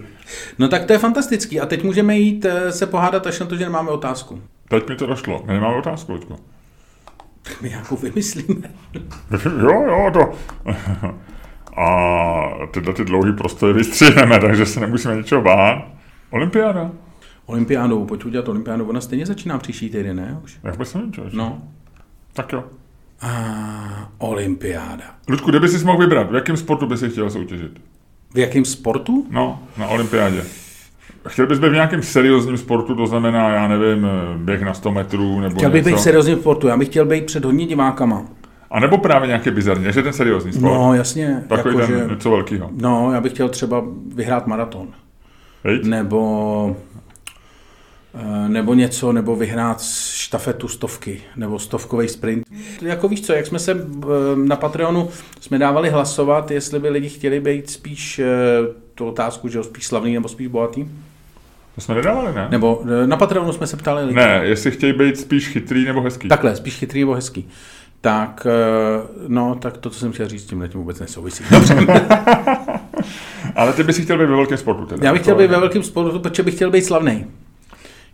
No 0.58 0.68
tak 0.68 0.84
to 0.84 0.92
je 0.92 0.98
fantastický. 0.98 1.60
A 1.60 1.66
teď 1.66 1.84
můžeme 1.84 2.16
jít 2.16 2.44
eh, 2.44 2.72
se 2.72 2.86
pohádat 2.86 3.26
až 3.26 3.40
na 3.40 3.46
to, 3.46 3.56
že 3.56 3.64
nemáme 3.64 3.90
otázku. 3.90 4.42
Teď 4.68 4.88
mi 4.88 4.96
to 4.96 5.06
došlo. 5.06 5.42
My 5.46 5.52
nemáme 5.52 5.76
otázku, 5.76 6.12
Luďko. 6.12 6.36
Tak 7.42 7.56
my 7.62 7.68
nějakou 7.68 7.96
vymyslíme. 7.96 8.70
jo, 9.62 9.82
jo, 9.86 10.10
to... 10.12 10.32
A 11.80 12.66
tyhle 12.70 12.94
ty 12.94 13.04
dlouhý 13.04 13.32
prostory 13.32 13.72
vystřihneme, 13.72 14.40
takže 14.40 14.66
se 14.66 14.80
nemusíme 14.80 15.16
ničeho 15.16 15.42
bát. 15.42 15.84
Olympiáda 16.30 16.90
olympiádou, 17.48 18.04
pojď 18.04 18.24
udělat 18.24 18.48
olympiádu, 18.48 18.88
ona 18.88 19.00
stejně 19.00 19.26
začíná 19.26 19.58
příští 19.58 19.90
týden, 19.90 20.16
ne? 20.16 20.38
Už. 20.44 20.58
Vůbec 20.72 20.94
nevím, 20.94 21.12
čo, 21.12 21.22
No. 21.32 21.62
Tak 22.32 22.52
jo. 22.52 22.64
A, 23.20 24.10
olympiáda. 24.18 25.04
Ludku, 25.28 25.50
kde 25.50 25.60
bys 25.60 25.78
si 25.78 25.84
mohl 25.84 25.98
vybrat? 25.98 26.30
V 26.30 26.34
jakém 26.34 26.56
sportu 26.56 26.86
bys 26.86 27.00
si 27.00 27.10
chtěl 27.10 27.30
soutěžit? 27.30 27.80
V 28.34 28.38
jakém 28.38 28.64
sportu? 28.64 29.26
No, 29.30 29.62
na 29.78 29.86
olympiádě. 29.86 30.44
Chtěl 31.28 31.46
bys 31.46 31.58
být 31.58 31.68
v 31.68 31.72
nějakém 31.72 32.02
seriózním 32.02 32.58
sportu, 32.58 32.94
to 32.94 33.06
znamená, 33.06 33.48
já 33.48 33.68
nevím, 33.68 34.06
běh 34.36 34.62
na 34.62 34.74
100 34.74 34.92
metrů 34.92 35.40
nebo 35.40 35.56
Chtěl 35.56 35.70
bych 35.70 35.84
být 35.84 35.96
v 35.96 36.00
seriózním 36.00 36.38
sportu, 36.38 36.66
já 36.66 36.76
bych 36.76 36.88
chtěl 36.88 37.04
být 37.04 37.26
před 37.26 37.44
hodně 37.44 37.66
divákama. 37.66 38.24
A 38.70 38.80
nebo 38.80 38.98
právě 38.98 39.26
nějaké 39.26 39.50
bizarní, 39.50 39.84
je 39.84 39.92
ten 39.92 40.12
seriózní 40.12 40.52
sport. 40.52 40.62
No, 40.62 40.94
jasně. 40.94 41.44
Takový 41.48 41.74
jako, 41.76 41.86
ten 41.86 41.98
že, 42.00 42.14
něco 42.14 42.30
velkého. 42.30 42.70
No, 42.72 43.12
já 43.12 43.20
bych 43.20 43.32
chtěl 43.32 43.48
třeba 43.48 43.84
vyhrát 44.14 44.46
maraton. 44.46 44.88
Hejt. 45.64 45.84
Nebo 45.84 46.76
nebo 48.48 48.74
něco, 48.74 49.12
nebo 49.12 49.36
vyhrát 49.36 49.82
štafetu 50.12 50.68
stovky, 50.68 51.20
nebo 51.36 51.58
stovkový 51.58 52.08
sprint. 52.08 52.44
Jako 52.82 53.08
víš 53.08 53.20
co, 53.26 53.32
jak 53.32 53.46
jsme 53.46 53.58
se 53.58 53.72
eh, 53.72 54.06
na 54.34 54.56
Patreonu 54.56 55.08
jsme 55.40 55.58
dávali 55.58 55.90
hlasovat, 55.90 56.50
jestli 56.50 56.78
by 56.78 56.88
lidi 56.88 57.08
chtěli 57.08 57.40
být 57.40 57.70
spíš 57.70 58.18
eh, 58.18 58.26
tu 58.94 59.06
otázku, 59.06 59.48
že 59.48 59.64
spíš 59.64 59.86
slavný 59.86 60.14
nebo 60.14 60.28
spíš 60.28 60.46
bohatý. 60.46 60.88
To 61.74 61.80
jsme 61.80 61.94
nedávali, 61.94 62.34
ne? 62.34 62.48
Nebo 62.50 62.82
na 63.06 63.16
Patreonu 63.16 63.52
jsme 63.52 63.66
se 63.66 63.76
ptali 63.76 64.04
lidi. 64.04 64.14
Ne, 64.14 64.40
jestli 64.42 64.70
chtějí 64.70 64.92
být 64.92 65.20
spíš 65.20 65.48
chytrý 65.48 65.84
nebo 65.84 66.00
hezký. 66.00 66.28
Takhle, 66.28 66.56
spíš 66.56 66.76
chytrý 66.76 67.00
nebo 67.00 67.14
hezký. 67.14 67.48
Tak, 68.00 68.46
no, 69.28 69.54
tak 69.54 69.76
to, 69.76 69.90
co 69.90 69.98
jsem 69.98 70.12
chtěl 70.12 70.28
říct, 70.28 70.44
tím 70.44 70.68
tím 70.68 70.80
vůbec 70.80 71.00
nesouvisí. 71.00 71.44
Dobře. 71.50 71.86
Ale 73.56 73.72
ty 73.72 73.82
bys 73.82 73.98
chtěl 73.98 74.18
být 74.18 74.24
ve 74.24 74.36
velkém 74.36 74.58
sportu 74.58 74.86
teda. 74.86 75.06
Já 75.06 75.12
bych 75.12 75.22
chtěl 75.22 75.34
být 75.34 75.50
ve 75.50 75.60
velkém 75.60 75.82
sportu, 75.82 76.18
protože 76.18 76.42
bych 76.42 76.54
chtěl 76.54 76.70
být 76.70 76.84
slavný. 76.84 77.26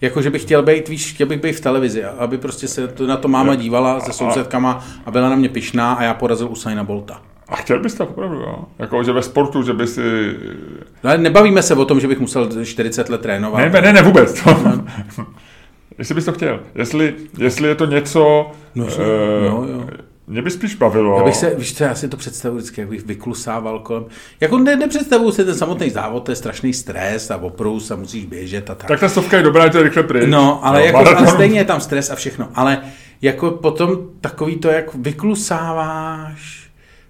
Jako, 0.04 0.22
že 0.22 0.30
bych 0.30 0.42
chtěl 0.42 0.62
být, 0.62 0.88
víš, 0.88 1.12
chtěl 1.14 1.26
bych 1.26 1.40
být 1.40 1.52
v 1.52 1.60
televizi, 1.60 2.04
aby 2.04 2.38
prostě 2.38 2.68
se 2.68 2.88
to, 2.88 3.06
na 3.06 3.16
to 3.16 3.28
máma 3.28 3.54
dívala 3.54 4.00
se 4.00 4.12
sousedkama 4.12 4.84
a 5.06 5.10
byla 5.10 5.28
na 5.28 5.36
mě 5.36 5.48
pišná 5.48 5.92
a 5.92 6.02
já 6.02 6.14
porazil 6.14 6.48
Usaina 6.48 6.84
Bolta. 6.84 7.22
A 7.48 7.56
chtěl 7.56 7.80
bys 7.80 7.94
to 7.94 8.06
opravdu, 8.06 8.36
jo? 8.36 8.64
Jako, 8.78 9.04
že 9.04 9.12
ve 9.12 9.22
sportu, 9.22 9.62
že 9.62 9.72
by 9.72 9.86
si... 9.86 10.34
No, 11.04 11.16
nebavíme 11.16 11.62
se 11.62 11.74
o 11.74 11.84
tom, 11.84 12.00
že 12.00 12.08
bych 12.08 12.20
musel 12.20 12.64
40 12.64 13.08
let 13.08 13.20
trénovat. 13.20 13.72
Ne, 13.72 13.80
ne, 13.80 13.92
ne, 13.92 14.02
vůbec. 14.02 14.42
To... 14.42 14.50
No. 14.50 14.84
Jestli 15.98 16.14
bys 16.14 16.24
to 16.24 16.32
chtěl. 16.32 16.60
Jestli, 16.74 17.14
jestli 17.38 17.68
je 17.68 17.74
to 17.74 17.86
něco... 17.86 18.50
No, 18.74 18.84
uh, 18.84 18.90
no, 19.42 19.66
jo. 19.68 19.86
Mě 20.26 20.42
by 20.42 20.50
spíš 20.50 20.74
bavilo. 20.74 21.18
Já 21.18 21.24
bych 21.24 21.36
se, 21.36 21.54
víš 21.54 21.76
co, 21.76 21.84
já 21.84 21.94
si 21.94 22.08
to 22.08 22.16
představuji 22.16 22.56
vždycky, 22.58 22.80
jak 22.80 22.90
bych 22.90 23.06
vyklusával 23.06 23.78
kolem. 23.78 24.04
Jako 24.40 24.58
ne, 24.58 24.76
nepředstavuju 24.76 25.32
si 25.32 25.44
ten 25.44 25.54
samotný 25.54 25.90
závod, 25.90 26.24
to 26.24 26.32
je 26.32 26.36
strašný 26.36 26.72
stres 26.72 27.30
a 27.30 27.36
oprus 27.36 27.90
a 27.90 27.96
musíš 27.96 28.24
běžet 28.24 28.70
a 28.70 28.74
tak. 28.74 28.88
Tak 28.88 29.00
ta 29.00 29.08
stovka 29.08 29.36
je 29.36 29.42
dobrá, 29.42 29.68
to 29.68 29.78
je 29.78 29.84
rychle 29.84 30.02
pryč. 30.02 30.24
No, 30.28 30.66
ale, 30.66 30.78
no, 30.78 30.84
jako, 30.84 30.98
ale 30.98 31.26
stejně 31.26 31.58
je 31.58 31.64
tam 31.64 31.80
stres 31.80 32.10
a 32.10 32.14
všechno. 32.14 32.48
Ale 32.54 32.82
jako 33.22 33.50
potom 33.50 33.98
takový 34.20 34.56
to, 34.56 34.68
jak 34.68 34.94
vyklusáváš 34.94 36.64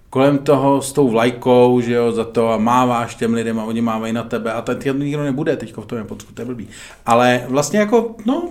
kolem 0.09 0.37
toho 0.37 0.81
s 0.81 0.93
tou 0.93 1.09
vlajkou, 1.09 1.81
že 1.81 1.93
jo, 1.93 2.11
za 2.11 2.23
to 2.23 2.51
a 2.51 2.57
máváš 2.57 3.15
těm 3.15 3.33
lidem 3.33 3.59
a 3.59 3.63
oni 3.63 3.81
mávají 3.81 4.13
na 4.13 4.23
tebe 4.23 4.53
a 4.53 4.61
ten 4.61 4.99
nikdo 4.99 5.23
nebude 5.23 5.57
teď 5.57 5.77
v 5.77 5.85
tom 5.85 5.97
Japonsku, 5.97 6.33
to 6.33 6.41
je 6.41 6.45
blbý. 6.45 6.67
Ale 7.05 7.45
vlastně 7.49 7.79
jako, 7.79 8.15
no, 8.25 8.49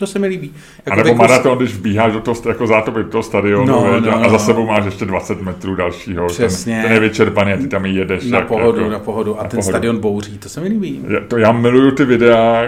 to 0.00 0.06
se 0.06 0.18
mi 0.18 0.26
líbí. 0.26 0.52
Jako 0.86 0.92
a 0.92 0.96
nebo 0.96 1.08
vyklus... 1.08 1.28
maraton, 1.28 1.58
když 1.58 1.74
vbíháš 1.74 2.12
do 2.12 2.20
toho, 2.20 2.36
jako 2.48 2.66
zátoby 2.66 3.02
do 3.02 3.08
toho 3.08 3.22
stadionu 3.22 3.66
no, 3.66 4.00
no, 4.00 4.16
a 4.16 4.28
za 4.28 4.32
no. 4.32 4.38
sebou 4.38 4.66
máš 4.66 4.84
ještě 4.84 5.04
20 5.04 5.42
metrů 5.42 5.74
dalšího. 5.74 6.26
Přesně. 6.26 6.74
Ten, 6.74 6.82
ten 6.82 6.92
je 6.92 7.00
vyčerpaný 7.00 7.52
a 7.52 7.56
ty 7.56 7.68
tam 7.68 7.86
jedeš. 7.86 8.30
Na 8.30 8.38
jak, 8.38 8.48
pohodu, 8.48 8.78
jako, 8.78 8.90
na 8.90 8.98
pohodu. 8.98 9.40
A 9.40 9.42
na 9.42 9.48
ten 9.48 9.50
pohodu. 9.50 9.68
stadion 9.68 9.98
bouří, 9.98 10.38
to 10.38 10.48
se 10.48 10.60
mi 10.60 10.68
líbí. 10.68 11.04
Já, 11.08 11.20
to 11.28 11.38
já 11.38 11.52
miluju 11.52 11.90
ty 11.90 12.04
videa, 12.04 12.62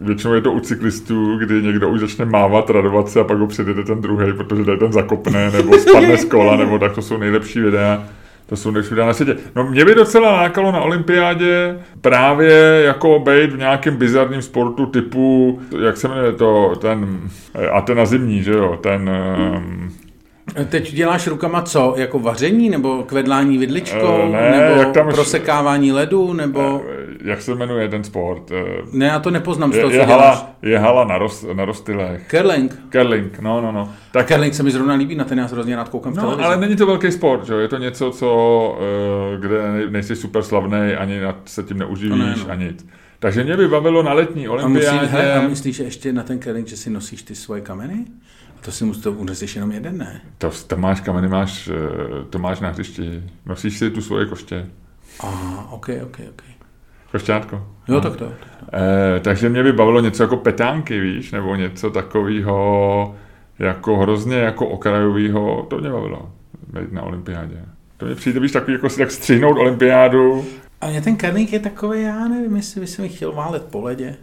většinou 0.00 0.34
je 0.34 0.40
to 0.40 0.52
u 0.52 0.60
cyklistů, 0.60 1.36
kdy 1.38 1.62
někdo 1.62 1.88
už 1.88 2.00
začne 2.00 2.24
mávat, 2.24 2.70
radovat 2.70 3.08
se 3.08 3.20
a 3.20 3.24
pak 3.24 3.38
ho 3.38 3.46
přijede 3.46 3.84
ten 3.84 4.00
druhý, 4.00 4.32
protože 4.32 4.64
tady 4.64 4.78
ten 4.78 4.92
zakopne, 4.92 5.50
nebo 5.50 5.78
spadne 5.78 6.16
z 6.16 6.24
kola, 6.24 6.56
nebo 6.56 6.78
tak 6.78 6.92
to 6.94 7.02
jsou 7.02 7.16
nejlepší 7.16 7.60
videa. 7.60 8.04
To 8.46 8.56
jsou 8.56 8.72
videa 8.72 9.06
na 9.06 9.12
světě. 9.12 9.36
No 9.56 9.66
mě 9.66 9.84
by 9.84 9.94
docela 9.94 10.32
lákalo 10.32 10.72
na 10.72 10.80
olympiádě 10.80 11.78
právě 12.00 12.82
jako 12.84 13.18
být 13.18 13.52
v 13.52 13.58
nějakém 13.58 13.96
bizarním 13.96 14.42
sportu 14.42 14.86
typu, 14.86 15.60
jak 15.84 15.96
se 15.96 16.08
jmenuje 16.08 16.32
to, 16.32 16.72
ten, 16.80 17.20
a 17.72 17.80
ten 17.80 17.96
na 17.96 18.06
zimní, 18.06 18.42
že 18.42 18.52
jo, 18.52 18.78
ten, 18.82 19.10
um, 19.56 19.92
Teď 20.68 20.92
děláš 20.94 21.26
rukama 21.26 21.62
co? 21.62 21.94
Jako 21.96 22.18
vaření 22.18 22.70
nebo 22.70 23.02
kvedlání 23.02 23.58
vidličkou? 23.58 24.18
Eh, 24.22 24.28
ne, 24.32 24.50
nebo 24.60 24.80
jak 24.80 24.92
tam- 24.92 25.08
prosekávání 25.12 25.92
ledu? 25.92 26.32
Nebo... 26.32 26.82
jak 27.24 27.42
se 27.42 27.54
jmenuje 27.54 27.88
ten 27.88 28.04
sport? 28.04 28.50
Eh, 28.50 28.64
Ne, 28.92 29.06
já 29.06 29.18
to 29.18 29.30
nepoznám 29.30 29.72
z 29.72 29.76
toho, 29.76 29.90
Je, 29.90 29.96
co 29.96 30.00
je, 30.00 30.06
děláš. 30.06 30.36
hala, 30.36 30.50
je 30.62 30.78
hala 30.78 31.04
na, 31.04 31.18
roz, 31.18 31.46
na 31.54 31.64
rozstylech. 31.64 32.26
Curling. 32.30 32.78
Curling, 32.92 33.38
no, 33.40 33.60
no, 33.60 33.72
no. 33.72 33.92
Tak 34.12 34.28
curling 34.28 34.54
se 34.54 34.62
mi 34.62 34.70
zrovna 34.70 34.94
líbí, 34.94 35.14
na 35.14 35.24
ten 35.24 35.38
já 35.38 35.46
hrozně 35.46 35.76
rád 35.76 35.88
koukám 35.88 36.12
v 36.12 36.16
No, 36.16 36.22
televizi. 36.22 36.44
ale 36.46 36.56
není 36.56 36.76
to 36.76 36.86
velký 36.86 37.12
sport, 37.12 37.46
že? 37.46 37.54
je 37.54 37.68
to 37.68 37.78
něco, 37.78 38.10
co, 38.10 38.78
eh, 39.34 39.40
kde 39.40 39.72
nej- 39.72 39.90
nejsi 39.90 40.16
super 40.16 40.42
slavný, 40.42 40.78
ani 40.98 41.20
se 41.44 41.62
tím 41.62 41.78
neuživíš, 41.78 42.20
To 42.20 42.26
ne, 42.26 42.34
no. 42.46 42.50
a 42.50 42.54
nic. 42.54 42.86
Takže 43.18 43.44
mě 43.44 43.56
by 43.56 43.68
bavilo 43.68 44.02
na 44.02 44.12
letní 44.12 44.46
a, 44.46 44.50
musí, 44.50 44.64
olympiádě. 44.64 45.06
hele, 45.06 45.32
a 45.34 45.48
myslíš, 45.48 45.76
že 45.76 45.84
ještě 45.84 46.12
na 46.12 46.22
ten 46.22 46.38
curling, 46.40 46.66
že 46.66 46.76
si 46.76 46.90
nosíš 46.90 47.22
ty 47.22 47.34
svoje 47.34 47.60
kameny? 47.60 48.04
To 48.66 48.72
si 48.72 48.84
musíš 48.84 49.02
to 49.02 49.12
uneseš 49.12 49.54
jenom 49.54 49.72
jeden, 49.72 49.98
ne? 49.98 50.20
To, 50.38 50.50
to 50.66 50.76
máš 50.76 51.00
kameny, 51.00 51.28
máš, 51.28 51.68
eh, 51.68 52.24
to 52.30 52.38
máš 52.38 52.60
na 52.60 52.70
hřišti. 52.70 53.22
Nosíš 53.46 53.78
si 53.78 53.90
tu 53.90 54.00
svoje 54.00 54.26
koště. 54.26 54.66
Aha, 55.20 55.68
ok, 55.70 55.88
ok, 56.02 56.20
ok. 56.30 56.42
Košťátko. 57.12 57.66
Jo, 57.88 58.00
tak 58.00 58.16
to. 58.16 58.32
Eh, 58.72 59.20
takže 59.20 59.48
mě 59.48 59.62
by 59.62 59.72
bavilo 59.72 60.00
něco 60.00 60.22
jako 60.22 60.36
petánky, 60.36 61.00
víš, 61.00 61.32
nebo 61.32 61.54
něco 61.54 61.90
takového 61.90 63.14
jako 63.58 63.96
hrozně 63.96 64.36
jako 64.36 64.66
okrajového, 64.66 65.66
to 65.70 65.78
mě 65.78 65.90
bavilo, 65.90 66.30
být 66.72 66.92
na 66.92 67.02
olympiádě. 67.02 67.64
To 67.96 68.06
mě 68.06 68.14
přijde, 68.14 68.40
víš, 68.40 68.52
takový 68.52 68.72
jako 68.72 68.88
si 68.88 68.98
tak 68.98 69.10
střihnout 69.10 69.58
olympiádu. 69.58 70.44
A 70.80 70.90
mě 70.90 71.02
ten 71.02 71.16
curling 71.16 71.52
je 71.52 71.60
takový, 71.60 72.02
já 72.02 72.28
nevím, 72.28 72.56
jestli 72.56 72.80
by 72.80 72.86
se 72.86 73.02
mi 73.02 73.08
chtěl 73.08 73.32
válet 73.32 73.62
po 73.62 73.80
ledě. 73.80 74.16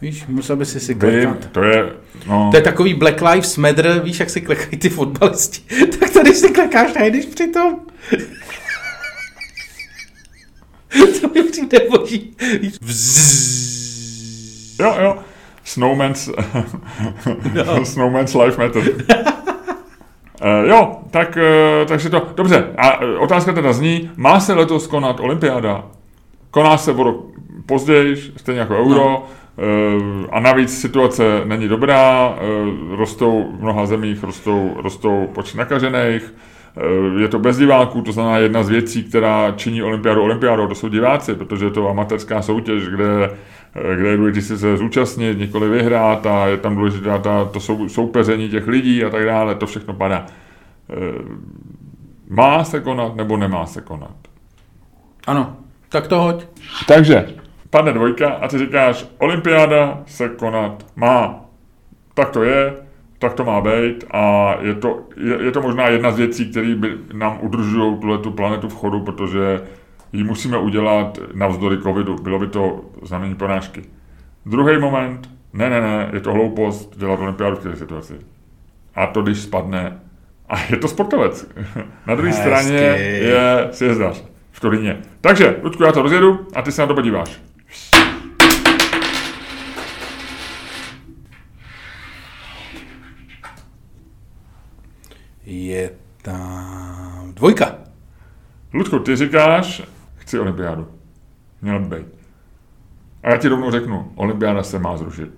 Víš, 0.00 0.24
musel 0.28 0.56
by 0.56 0.66
si 0.66 0.80
si 0.80 0.94
Vím, 0.94 1.00
klekat. 1.00 1.46
to 1.52 1.62
je, 1.62 1.92
no, 2.26 2.48
To 2.50 2.56
je 2.56 2.62
takový 2.62 2.94
Black 2.94 3.20
Lives 3.20 3.56
Matter, 3.56 4.00
víš, 4.04 4.20
jak 4.20 4.30
si 4.30 4.40
klekají 4.40 4.76
ty 4.78 4.88
fotbalisti. 4.88 5.76
tak 6.00 6.10
tady 6.10 6.34
si 6.34 6.50
klekáš 6.50 6.96
a 6.96 7.02
jedeš 7.02 7.24
přitom. 7.26 7.80
to 11.20 11.28
mi 11.28 11.42
přijde 11.42 11.78
boží. 11.90 12.36
Jo, 14.80 14.94
jo, 15.02 15.16
Snowman's, 15.64 16.30
No. 17.54 17.84
Snowman's 17.84 18.34
Life 18.34 18.62
Matter. 18.62 18.82
Uh, 20.42 20.68
jo, 20.68 20.96
tak, 21.10 21.36
uh, 21.80 21.86
takže 21.88 22.10
to, 22.10 22.28
dobře, 22.36 22.66
a 22.76 23.00
uh, 23.00 23.22
otázka 23.22 23.52
teda 23.52 23.72
zní, 23.72 24.10
má 24.16 24.40
se 24.40 24.54
letos 24.54 24.86
konat 24.86 25.20
olympiáda? 25.20 25.84
Koná 26.50 26.78
se 26.78 26.92
o 26.92 27.02
rok 27.02 27.26
později, 27.66 28.16
stejně 28.36 28.60
jako 28.60 28.76
euro, 28.76 28.94
no. 28.94 29.26
Uh, 29.58 30.26
a 30.30 30.40
navíc 30.40 30.80
situace 30.80 31.42
není 31.44 31.68
dobrá, 31.68 32.28
uh, 32.28 32.94
rostou 32.96 33.52
v 33.58 33.62
mnoha 33.62 33.86
zemích, 33.86 34.22
rostou, 34.22 34.74
rostou 34.76 35.28
počty 35.34 35.58
nakažených, 35.58 36.22
uh, 36.22 37.20
je 37.20 37.28
to 37.28 37.38
bez 37.38 37.58
diváků, 37.58 38.02
to 38.02 38.12
znamená 38.12 38.38
jedna 38.38 38.62
z 38.62 38.68
věcí, 38.68 39.04
která 39.04 39.52
činí 39.56 39.82
olympiádu 39.82 40.22
olympiádou, 40.22 40.66
to 40.66 40.74
jsou 40.74 40.88
diváci, 40.88 41.34
protože 41.34 41.64
je 41.64 41.70
to 41.70 41.88
amatérská 41.88 42.42
soutěž, 42.42 42.88
kde 42.88 43.30
eh, 43.74 43.96
kde 43.96 44.08
je 44.08 44.16
důležité 44.16 44.56
se 44.58 44.76
zúčastnit, 44.76 45.38
nikoli 45.38 45.68
vyhrát 45.68 46.26
a 46.26 46.46
je 46.46 46.56
tam 46.56 46.76
důležitá 46.76 47.18
ta, 47.18 47.44
to 47.44 47.60
sou, 47.60 47.88
soupeření 47.88 48.48
těch 48.48 48.66
lidí 48.66 49.04
a 49.04 49.10
tak 49.10 49.24
dále, 49.24 49.54
to 49.54 49.66
všechno 49.66 49.94
padá. 49.94 50.26
Eh, 50.90 50.94
Má 52.30 52.64
se 52.64 52.80
konat 52.80 53.16
nebo 53.16 53.36
nemá 53.36 53.66
se 53.66 53.80
konat? 53.80 54.16
Ano, 55.26 55.56
tak 55.88 56.06
to 56.06 56.20
hoď. 56.20 56.44
Takže, 56.86 57.34
padne 57.70 57.92
dvojka 57.92 58.30
a 58.30 58.48
ty 58.48 58.58
říkáš, 58.58 59.06
olympiáda 59.18 60.02
se 60.06 60.28
konat 60.28 60.86
má. 60.96 61.44
Tak 62.14 62.30
to 62.30 62.42
je, 62.42 62.74
tak 63.18 63.34
to 63.34 63.44
má 63.44 63.60
být 63.60 64.04
a 64.10 64.54
je 64.60 64.74
to, 64.74 65.02
je, 65.16 65.42
je 65.44 65.50
to 65.50 65.62
možná 65.62 65.88
jedna 65.88 66.10
z 66.10 66.18
věcí, 66.18 66.50
které 66.50 66.74
by 66.74 66.98
nám 67.12 67.38
udržují 67.40 67.98
tuhle 68.00 68.18
tu 68.18 68.30
planetu 68.30 68.68
v 68.68 68.74
chodu, 68.74 69.00
protože 69.00 69.62
ji 70.12 70.24
musíme 70.24 70.58
udělat 70.58 71.18
navzdory 71.34 71.78
covidu. 71.82 72.16
Bylo 72.16 72.38
by 72.38 72.46
to 72.46 72.80
znamení 73.02 73.34
porážky. 73.34 73.82
Druhý 74.46 74.78
moment, 74.78 75.30
ne, 75.52 75.70
ne, 75.70 75.80
ne, 75.80 76.10
je 76.12 76.20
to 76.20 76.32
hloupost 76.32 76.98
dělat 76.98 77.20
olympiádu 77.20 77.56
v 77.56 77.62
této 77.62 77.76
situaci. 77.76 78.14
A 78.94 79.06
to, 79.06 79.22
když 79.22 79.38
spadne, 79.38 80.00
a 80.48 80.54
je 80.70 80.76
to 80.76 80.88
sportovec. 80.88 81.50
Na 82.06 82.14
druhé 82.14 82.32
straně 82.32 82.76
je 82.76 83.68
sjezdař 83.70 84.24
v 84.52 84.60
Turíně. 84.60 84.98
Takže, 85.20 85.56
Luďku, 85.62 85.82
já 85.82 85.92
to 85.92 86.02
rozjedu 86.02 86.46
a 86.54 86.62
ty 86.62 86.72
se 86.72 86.82
na 86.82 86.86
to 86.86 86.94
podíváš. 86.94 87.47
Je 95.50 95.90
tam 96.22 97.32
dvojka. 97.34 97.74
Ludku, 98.74 98.98
ty 98.98 99.16
říkáš, 99.16 99.82
chci 100.16 100.38
olympiádu. 100.38 100.86
Měla 101.62 101.78
by 101.78 101.96
být. 101.96 102.06
A 103.22 103.30
já 103.30 103.36
ti 103.36 103.48
rovnou 103.48 103.70
řeknu, 103.70 104.12
olympiáda 104.14 104.62
se 104.62 104.78
má 104.78 104.96
zrušit. 104.96 105.30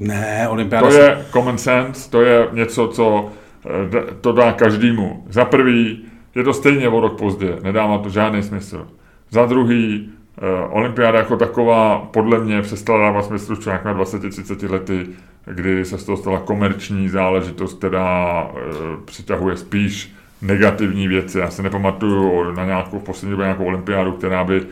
Ne, 0.00 0.48
olympiáda 0.48 0.86
To 0.86 0.92
se- 0.92 0.98
je 1.00 1.26
common 1.32 1.58
sense, 1.58 2.10
to 2.10 2.22
je 2.22 2.48
něco, 2.52 2.88
co 2.88 3.28
eh, 3.66 4.14
to 4.20 4.32
dá 4.32 4.52
každému. 4.52 5.24
Za 5.28 5.44
prvý, 5.44 6.04
je 6.34 6.44
to 6.44 6.52
stejně 6.52 6.88
o 6.88 7.00
rok 7.00 7.18
pozdě, 7.18 7.58
nedává 7.62 7.98
to 7.98 8.08
žádný 8.08 8.42
smysl. 8.42 8.88
Za 9.30 9.46
druhý, 9.46 10.10
eh, 10.38 10.68
olympiáda 10.70 11.18
jako 11.18 11.36
taková 11.36 11.98
podle 11.98 12.38
mě 12.44 12.62
přestala 12.62 12.98
dávat 12.98 13.24
smysl 13.24 13.52
už 13.52 13.66
nějak 13.66 13.84
na 13.84 13.92
20-30 13.92 14.68
lety, 14.68 15.06
kdy 15.46 15.84
se 15.84 15.98
z 15.98 16.04
toho 16.04 16.16
stala 16.16 16.40
komerční 16.40 17.08
záležitost, 17.08 17.78
která 17.78 18.46
eh, 18.50 18.62
přitahuje 19.04 19.56
spíš 19.56 20.14
negativní 20.42 21.08
věci. 21.08 21.38
Já 21.38 21.50
se 21.50 21.62
nepamatuju 21.62 22.52
na 22.52 22.64
nějakou 22.64 22.98
v 22.98 23.04
poslední 23.04 23.30
době 23.30 23.44
nějakou 23.44 23.64
olympiádu, 23.64 24.12
která 24.12 24.44
by 24.44 24.66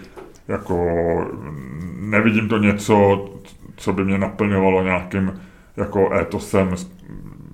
jako 0.48 0.86
nevidím 2.00 2.48
to 2.48 2.58
něco, 2.58 3.28
co 3.76 3.92
by 3.92 4.04
mě 4.04 4.18
naplňovalo 4.18 4.82
nějakým 4.82 5.40
jako 5.76 6.14
etosem 6.14 6.74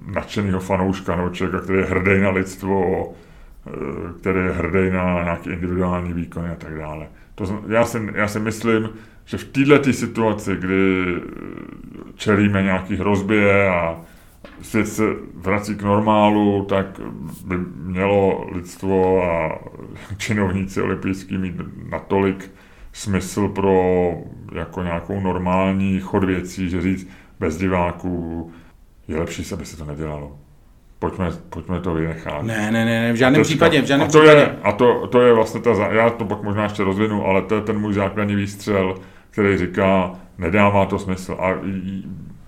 nadšeného 0.06 0.60
fanouška 0.60 1.16
nebo 1.16 1.30
člověka, 1.30 1.64
který 1.64 1.78
je 1.78 1.84
hrdý 1.84 2.20
na 2.20 2.30
lidstvo, 2.30 3.08
eh, 3.66 3.70
který 4.20 4.38
je 4.38 4.50
hrdý 4.50 4.90
na 4.90 5.22
nějaký 5.22 5.50
individuální 5.50 6.12
výkony 6.12 6.48
a 6.48 6.54
tak 6.54 6.78
dále. 6.78 7.06
To, 7.34 7.62
já, 7.68 7.84
si, 7.84 8.08
já 8.14 8.28
si 8.28 8.40
myslím, 8.40 8.88
že 9.28 9.36
v 9.36 9.44
této 9.44 9.92
situaci, 9.92 10.56
kdy 10.56 11.04
eh, 11.06 11.20
čelíme 12.14 12.62
nějaký 12.62 12.96
hrozbě 12.96 13.68
a 13.68 14.00
svět 14.62 14.88
se 14.88 15.02
vrací 15.34 15.74
k 15.74 15.82
normálu, 15.82 16.64
tak 16.64 17.00
by 17.44 17.56
mělo 17.76 18.46
lidstvo 18.52 19.22
a 19.24 19.58
činovníci 20.16 20.82
olympijský 20.82 21.38
mít 21.38 21.54
natolik 21.90 22.50
smysl 22.92 23.48
pro 23.48 24.10
jako 24.52 24.82
nějakou 24.82 25.20
normální 25.20 26.00
chod 26.00 26.24
věcí, 26.24 26.70
že 26.70 26.82
říct 26.82 27.08
bez 27.40 27.56
diváků 27.56 28.52
je 29.08 29.18
lepší, 29.18 29.44
aby 29.52 29.64
se 29.64 29.76
to 29.76 29.84
nedělalo. 29.84 30.38
Pojďme, 30.98 31.30
pojďme 31.50 31.80
to 31.80 31.94
vynechat. 31.94 32.42
Ne, 32.42 32.70
ne, 32.70 32.84
ne, 32.84 33.12
v 33.12 33.16
žádném 33.16 33.42
Teďka. 33.42 33.48
případě, 33.48 33.82
v 33.82 33.84
žádném 33.84 34.08
a 34.08 34.10
to 34.10 34.18
případě. 34.18 34.40
Je, 34.40 34.56
a 34.62 34.72
to, 34.72 35.06
to 35.06 35.20
je 35.22 35.32
vlastně 35.32 35.60
ta, 35.60 35.92
já 35.92 36.10
to 36.10 36.24
pak 36.24 36.42
možná 36.42 36.62
ještě 36.62 36.84
rozvinu, 36.84 37.26
ale 37.26 37.42
to 37.42 37.54
je 37.54 37.60
ten 37.60 37.78
můj 37.78 37.94
základní 37.94 38.34
výstřel, 38.34 38.94
který 39.38 39.58
říká, 39.58 40.10
nedává 40.38 40.86
to 40.86 40.98
smysl. 40.98 41.36
A 41.40 41.54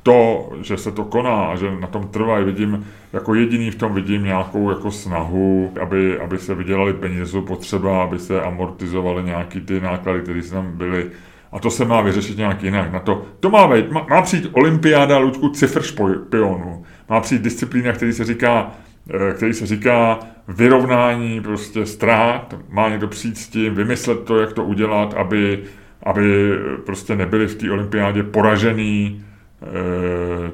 to, 0.03 0.51
že 0.63 0.77
se 0.77 0.93
to 0.93 1.05
koná 1.05 1.45
a 1.45 1.57
že 1.57 1.71
na 1.81 1.87
tom 1.87 2.09
trvá, 2.09 2.41
vidím, 2.41 2.87
jako 3.13 3.35
jediný 3.35 3.71
v 3.71 3.75
tom 3.75 3.95
vidím 3.95 4.25
nějakou 4.25 4.71
jako 4.71 4.91
snahu, 4.91 5.73
aby, 5.83 6.19
aby 6.19 6.39
se 6.39 6.55
vydělali 6.55 6.93
peníze, 6.93 7.41
potřeba, 7.41 8.03
aby 8.03 8.19
se 8.19 8.43
amortizovaly 8.43 9.23
nějaký 9.23 9.61
ty 9.61 9.81
náklady, 9.81 10.21
které 10.21 10.43
tam 10.43 10.73
byly. 10.77 11.11
A 11.53 11.59
to 11.59 11.71
se 11.71 11.85
má 11.85 12.01
vyřešit 12.01 12.37
nějak 12.37 12.63
jinak. 12.63 12.93
Na 12.93 13.01
to, 13.01 13.23
to 13.41 13.51
má, 13.51 13.69
být, 13.75 13.93
má, 13.93 14.07
má 14.11 14.23
přijít 14.23 14.49
olympiáda 14.53 15.19
Luďku 15.19 15.49
cifr 15.49 15.83
špionů. 15.83 16.85
Má 17.09 17.21
přijít 17.21 17.43
disciplína, 17.43 17.93
který 17.93 18.13
se 18.13 18.25
říká, 18.25 18.71
eh, 19.15 19.33
který 19.35 19.55
se 19.55 19.67
říká 19.67 20.19
vyrovnání 20.49 21.41
prostě 21.41 21.87
ztrát, 21.87 22.55
má 22.69 22.89
někdo 22.89 23.09
přijít 23.09 23.39
s 23.39 23.49
tím, 23.49 23.75
vymyslet 23.75 24.25
to, 24.25 24.39
jak 24.39 24.53
to 24.53 24.65
udělat, 24.65 25.15
aby, 25.15 25.65
aby 26.03 26.51
prostě 26.87 27.17
nebyli 27.17 27.47
v 27.47 27.55
té 27.55 27.71
olympiádě 27.71 28.23
poražený 28.23 29.25
eh, 29.63 30.51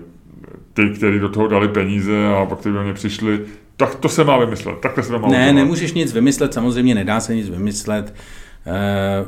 ty, 0.72 0.90
kteří 0.90 1.18
do 1.18 1.28
toho 1.28 1.48
dali 1.48 1.68
peníze 1.68 2.26
a 2.26 2.46
pak 2.46 2.60
ty 2.60 2.72
do 2.72 2.82
mě 2.82 2.92
přišli, 2.94 3.40
tak 3.76 3.94
to 3.94 4.08
se 4.08 4.24
má 4.24 4.38
vymyslet, 4.38 4.78
takhle 4.80 5.02
se 5.02 5.10
to 5.10 5.18
má 5.18 5.28
Ne, 5.28 5.38
udělat. 5.38 5.52
nemůžeš 5.52 5.92
nic 5.92 6.12
vymyslet, 6.12 6.54
samozřejmě 6.54 6.94
nedá 6.94 7.20
se 7.20 7.34
nic 7.34 7.48
vymyslet. 7.48 8.14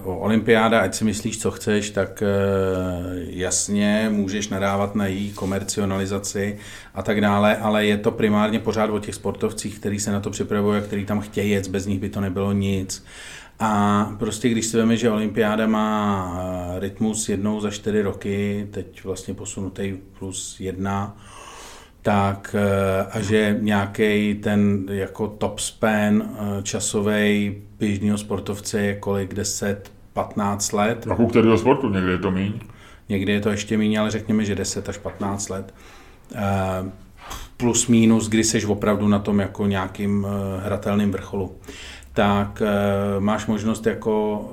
olympiáda, 0.04 0.80
ať 0.80 0.94
si 0.94 1.04
myslíš, 1.04 1.38
co 1.40 1.50
chceš, 1.50 1.90
tak 1.90 2.22
jasně 3.30 4.08
můžeš 4.12 4.48
nadávat 4.48 4.94
na 4.94 5.06
její 5.06 5.32
komercionalizaci 5.32 6.56
a 6.94 7.02
tak 7.02 7.20
dále, 7.20 7.56
ale 7.56 7.86
je 7.86 7.96
to 7.96 8.10
primárně 8.10 8.58
pořád 8.58 8.90
o 8.90 8.98
těch 8.98 9.14
sportovcích, 9.14 9.78
kteří 9.78 10.00
se 10.00 10.12
na 10.12 10.20
to 10.20 10.30
připravují 10.30 10.78
a 10.78 10.80
kteří 10.84 11.04
tam 11.04 11.20
chtějí 11.20 11.50
jet, 11.50 11.68
bez 11.68 11.86
nich 11.86 12.00
by 12.00 12.08
to 12.08 12.20
nebylo 12.20 12.52
nic. 12.52 13.04
A 13.61 14.04
prostě 14.18 14.48
když 14.48 14.66
si 14.66 14.76
veme, 14.76 14.96
že 14.96 15.11
olympiáda 15.11 15.66
má 15.66 16.34
rytmus 16.78 17.28
jednou 17.28 17.61
za 17.61 17.70
čtyři 17.70 18.02
roky, 18.02 18.68
teď 18.70 19.04
vlastně 19.04 19.34
posunutý 19.34 19.96
plus 20.18 20.61
jedna, 20.61 21.16
tak 22.02 22.56
eh, 22.59 23.06
a 23.11 23.20
že 23.20 23.59
nějaký 23.61 24.34
ten 24.34 24.86
jako 24.90 25.28
top 25.28 25.59
span 25.59 26.22
eh, 26.22 26.62
časový 26.62 27.54
běžného 27.78 28.18
sportovce 28.18 28.80
je 28.80 28.94
kolik 28.94 29.34
10, 29.34 29.92
15 30.12 30.72
let. 30.72 31.06
A 31.11 31.14
u 31.14 31.26
kterého 31.26 31.59
sportu? 31.59 31.88
Někdy 31.88 32.11
je 32.11 32.18
to 32.18 32.30
míň? 32.30 32.52
Někdy 33.09 33.32
je 33.32 33.40
to 33.40 33.50
ještě 33.50 33.78
méně, 33.78 33.98
ale 33.98 34.11
řekněme, 34.11 34.44
že 34.44 34.54
10 34.54 34.88
až 34.88 34.98
15 34.98 35.48
let. 35.48 35.74
Eh, 36.34 36.90
plus 37.56 37.86
minus, 37.86 38.28
kdy 38.28 38.44
seš 38.44 38.64
opravdu 38.64 39.09
na 39.09 39.18
tom 39.18 39.40
jako 39.40 39.66
nějakým 39.66 40.26
hratelným 40.62 41.12
vrcholu. 41.12 41.56
Tak 42.18 42.62
máš 43.18 43.46
možnost 43.46 43.86
jako 43.86 44.50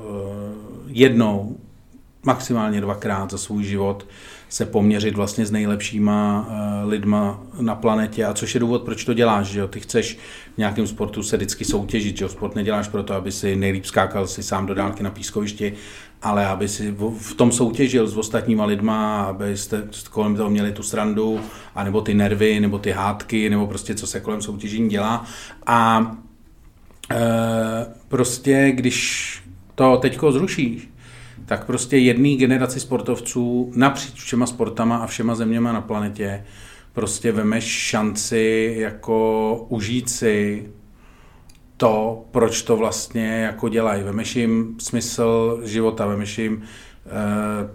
jednou, 0.88 1.58
maximálně 2.24 2.82
dvakrát 2.82 3.32
za 3.32 3.38
svůj 3.38 3.64
život 3.64 4.08
se 4.50 4.66
poměřit 4.66 5.16
vlastně 5.16 5.46
s 5.46 5.52
nejlepšíma 5.52 6.48
uh, 6.48 6.90
lidma 6.90 7.44
na 7.60 7.76
planetě 7.76 8.26
a 8.26 8.34
což 8.34 8.54
je 8.54 8.60
důvod, 8.60 8.84
proč 8.84 9.06
to 9.06 9.14
děláš, 9.14 9.48
že 9.48 9.60
jo? 9.60 9.68
Ty 9.68 9.80
chceš 9.80 10.18
v 10.56 10.58
nějakém 10.58 10.88
sportu 10.88 11.24
se 11.24 11.38
vždycky 11.38 11.66
soutěžit, 11.66 12.18
že 12.18 12.26
jo? 12.26 12.30
Sport 12.30 12.56
neděláš 12.56 12.88
proto, 12.88 13.14
aby 13.14 13.32
si 13.32 13.56
nejlíp 13.56 13.86
skákal 13.86 14.28
si 14.28 14.44
sám 14.44 14.66
do 14.66 14.74
dálky 14.74 15.04
na 15.04 15.10
pískovišti, 15.10 15.74
ale 16.22 16.46
aby 16.46 16.68
si 16.68 16.96
v 17.20 17.34
tom 17.34 17.52
soutěžil 17.52 18.08
s 18.08 18.18
ostatníma 18.18 18.66
lidma, 18.66 19.24
abyste 19.24 19.84
kolem 20.10 20.36
toho 20.36 20.50
měli 20.50 20.72
tu 20.72 20.84
srandu, 20.84 21.40
anebo 21.76 22.02
ty 22.02 22.14
nervy, 22.14 22.60
nebo 22.60 22.80
ty 22.80 22.92
hádky, 22.92 23.50
nebo 23.50 23.68
prostě 23.68 23.96
co 23.96 24.08
se 24.08 24.20
kolem 24.20 24.42
soutěžení 24.42 24.90
dělá. 24.90 25.26
A 25.66 26.12
prostě, 28.08 28.72
když 28.72 29.40
to 29.76 29.98
teďko 29.98 30.32
zrušíš, 30.32 30.90
tak 31.46 31.66
prostě 31.66 31.98
jedné 31.98 32.36
generaci 32.36 32.80
sportovců 32.80 33.72
napříč 33.76 34.22
všema 34.22 34.46
sportama 34.46 34.98
a 34.98 35.08
všema 35.08 35.36
zeměma 35.36 35.74
na 35.74 35.82
planetě 35.82 36.44
prostě 36.94 37.32
vemeš 37.32 37.64
šanci 37.64 38.76
jako 38.80 39.66
užít 39.70 40.10
si 40.10 40.70
to, 41.78 42.26
proč 42.32 42.62
to 42.62 42.78
vlastně 42.78 43.28
jako 43.28 43.70
dělají. 43.70 44.04
Vemeš 44.04 44.36
jim 44.36 44.76
smysl 44.80 45.62
života, 45.64 46.06
vemeš 46.06 46.38
jim 46.38 46.64
e, 46.64 47.70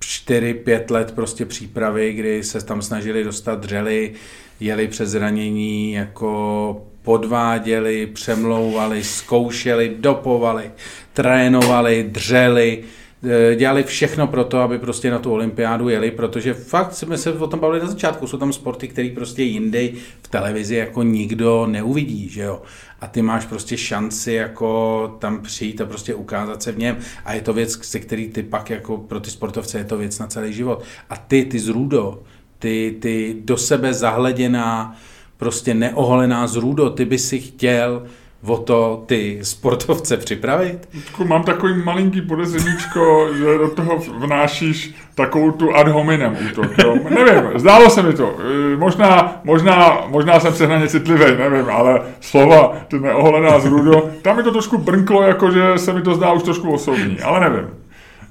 čtyři, 0.00 0.54
pět 0.54 0.90
let 0.90 1.12
prostě 1.12 1.46
přípravy, 1.46 2.12
kdy 2.12 2.42
se 2.42 2.64
tam 2.64 2.82
snažili 2.82 3.24
dostat 3.24 3.60
dřely, 3.60 4.14
jeli 4.60 4.88
přes 4.88 5.10
zranění, 5.10 5.92
jako 5.92 6.87
podváděli, 7.08 8.06
přemlouvali, 8.06 9.04
zkoušeli, 9.04 9.96
dopovali, 9.98 10.70
trénovali, 11.12 12.08
dřeli, 12.08 12.84
eh, 13.24 13.54
dělali 13.56 13.82
všechno 13.82 14.26
pro 14.26 14.44
to, 14.44 14.58
aby 14.58 14.78
prostě 14.78 15.10
na 15.10 15.18
tu 15.18 15.32
olympiádu 15.32 15.88
jeli, 15.88 16.10
protože 16.10 16.54
fakt 16.54 16.94
jsme 16.94 17.18
se 17.18 17.32
o 17.32 17.46
tom 17.46 17.60
bavili 17.60 17.80
na 17.80 17.86
začátku, 17.86 18.26
jsou 18.26 18.38
tam 18.38 18.52
sporty, 18.52 18.88
které 18.88 19.08
prostě 19.14 19.42
jindy 19.42 19.94
v 20.22 20.28
televizi 20.28 20.74
jako 20.74 21.02
nikdo 21.02 21.66
neuvidí, 21.66 22.28
že 22.28 22.42
jo. 22.42 22.62
A 23.00 23.06
ty 23.06 23.22
máš 23.22 23.46
prostě 23.46 23.76
šanci 23.76 24.32
jako 24.32 25.16
tam 25.18 25.42
přijít 25.42 25.80
a 25.80 25.86
prostě 25.86 26.14
ukázat 26.14 26.62
se 26.62 26.72
v 26.72 26.78
něm. 26.78 26.96
A 27.24 27.34
je 27.34 27.40
to 27.40 27.52
věc, 27.52 27.86
se 27.86 28.00
který 28.00 28.28
ty 28.28 28.42
pak 28.42 28.70
jako 28.70 28.98
pro 28.98 29.20
ty 29.20 29.30
sportovce 29.30 29.78
je 29.78 29.84
to 29.84 29.96
věc 29.96 30.18
na 30.18 30.26
celý 30.26 30.52
život. 30.52 30.82
A 31.10 31.16
ty, 31.16 31.44
ty 31.44 31.58
z 31.58 31.68
Rudo, 31.68 32.22
ty, 32.58 32.96
ty 33.00 33.36
do 33.44 33.56
sebe 33.56 33.94
zahleděná, 33.94 34.96
prostě 35.38 35.74
neoholená 35.74 36.46
zrůdo, 36.46 36.90
ty 36.90 37.04
by 37.04 37.18
si 37.18 37.38
chtěl 37.40 38.02
o 38.46 38.56
to 38.56 39.02
ty 39.06 39.38
sportovce 39.42 40.16
připravit? 40.16 40.88
Mám 41.24 41.42
takový 41.42 41.82
malinký 41.84 42.20
podezřeníčko, 42.20 43.28
že 43.38 43.58
do 43.58 43.68
toho 43.68 43.98
vnášíš 44.18 44.94
takovou 45.14 45.50
tu 45.50 45.76
ad 45.76 45.88
hominem 45.88 46.36
útok. 46.50 46.78
Jo? 46.84 46.96
Nevím, 47.10 47.58
zdálo 47.58 47.90
se 47.90 48.02
mi 48.02 48.12
to. 48.12 48.34
E, 48.72 48.76
možná, 48.76 49.40
možná, 49.44 50.02
možná 50.08 50.40
jsem 50.40 50.68
hraně 50.68 50.88
citlivý, 50.88 51.24
nevím, 51.38 51.70
ale 51.70 52.00
slova, 52.20 52.76
ty 52.88 53.00
neoholená 53.00 53.58
zrůdo, 53.58 54.10
tam 54.22 54.36
mi 54.36 54.42
to 54.42 54.50
trošku 54.50 54.78
brnklo, 54.78 55.22
jako 55.22 55.50
že 55.50 55.78
se 55.78 55.92
mi 55.92 56.02
to 56.02 56.14
zdá 56.14 56.32
už 56.32 56.42
trošku 56.42 56.72
osobní, 56.72 57.20
ale 57.20 57.40
nevím. 57.40 57.68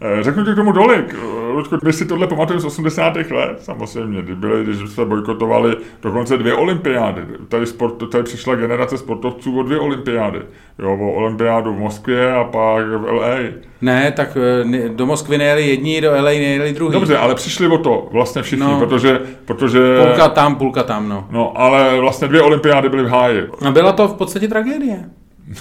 E, 0.02 0.24
řeknu 0.24 0.46
ti 0.46 0.52
k 0.52 0.56
tomu 0.56 0.72
dolik. 0.72 1.16
Ludku, 1.58 1.78
my 1.84 1.94
si 1.94 2.06
tohle 2.06 2.28
pamatujeme 2.28 2.62
z 2.62 2.66
80. 2.66 3.16
let, 3.16 3.58
samozřejmě, 3.60 4.22
kdy, 4.22 4.36
byly, 4.36 4.64
když 4.64 4.90
se 4.90 5.06
bojkotovali 5.06 5.76
dokonce 6.02 6.38
dvě 6.38 6.54
olympiády. 6.54 7.22
Tady, 7.48 7.66
sport, 7.66 8.10
tady 8.12 8.24
přišla 8.24 8.56
generace 8.56 8.98
sportovců 8.98 9.60
o 9.60 9.64
dvě 9.64 9.80
olympiády. 9.80 10.40
Jo, 10.80 10.98
o 11.02 11.12
olympiádu 11.12 11.74
v 11.74 11.80
Moskvě 11.80 12.34
a 12.34 12.44
pak 12.44 12.86
v 12.88 13.12
LA. 13.12 13.38
Ne, 13.82 14.12
tak 14.12 14.38
eh, 14.74 14.90
do 14.90 15.06
Moskvy 15.06 15.38
nejeli 15.38 15.68
jedni, 15.68 16.02
do 16.02 16.12
LA 16.12 16.22
nejeli 16.22 16.74
druhý. 16.74 16.94
Dobře, 16.94 17.18
ale 17.18 17.36
přišli 17.36 17.68
o 17.68 17.78
to 17.78 18.10
vlastně 18.12 18.42
všichni, 18.42 18.66
no, 18.66 18.80
protože, 18.80 19.22
protože... 19.46 19.80
Půlka 20.06 20.30
tam, 20.30 20.56
půlka 20.56 20.84
tam, 20.84 21.10
no. 21.10 21.28
No, 21.32 21.54
ale 21.56 22.00
vlastně 22.00 22.28
dvě 22.28 22.42
olympiády 22.42 22.90
byly 22.90 23.04
v 23.04 23.08
háji. 23.08 23.44
A 23.66 23.72
byla 23.72 23.92
to 23.92 24.08
v 24.08 24.14
podstatě 24.14 24.48
tragédie. 24.48 25.10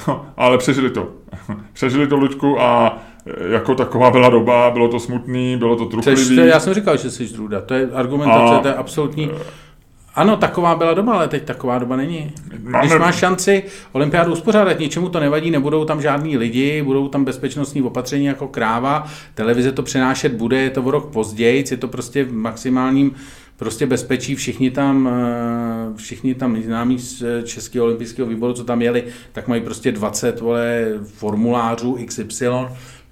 No, 0.08 0.26
ale 0.36 0.58
přežili 0.58 0.90
to. 0.90 1.08
přežili 1.72 2.06
to, 2.06 2.16
Luďku, 2.16 2.60
a 2.60 2.98
jako 3.52 3.74
taková 3.74 4.10
byla 4.10 4.28
doba, 4.28 4.70
bylo 4.70 4.88
to 4.88 5.00
smutný, 5.00 5.56
bylo 5.56 5.76
to 5.76 5.86
truchlivý. 5.86 6.36
Já 6.36 6.60
jsem 6.60 6.74
říkal, 6.74 6.96
že 6.96 7.10
jsi 7.10 7.26
zrůda, 7.26 7.60
to 7.60 7.74
je 7.74 7.88
argumentace, 7.92 8.54
a, 8.54 8.58
to 8.58 8.68
je 8.68 8.74
absolutní... 8.74 9.30
Ano, 10.14 10.36
taková 10.36 10.74
byla 10.74 10.94
doba, 10.94 11.14
ale 11.14 11.28
teď 11.28 11.44
taková 11.44 11.78
doba 11.78 11.96
není. 11.96 12.32
Máme... 12.62 12.86
Když 12.86 12.98
máš 12.98 13.16
šanci 13.16 13.62
olympiádu 13.92 14.32
uspořádat, 14.32 14.78
ničemu 14.78 15.08
to 15.08 15.20
nevadí, 15.20 15.50
nebudou 15.50 15.84
tam 15.84 16.02
žádní 16.02 16.36
lidi, 16.36 16.82
budou 16.82 17.08
tam 17.08 17.24
bezpečnostní 17.24 17.82
opatření 17.82 18.24
jako 18.24 18.48
kráva, 18.48 19.06
televize 19.34 19.72
to 19.72 19.82
přenášet 19.82 20.32
bude, 20.32 20.60
je 20.60 20.70
to 20.70 20.82
o 20.82 20.90
rok 20.90 21.12
později, 21.12 21.64
je 21.70 21.76
to 21.76 21.88
prostě 21.88 22.24
v 22.24 22.32
maximálním 22.32 23.14
prostě 23.56 23.86
bezpečí, 23.86 24.34
všichni 24.34 24.70
tam, 24.70 25.08
eh, 25.08 25.96
všichni 25.96 26.34
tam 26.34 26.62
známí 26.62 26.98
z 26.98 27.24
Českého 27.44 27.84
olympijského 27.84 28.28
výboru, 28.28 28.52
co 28.52 28.64
tam 28.64 28.82
jeli, 28.82 29.04
tak 29.32 29.48
mají 29.48 29.60
prostě 29.60 29.92
20 29.92 30.40
vole, 30.40 30.84
formulářů 31.04 31.98
XY, 32.06 32.48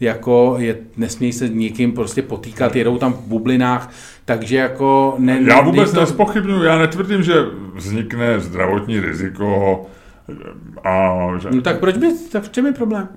jako 0.05 0.57
je, 0.59 0.77
nesmí 0.97 1.33
se 1.33 1.49
nikým 1.49 1.93
prostě 1.93 2.23
potýkat, 2.23 2.77
jedou 2.77 2.99
tam 2.99 3.13
v 3.13 3.21
bublinách, 3.21 3.91
takže 4.25 4.57
jako... 4.57 5.15
Ne, 5.19 5.41
já 5.49 5.61
vůbec 5.61 5.93
to... 5.93 6.01
nespochybnuju, 6.01 6.63
já 6.63 6.79
netvrdím, 6.79 7.23
že 7.23 7.35
vznikne 7.75 8.41
zdravotní 8.41 9.01
riziko 9.01 9.87
a... 10.85 11.29
Že... 11.39 11.49
No 11.51 11.63
tak 11.63 11.81
proč 11.81 11.97
by, 11.97 12.13
tak 12.33 12.43
v 12.43 12.49
čem 12.49 12.67
je 12.67 12.73
problém? 12.73 13.09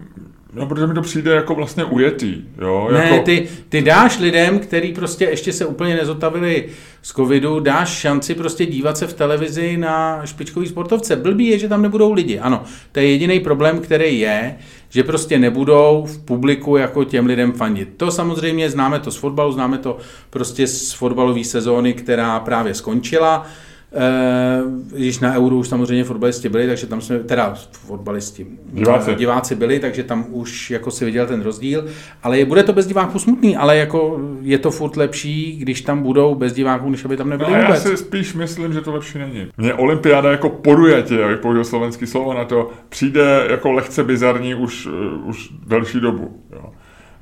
No, 0.58 0.66
protože 0.66 0.88
mi 0.88 0.94
to 0.94 1.02
přijde 1.02 1.32
jako 1.32 1.56
vlastně 1.56 1.84
ujetý. 1.84 2.36
Jo? 2.62 2.90
Ne, 2.92 3.10
jako... 3.10 3.24
ty, 3.26 3.48
ty 3.70 3.82
dáš 3.82 4.20
lidem, 4.20 4.60
který 4.60 4.94
prostě 4.94 5.26
ještě 5.26 5.54
se 5.54 5.66
úplně 5.66 5.96
nezotavili 5.96 6.66
z 7.02 7.14
covidu, 7.14 7.60
dáš 7.60 7.90
šanci 7.90 8.36
prostě 8.36 8.66
dívat 8.66 8.98
se 8.98 9.08
v 9.08 9.14
televizi 9.14 9.78
na 9.78 10.22
špičkový 10.26 10.68
sportovce. 10.68 11.16
Blbý 11.16 11.48
je, 11.48 11.60
že 11.60 11.70
tam 11.70 11.82
nebudou 11.82 12.14
lidi. 12.14 12.40
Ano, 12.40 12.64
to 12.92 13.00
je 13.00 13.12
jediný 13.12 13.40
problém, 13.40 13.80
který 13.80 14.20
je, 14.20 14.56
že 14.90 15.04
prostě 15.04 15.40
nebudou 15.40 16.06
v 16.08 16.26
publiku 16.26 16.78
jako 16.78 17.04
těm 17.04 17.26
lidem 17.26 17.52
fandit. 17.52 17.90
To 17.98 18.12
samozřejmě 18.12 18.70
známe 18.70 19.00
to 19.00 19.12
z 19.12 19.16
fotbalu, 19.16 19.52
známe 19.52 19.78
to 19.78 19.98
prostě 20.30 20.68
z 20.68 20.94
fotbalové 20.94 21.44
sezóny, 21.44 21.94
která 21.94 22.40
právě 22.40 22.74
skončila. 22.74 23.48
Eh, 23.94 24.62
když 24.96 25.20
na 25.20 25.34
Euro 25.36 25.56
už 25.56 25.68
samozřejmě 25.68 26.04
fotbalisti 26.04 26.50
byli, 26.50 26.68
takže 26.68 26.88
tam 26.88 27.02
jsme, 27.02 27.20
teda 27.20 27.54
fotbalisti, 27.72 28.48
diváci. 28.74 29.16
diváci 29.16 29.56
byli, 29.56 29.80
takže 29.80 30.04
tam 30.04 30.26
už 30.30 30.72
jako 30.72 30.92
si 30.92 31.06
viděl 31.06 31.28
ten 31.28 31.42
rozdíl, 31.42 31.86
ale 32.24 32.40
je, 32.40 32.46
bude 32.46 32.64
to 32.64 32.74
bez 32.74 32.88
diváků 32.88 33.20
smutný, 33.20 33.58
ale 33.58 33.78
jako 33.78 34.20
je 34.42 34.58
to 34.58 34.72
furt 34.72 34.98
lepší, 34.98 35.58
když 35.60 35.82
tam 35.82 36.04
budou 36.04 36.36
bez 36.36 36.54
diváků, 36.54 36.90
než 36.90 37.06
aby 37.06 37.18
tam 37.18 37.30
nebyli 37.30 37.54
no, 37.54 37.60
vůbec. 37.60 37.86
Já 37.86 37.92
si 37.92 37.98
spíš 37.98 38.34
myslím, 38.34 38.74
že 38.74 38.82
to 38.82 38.94
lepší 38.94 39.18
není. 39.18 39.48
Mně 39.58 39.74
olympiáda 39.74 40.32
jako 40.32 40.50
podujatě, 40.50 41.16
jak 41.16 41.40
použil 41.40 41.64
slovenský 41.64 42.08
slovo 42.08 42.34
na 42.34 42.46
to, 42.46 42.70
přijde 42.90 43.48
jako 43.50 43.72
lehce 43.72 44.04
bizarní 44.04 44.56
už, 44.56 44.86
uh, 44.86 45.28
už 45.28 45.50
delší 45.68 46.00
dobu. 46.00 46.42
Jo 46.52 46.72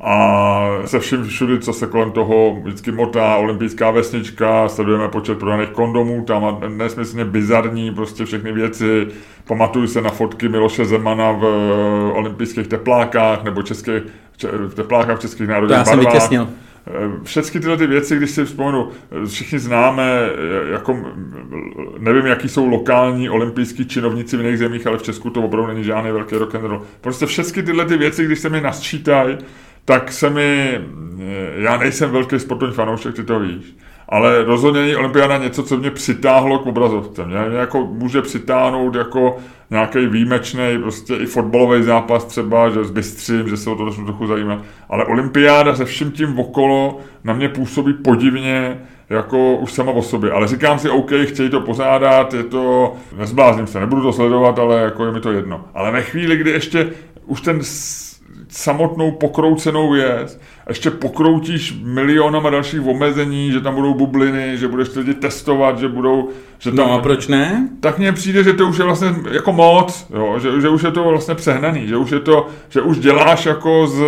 a 0.01 0.67
se 0.85 0.99
vším 0.99 1.23
všudy, 1.23 1.59
co 1.59 1.73
se 1.73 1.87
kolem 1.87 2.11
toho 2.11 2.59
vždycky 2.63 2.91
motá, 2.91 3.35
olympijská 3.35 3.91
vesnička, 3.91 4.69
sledujeme 4.69 5.07
počet 5.07 5.39
prodaných 5.39 5.69
kondomů, 5.69 6.23
tam 6.23 6.45
a 6.45 6.59
nesmyslně 6.69 7.25
bizarní 7.25 7.91
prostě 7.91 8.25
všechny 8.25 8.51
věci. 8.51 9.07
Pamatuju 9.47 9.87
se 9.87 10.01
na 10.01 10.09
fotky 10.09 10.49
Miloše 10.49 10.85
Zemana 10.85 11.31
v 11.31 11.43
eh, 11.43 12.13
olympijských 12.13 12.67
teplákách 12.67 13.43
nebo 13.43 13.61
českých, 13.61 14.03
v 14.67 14.73
teplákách 14.73 15.17
v 15.17 15.21
českých 15.21 15.47
národních 15.47 15.77
barvách. 15.77 15.87
Já 15.87 15.91
jsem 15.91 15.99
vytěsnil. 15.99 16.47
všechny 17.23 17.59
tyhle 17.59 17.77
ty 17.77 17.87
věci, 17.87 18.17
když 18.17 18.31
si 18.31 18.45
vzpomenu, 18.45 18.89
všichni 19.27 19.59
známe, 19.59 20.29
jako, 20.71 20.97
nevím, 21.99 22.25
jaký 22.25 22.49
jsou 22.49 22.67
lokální 22.67 23.29
olympijský 23.29 23.85
činovníci 23.85 24.37
v 24.37 24.41
jiných 24.41 24.59
zemích, 24.59 24.87
ale 24.87 24.97
v 24.97 25.03
Česku 25.03 25.29
to 25.29 25.41
opravdu 25.41 25.67
není 25.67 25.83
žádný 25.83 26.11
velký 26.11 26.35
rock 26.35 26.55
and 26.55 26.63
roll. 26.63 26.81
Prostě 27.01 27.25
všechny 27.25 27.63
tyhle 27.63 27.85
ty 27.85 27.97
věci, 27.97 28.25
když 28.25 28.39
se 28.39 28.49
mi 28.49 28.61
nasčítají, 28.61 29.37
tak 29.85 30.11
se 30.11 30.29
mi, 30.29 30.81
já 31.55 31.77
nejsem 31.77 32.11
velký 32.11 32.39
sportovní 32.39 32.75
fanoušek, 32.75 33.15
ty 33.15 33.23
to 33.23 33.39
víš, 33.39 33.75
ale 34.09 34.43
rozhodně 34.43 34.81
není 34.81 34.95
olympiáda 34.95 35.37
něco, 35.37 35.63
co 35.63 35.77
mě 35.77 35.91
přitáhlo 35.91 36.59
k 36.59 36.65
obrazovce. 36.65 37.25
Mě, 37.25 37.37
mě 37.49 37.57
jako 37.57 37.85
může 37.85 38.21
přitáhnout 38.21 38.95
jako 38.95 39.37
nějaký 39.69 40.07
výjimečný, 40.07 40.77
prostě 40.81 41.15
i 41.15 41.25
fotbalový 41.25 41.83
zápas 41.83 42.25
třeba, 42.25 42.69
že 42.69 42.83
zbystřím, 42.83 43.49
že 43.49 43.57
se 43.57 43.69
o 43.69 43.75
to 43.75 43.91
trochu 43.91 44.27
zajímá. 44.27 44.61
Ale 44.89 45.05
olympiáda 45.05 45.75
se 45.75 45.85
vším 45.85 46.11
tím 46.11 46.39
okolo 46.39 46.99
na 47.23 47.33
mě 47.33 47.49
působí 47.49 47.93
podivně, 47.93 48.81
jako 49.09 49.55
už 49.55 49.73
sama 49.73 49.91
o 49.91 50.01
sobě. 50.01 50.31
Ale 50.31 50.47
říkám 50.47 50.79
si, 50.79 50.89
OK, 50.89 51.11
chtějí 51.25 51.49
to 51.49 51.61
pořádat, 51.61 52.33
je 52.33 52.43
to, 52.43 52.93
nezblázním 53.17 53.67
se, 53.67 53.79
nebudu 53.79 54.01
to 54.01 54.13
sledovat, 54.13 54.59
ale 54.59 54.81
jako 54.81 55.05
je 55.05 55.11
mi 55.11 55.19
to 55.19 55.31
jedno. 55.31 55.65
Ale 55.73 55.91
ve 55.91 56.01
chvíli, 56.01 56.37
kdy 56.37 56.51
ještě 56.51 56.89
už 57.25 57.41
ten 57.41 57.59
samotnou 58.55 59.11
pokroucenou 59.11 59.91
věc, 59.91 60.39
ještě 60.69 60.91
pokroutíš 60.91 61.75
milionama 61.83 62.49
dalších 62.49 62.87
omezení, 62.87 63.51
že 63.51 63.61
tam 63.61 63.75
budou 63.75 63.93
bubliny, 63.93 64.57
že 64.57 64.67
budeš 64.67 64.95
lidi 64.95 65.13
testovat, 65.13 65.79
že 65.79 65.87
budou... 65.87 66.29
Že 66.59 66.71
tam, 66.71 66.87
no 66.87 66.93
a 66.93 66.99
proč 66.99 67.27
ne? 67.27 67.69
Tak 67.79 67.97
mně 67.97 68.11
přijde, 68.11 68.43
že 68.43 68.53
to 68.53 68.67
už 68.67 68.77
je 68.77 68.85
vlastně 68.85 69.07
jako 69.31 69.53
moc, 69.53 70.07
jo? 70.15 70.39
Že, 70.39 70.61
že 70.61 70.69
už 70.69 70.83
je 70.83 70.91
to 70.91 71.03
vlastně 71.03 71.35
přehnaný, 71.35 71.87
že 71.87 71.97
už 71.97 72.11
je 72.11 72.19
to, 72.19 72.47
že 72.69 72.81
už 72.81 72.99
děláš 72.99 73.45
jako 73.45 73.87
z, 73.87 74.03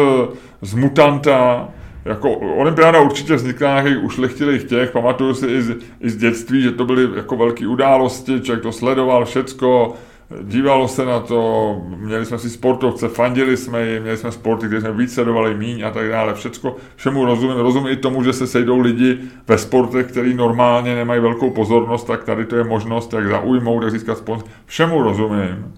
z 0.61 0.73
mutanta, 0.73 1.69
jako 2.05 2.31
olympiáda 2.31 2.99
určitě 2.99 3.35
vznikla 3.35 3.81
nějakých 3.81 4.03
ušlechtilých 4.03 4.63
těch, 4.63 4.91
pamatuju 4.91 5.33
si 5.33 5.47
i 5.47 5.61
z, 5.61 5.75
i 6.01 6.09
z 6.09 6.17
dětství, 6.17 6.61
že 6.61 6.71
to 6.71 6.85
byly 6.85 7.09
jako 7.15 7.35
velké 7.35 7.67
události, 7.67 8.41
člověk 8.41 8.63
to 8.63 8.71
sledoval, 8.71 9.25
všecko, 9.25 9.93
dívalo 10.41 10.87
se 10.87 11.05
na 11.05 11.19
to, 11.19 11.75
měli 11.97 12.25
jsme 12.25 12.39
si 12.39 12.49
sportovce, 12.49 13.07
fandili 13.07 13.57
jsme 13.57 13.87
jim, 13.87 14.01
měli 14.01 14.17
jsme 14.17 14.31
sporty, 14.31 14.67
kde 14.67 14.81
jsme 14.81 14.91
víc 14.91 15.13
sledovali 15.13 15.55
míň 15.55 15.81
a 15.81 15.91
tak 15.91 16.09
dále, 16.09 16.33
všecko, 16.33 16.75
všemu 16.95 17.25
rozumím, 17.25 17.57
rozumím 17.57 17.93
i 17.93 17.95
tomu, 17.95 18.23
že 18.23 18.33
se 18.33 18.47
sejdou 18.47 18.79
lidi 18.79 19.19
ve 19.47 19.57
sportech, 19.57 20.07
který 20.07 20.33
normálně 20.33 20.95
nemají 20.95 21.21
velkou 21.21 21.49
pozornost, 21.49 22.03
tak 22.03 22.23
tady 22.23 22.45
to 22.45 22.55
je 22.55 22.63
možnost, 22.63 23.13
jak 23.13 23.27
zaujmout, 23.27 23.83
jak 23.83 23.91
získat 23.91 24.17
sponsor, 24.17 24.47
všemu 24.65 25.03
rozumím. 25.03 25.73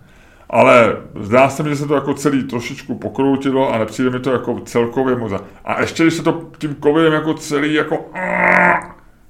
Ale 0.49 0.97
zdá 1.19 1.49
se 1.49 1.63
mi, 1.63 1.69
že 1.69 1.75
se 1.75 1.87
to 1.87 1.95
jako 1.95 2.13
celý 2.13 2.43
trošičku 2.43 2.95
pokroutilo 2.95 3.73
a 3.73 3.77
nepřijde 3.77 4.09
mi 4.09 4.19
to 4.19 4.31
jako 4.31 4.59
celkově 4.59 5.15
moza. 5.15 5.41
A 5.65 5.81
ještě, 5.81 6.03
když 6.03 6.13
se 6.13 6.23
to 6.23 6.41
tím 6.57 6.75
covidem 6.83 7.13
jako 7.13 7.33
celý 7.33 7.73
jako 7.73 8.05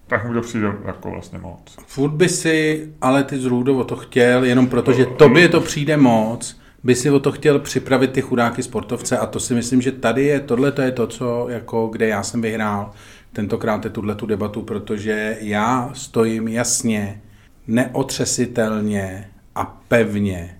tak 0.10 0.28
mi 0.28 0.34
to 0.34 0.42
přijde 0.42 0.74
jako 0.86 1.12
vlastně 1.12 1.40
moc. 1.40 1.78
Furt 1.88 2.12
by 2.12 2.30
si 2.30 2.88
ale 3.02 3.24
ty 3.24 3.40
z 3.40 3.52
o 3.52 3.84
to 3.84 3.96
chtěl, 3.96 4.44
jenom 4.44 4.68
proto, 4.68 4.94
že 4.94 5.06
tobě 5.06 5.50
to 5.50 5.62
přijde 5.62 5.98
moc, 5.98 6.60
by 6.84 6.96
si 6.96 7.10
o 7.10 7.20
to 7.20 7.32
chtěl 7.32 7.60
připravit 7.60 8.12
ty 8.12 8.22
chudáky 8.22 8.64
sportovce 8.64 9.18
a 9.18 9.26
to 9.26 9.40
si 9.40 9.54
myslím, 9.54 9.82
že 9.82 9.92
tady 9.92 10.26
je, 10.26 10.40
tohle 10.40 10.72
to 10.72 10.82
je 10.82 10.92
to, 10.92 11.08
co, 11.08 11.46
jako, 11.50 11.88
kde 11.88 12.08
já 12.08 12.24
jsem 12.24 12.42
vyhrál 12.42 12.92
tentokrát 13.34 13.84
je 13.84 13.90
tuhle 13.90 14.16
tu 14.16 14.26
debatu, 14.26 14.62
protože 14.62 15.38
já 15.42 15.90
stojím 15.94 16.48
jasně, 16.48 17.22
neotřesitelně 17.68 19.30
a 19.56 19.66
pevně 19.88 20.60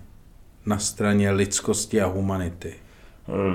na 0.66 0.78
straně 0.78 1.30
lidskosti 1.30 2.00
a 2.00 2.06
humanity. 2.06 2.74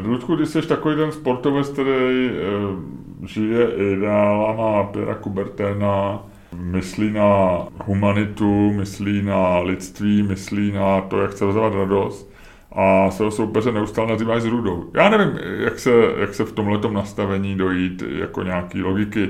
Ludku, 0.03 0.36
když 0.36 0.49
jsi 0.49 0.61
takový 0.61 0.95
ten 0.95 1.11
sportovec, 1.11 1.69
který 1.69 2.30
eh, 2.30 3.28
žije 3.28 3.71
ideálama 3.71 4.84
Pěra 4.84 5.15
Kuberténa, 5.15 6.23
myslí 6.59 7.11
na 7.11 7.57
humanitu, 7.86 8.71
myslí 8.73 9.21
na 9.21 9.59
lidství, 9.59 10.23
myslí 10.23 10.71
na 10.71 11.01
to, 11.01 11.21
jak 11.21 11.32
chce 11.32 11.45
rozdávat 11.45 11.73
radost 11.73 12.36
a 12.71 13.11
svého 13.11 13.32
soupeře 13.32 13.71
neustále 13.71 14.07
nazýváš 14.07 14.41
s 14.41 14.45
rudou. 14.45 14.89
Já 14.93 15.09
nevím, 15.09 15.39
jak 15.59 15.80
se, 15.80 15.91
jak 16.17 16.34
se 16.34 16.43
v 16.43 16.51
tomhle 16.51 16.91
nastavení 16.91 17.55
dojít 17.55 18.03
jako 18.07 18.43
nějaký 18.43 18.84
logiky. 18.84 19.30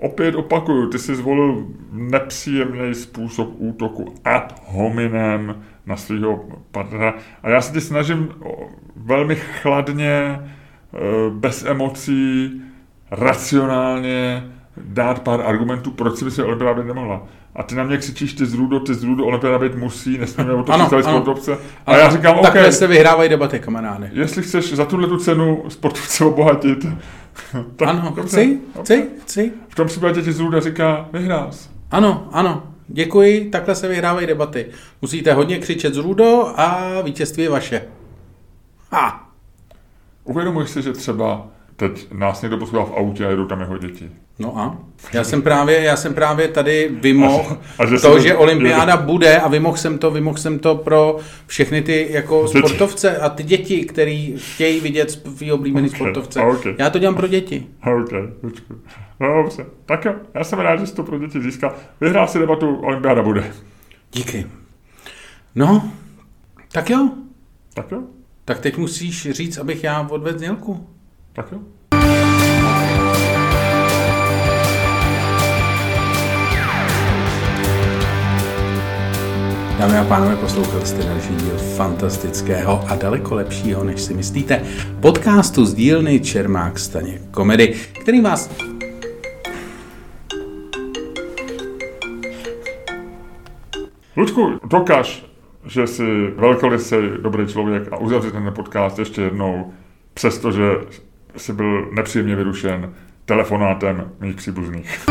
Opět 0.00 0.34
opakuju, 0.34 0.88
ty 0.88 0.98
jsi 0.98 1.14
zvolil 1.14 1.66
nepříjemný 1.92 2.94
způsob 2.94 3.48
útoku 3.58 4.14
ad 4.24 4.62
hominem 4.66 5.62
na 5.86 5.96
svého 5.96 6.44
partnera 6.70 7.14
a 7.42 7.48
já 7.48 7.60
se 7.60 7.72
ti 7.72 7.80
snažím 7.80 8.28
velmi 8.96 9.36
chladně, 9.36 10.40
eh, 10.40 10.98
bez 11.30 11.64
emocí, 11.64 12.62
racionálně 13.10 14.44
dát 14.76 15.22
pár 15.22 15.40
argumentů, 15.40 15.90
proč 15.90 16.16
si 16.16 16.24
by 16.24 16.30
se 16.30 16.44
olympiáda 16.44 16.82
být 16.82 16.88
nemohla. 16.88 17.22
A 17.56 17.62
ty 17.62 17.74
na 17.74 17.84
mě 17.84 17.96
křičíš, 17.96 18.34
ty 18.34 18.46
zrůdo, 18.46 18.80
ty 18.80 18.94
zrůdo, 18.94 19.26
olympiáda 19.26 19.58
být 19.58 19.74
musí, 19.74 20.18
nesmíme 20.18 20.52
o 20.52 20.62
to 20.62 20.72
ano, 20.72 20.88
ano, 20.92 21.02
sportovce. 21.02 21.52
A 21.52 21.58
ano, 21.86 21.98
já 21.98 22.10
říkám, 22.10 22.36
OK. 22.38 22.42
Takhle 22.42 22.72
se 22.72 22.86
vyhrávají 22.86 23.30
debaty, 23.30 23.60
kamarády. 23.60 24.10
Jestli 24.12 24.42
chceš 24.42 24.72
za 24.74 24.84
tuhle 24.84 25.08
tu 25.08 25.16
cenu 25.16 25.64
sportovce 25.68 26.24
obohatit, 26.24 26.86
tak 27.76 27.88
ano, 27.88 28.12
dobře, 28.16 28.36
chci, 28.36 28.60
chci, 28.82 29.08
chci. 29.22 29.52
V 29.68 29.74
tom 29.74 29.86
případě 29.86 30.22
ti 30.22 30.32
zrůda 30.32 30.60
říká, 30.60 31.08
vyhrál 31.12 31.50
Ano, 31.90 32.28
ano, 32.32 32.62
děkuji, 32.94 33.50
takhle 33.50 33.74
se 33.74 33.88
vyhrávají 33.88 34.26
debaty. 34.26 34.66
Musíte 35.02 35.32
hodně 35.32 35.58
křičet 35.58 35.94
z 35.94 35.96
rudo 35.96 36.52
a 36.56 37.00
vítězství 37.00 37.42
je 37.42 37.50
vaše. 37.50 37.82
Ha! 38.90 39.30
Uvědomuji 40.24 40.66
si, 40.66 40.82
že 40.82 40.92
třeba 40.92 41.46
teď 41.88 42.12
nás 42.12 42.42
někdo 42.42 42.58
poslouchá 42.58 42.92
v 42.92 42.96
autě 42.96 43.26
a 43.26 43.30
jedou 43.30 43.46
tam 43.46 43.60
jeho 43.60 43.78
děti. 43.78 44.10
No 44.38 44.58
a? 44.58 44.78
Já 45.12 45.24
jsem 45.24 45.42
právě, 45.42 45.80
já 45.80 45.96
jsem 45.96 46.14
právě 46.14 46.48
tady 46.48 46.90
vymohl 47.00 47.56
to, 48.02 48.20
že 48.20 48.34
olympiáda 48.34 48.96
bude 48.96 49.38
a 49.38 49.48
vymohl 49.48 49.76
jsem 49.76 49.98
to, 49.98 50.10
vymohl 50.10 50.38
jsem 50.38 50.58
to 50.58 50.74
pro 50.74 51.18
všechny 51.46 51.82
ty 51.82 52.06
jako 52.10 52.46
děti. 52.46 52.58
sportovce 52.58 53.16
a 53.18 53.28
ty 53.28 53.42
děti, 53.42 53.84
který 53.84 54.34
chtějí 54.36 54.80
vidět 54.80 55.10
svý 55.10 55.52
oblíbený 55.52 55.88
okay. 55.88 55.98
sportovce. 55.98 56.40
Okay. 56.40 56.74
Já 56.78 56.90
to 56.90 56.98
dělám 56.98 57.14
pro 57.14 57.26
děti. 57.26 57.66
OK, 57.96 58.12
No 59.20 59.42
dobře. 59.42 59.66
Tak 59.86 60.04
jo, 60.04 60.14
já 60.34 60.44
jsem 60.44 60.58
rád, 60.58 60.76
že 60.76 60.86
jsi 60.86 60.94
to 60.94 61.02
pro 61.02 61.18
děti 61.18 61.42
získal. 61.42 61.74
Vyhrál 62.00 62.28
si 62.28 62.38
debatu, 62.38 62.76
olympiáda 62.76 63.22
bude. 63.22 63.52
Díky. 64.12 64.46
No, 65.54 65.90
tak 66.72 66.90
jo. 66.90 67.10
Tak 67.74 67.90
jo. 67.90 68.02
Tak 68.44 68.58
teď 68.60 68.76
musíš 68.76 69.30
říct, 69.30 69.58
abych 69.58 69.84
já 69.84 70.08
odvedl 70.10 70.38
znělku. 70.38 70.93
Tak 71.34 71.52
jo. 71.52 71.58
Dámy 79.78 79.98
a 79.98 80.04
pánové, 80.08 80.36
poslouchali 80.36 80.86
jste 80.86 81.02
další 81.02 81.34
díl 81.34 81.58
fantastického 81.76 82.84
a 82.88 82.96
daleko 82.96 83.34
lepšího, 83.34 83.84
než 83.84 84.00
si 84.00 84.14
myslíte, 84.14 84.62
podcastu 85.00 85.64
z 85.64 85.74
dílny 85.74 86.20
Čermák 86.20 86.78
Staně 86.78 87.20
komedy, 87.30 87.74
který 88.02 88.20
vás 88.20 88.50
Ludku, 94.16 94.60
dokáž 94.70 95.34
že 95.66 95.86
jsi 95.86 96.26
velkolisý 96.36 96.96
dobrý 97.20 97.46
člověk 97.46 97.92
a 97.92 97.96
uzavři 97.96 98.30
ten 98.30 98.52
podcast 98.54 98.98
ještě 98.98 99.22
jednou, 99.22 99.72
přestože 100.14 100.70
jsi 101.36 101.52
byl 101.52 101.90
nepříjemně 101.92 102.36
vyrušen 102.36 102.94
telefonátem 103.24 104.10
mých 104.20 104.36
příbuzných. 104.36 105.08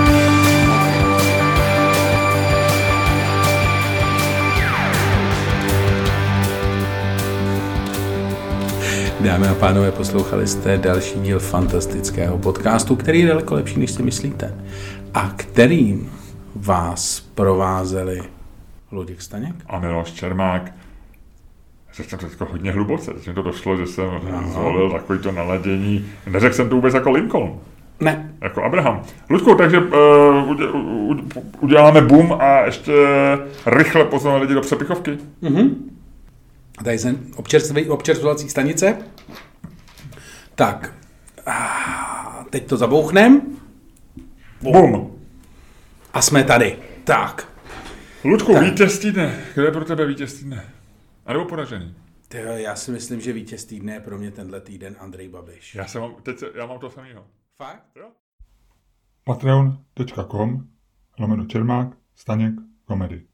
Dámy 9.19 9.47
a 9.47 9.55
pánové, 9.55 9.91
poslouchali 9.91 10.47
jste 10.47 10.77
další 10.77 11.19
díl 11.19 11.39
fantastického 11.39 12.37
podcastu, 12.37 12.95
který 12.95 13.19
je 13.19 13.27
daleko 13.27 13.55
lepší, 13.55 13.79
než 13.79 13.91
si 13.91 14.03
myslíte. 14.03 14.53
A 15.13 15.29
kterým 15.35 16.11
vás 16.55 17.19
provázeli 17.19 18.21
Luděk 18.91 19.21
Staněk. 19.21 19.55
A 19.67 19.79
Miloš 19.79 20.11
Čermák. 20.11 20.71
Řekl 21.93 22.09
jsem 22.09 22.19
to 22.19 22.25
jako 22.25 22.45
hodně 22.45 22.71
hluboce, 22.71 23.13
teď 23.13 23.27
mi 23.27 23.33
to 23.33 23.41
došlo, 23.41 23.77
že 23.77 23.87
jsem 23.87 24.09
no. 24.31 24.51
zvolil 24.51 24.91
takový 24.91 25.19
to 25.19 25.31
naladění. 25.31 26.05
Neřekl 26.27 26.55
jsem 26.55 26.69
to 26.69 26.75
vůbec 26.75 26.93
jako 26.93 27.11
Lincoln. 27.11 27.59
Ne. 27.99 28.33
Jako 28.41 28.63
Abraham. 28.63 29.03
Ludku, 29.29 29.55
takže 29.55 29.79
uh, 29.79 31.17
uděláme 31.59 32.01
boom 32.01 32.37
a 32.39 32.65
ještě 32.65 32.93
rychle 33.65 34.05
pozveme 34.05 34.37
lidi 34.37 34.53
do 34.53 34.61
přepichovky. 34.61 35.17
Mm-hmm. 35.43 35.75
Tady 36.83 36.99
jsem 36.99 37.17
občerstvovací 37.87 38.49
stanice. 38.49 38.97
Tak. 40.55 40.93
A 41.45 42.45
teď 42.49 42.67
to 42.67 42.77
zabouchnem. 42.77 43.41
Boom. 44.61 45.11
A 46.13 46.21
jsme 46.21 46.43
tady. 46.43 46.75
Tak. 47.03 47.47
Ludku, 48.23 48.53
tak. 48.53 48.63
vítěz 48.63 48.99
týdne. 48.99 49.39
Kdo 49.53 49.63
je 49.63 49.71
pro 49.71 49.85
tebe 49.85 50.05
vítěz 50.05 50.33
týdne? 50.33 50.63
A 51.25 51.33
nebo 51.33 51.45
poražený? 51.45 51.95
Tyjo, 52.27 52.51
já 52.51 52.75
si 52.75 52.91
myslím, 52.91 53.21
že 53.21 53.33
vítěz 53.33 53.65
týdne 53.65 53.93
je 53.93 53.99
pro 53.99 54.17
mě 54.17 54.31
tenhle 54.31 54.61
týden 54.61 54.95
Andrej 54.99 55.29
Babiš. 55.29 55.75
Já, 55.75 55.87
jsem 55.87 56.01
mám, 56.01 56.15
teď, 56.23 56.43
já 56.55 56.65
mám 56.65 56.79
to 56.79 56.89
samého. 56.89 57.27
Fakt? 57.57 57.85
Jo. 57.95 58.11
Patreon.com 59.23 60.67
lomeno 61.19 61.45
Čermák, 61.45 61.97
Staněk, 62.15 62.53
komedy. 62.85 63.27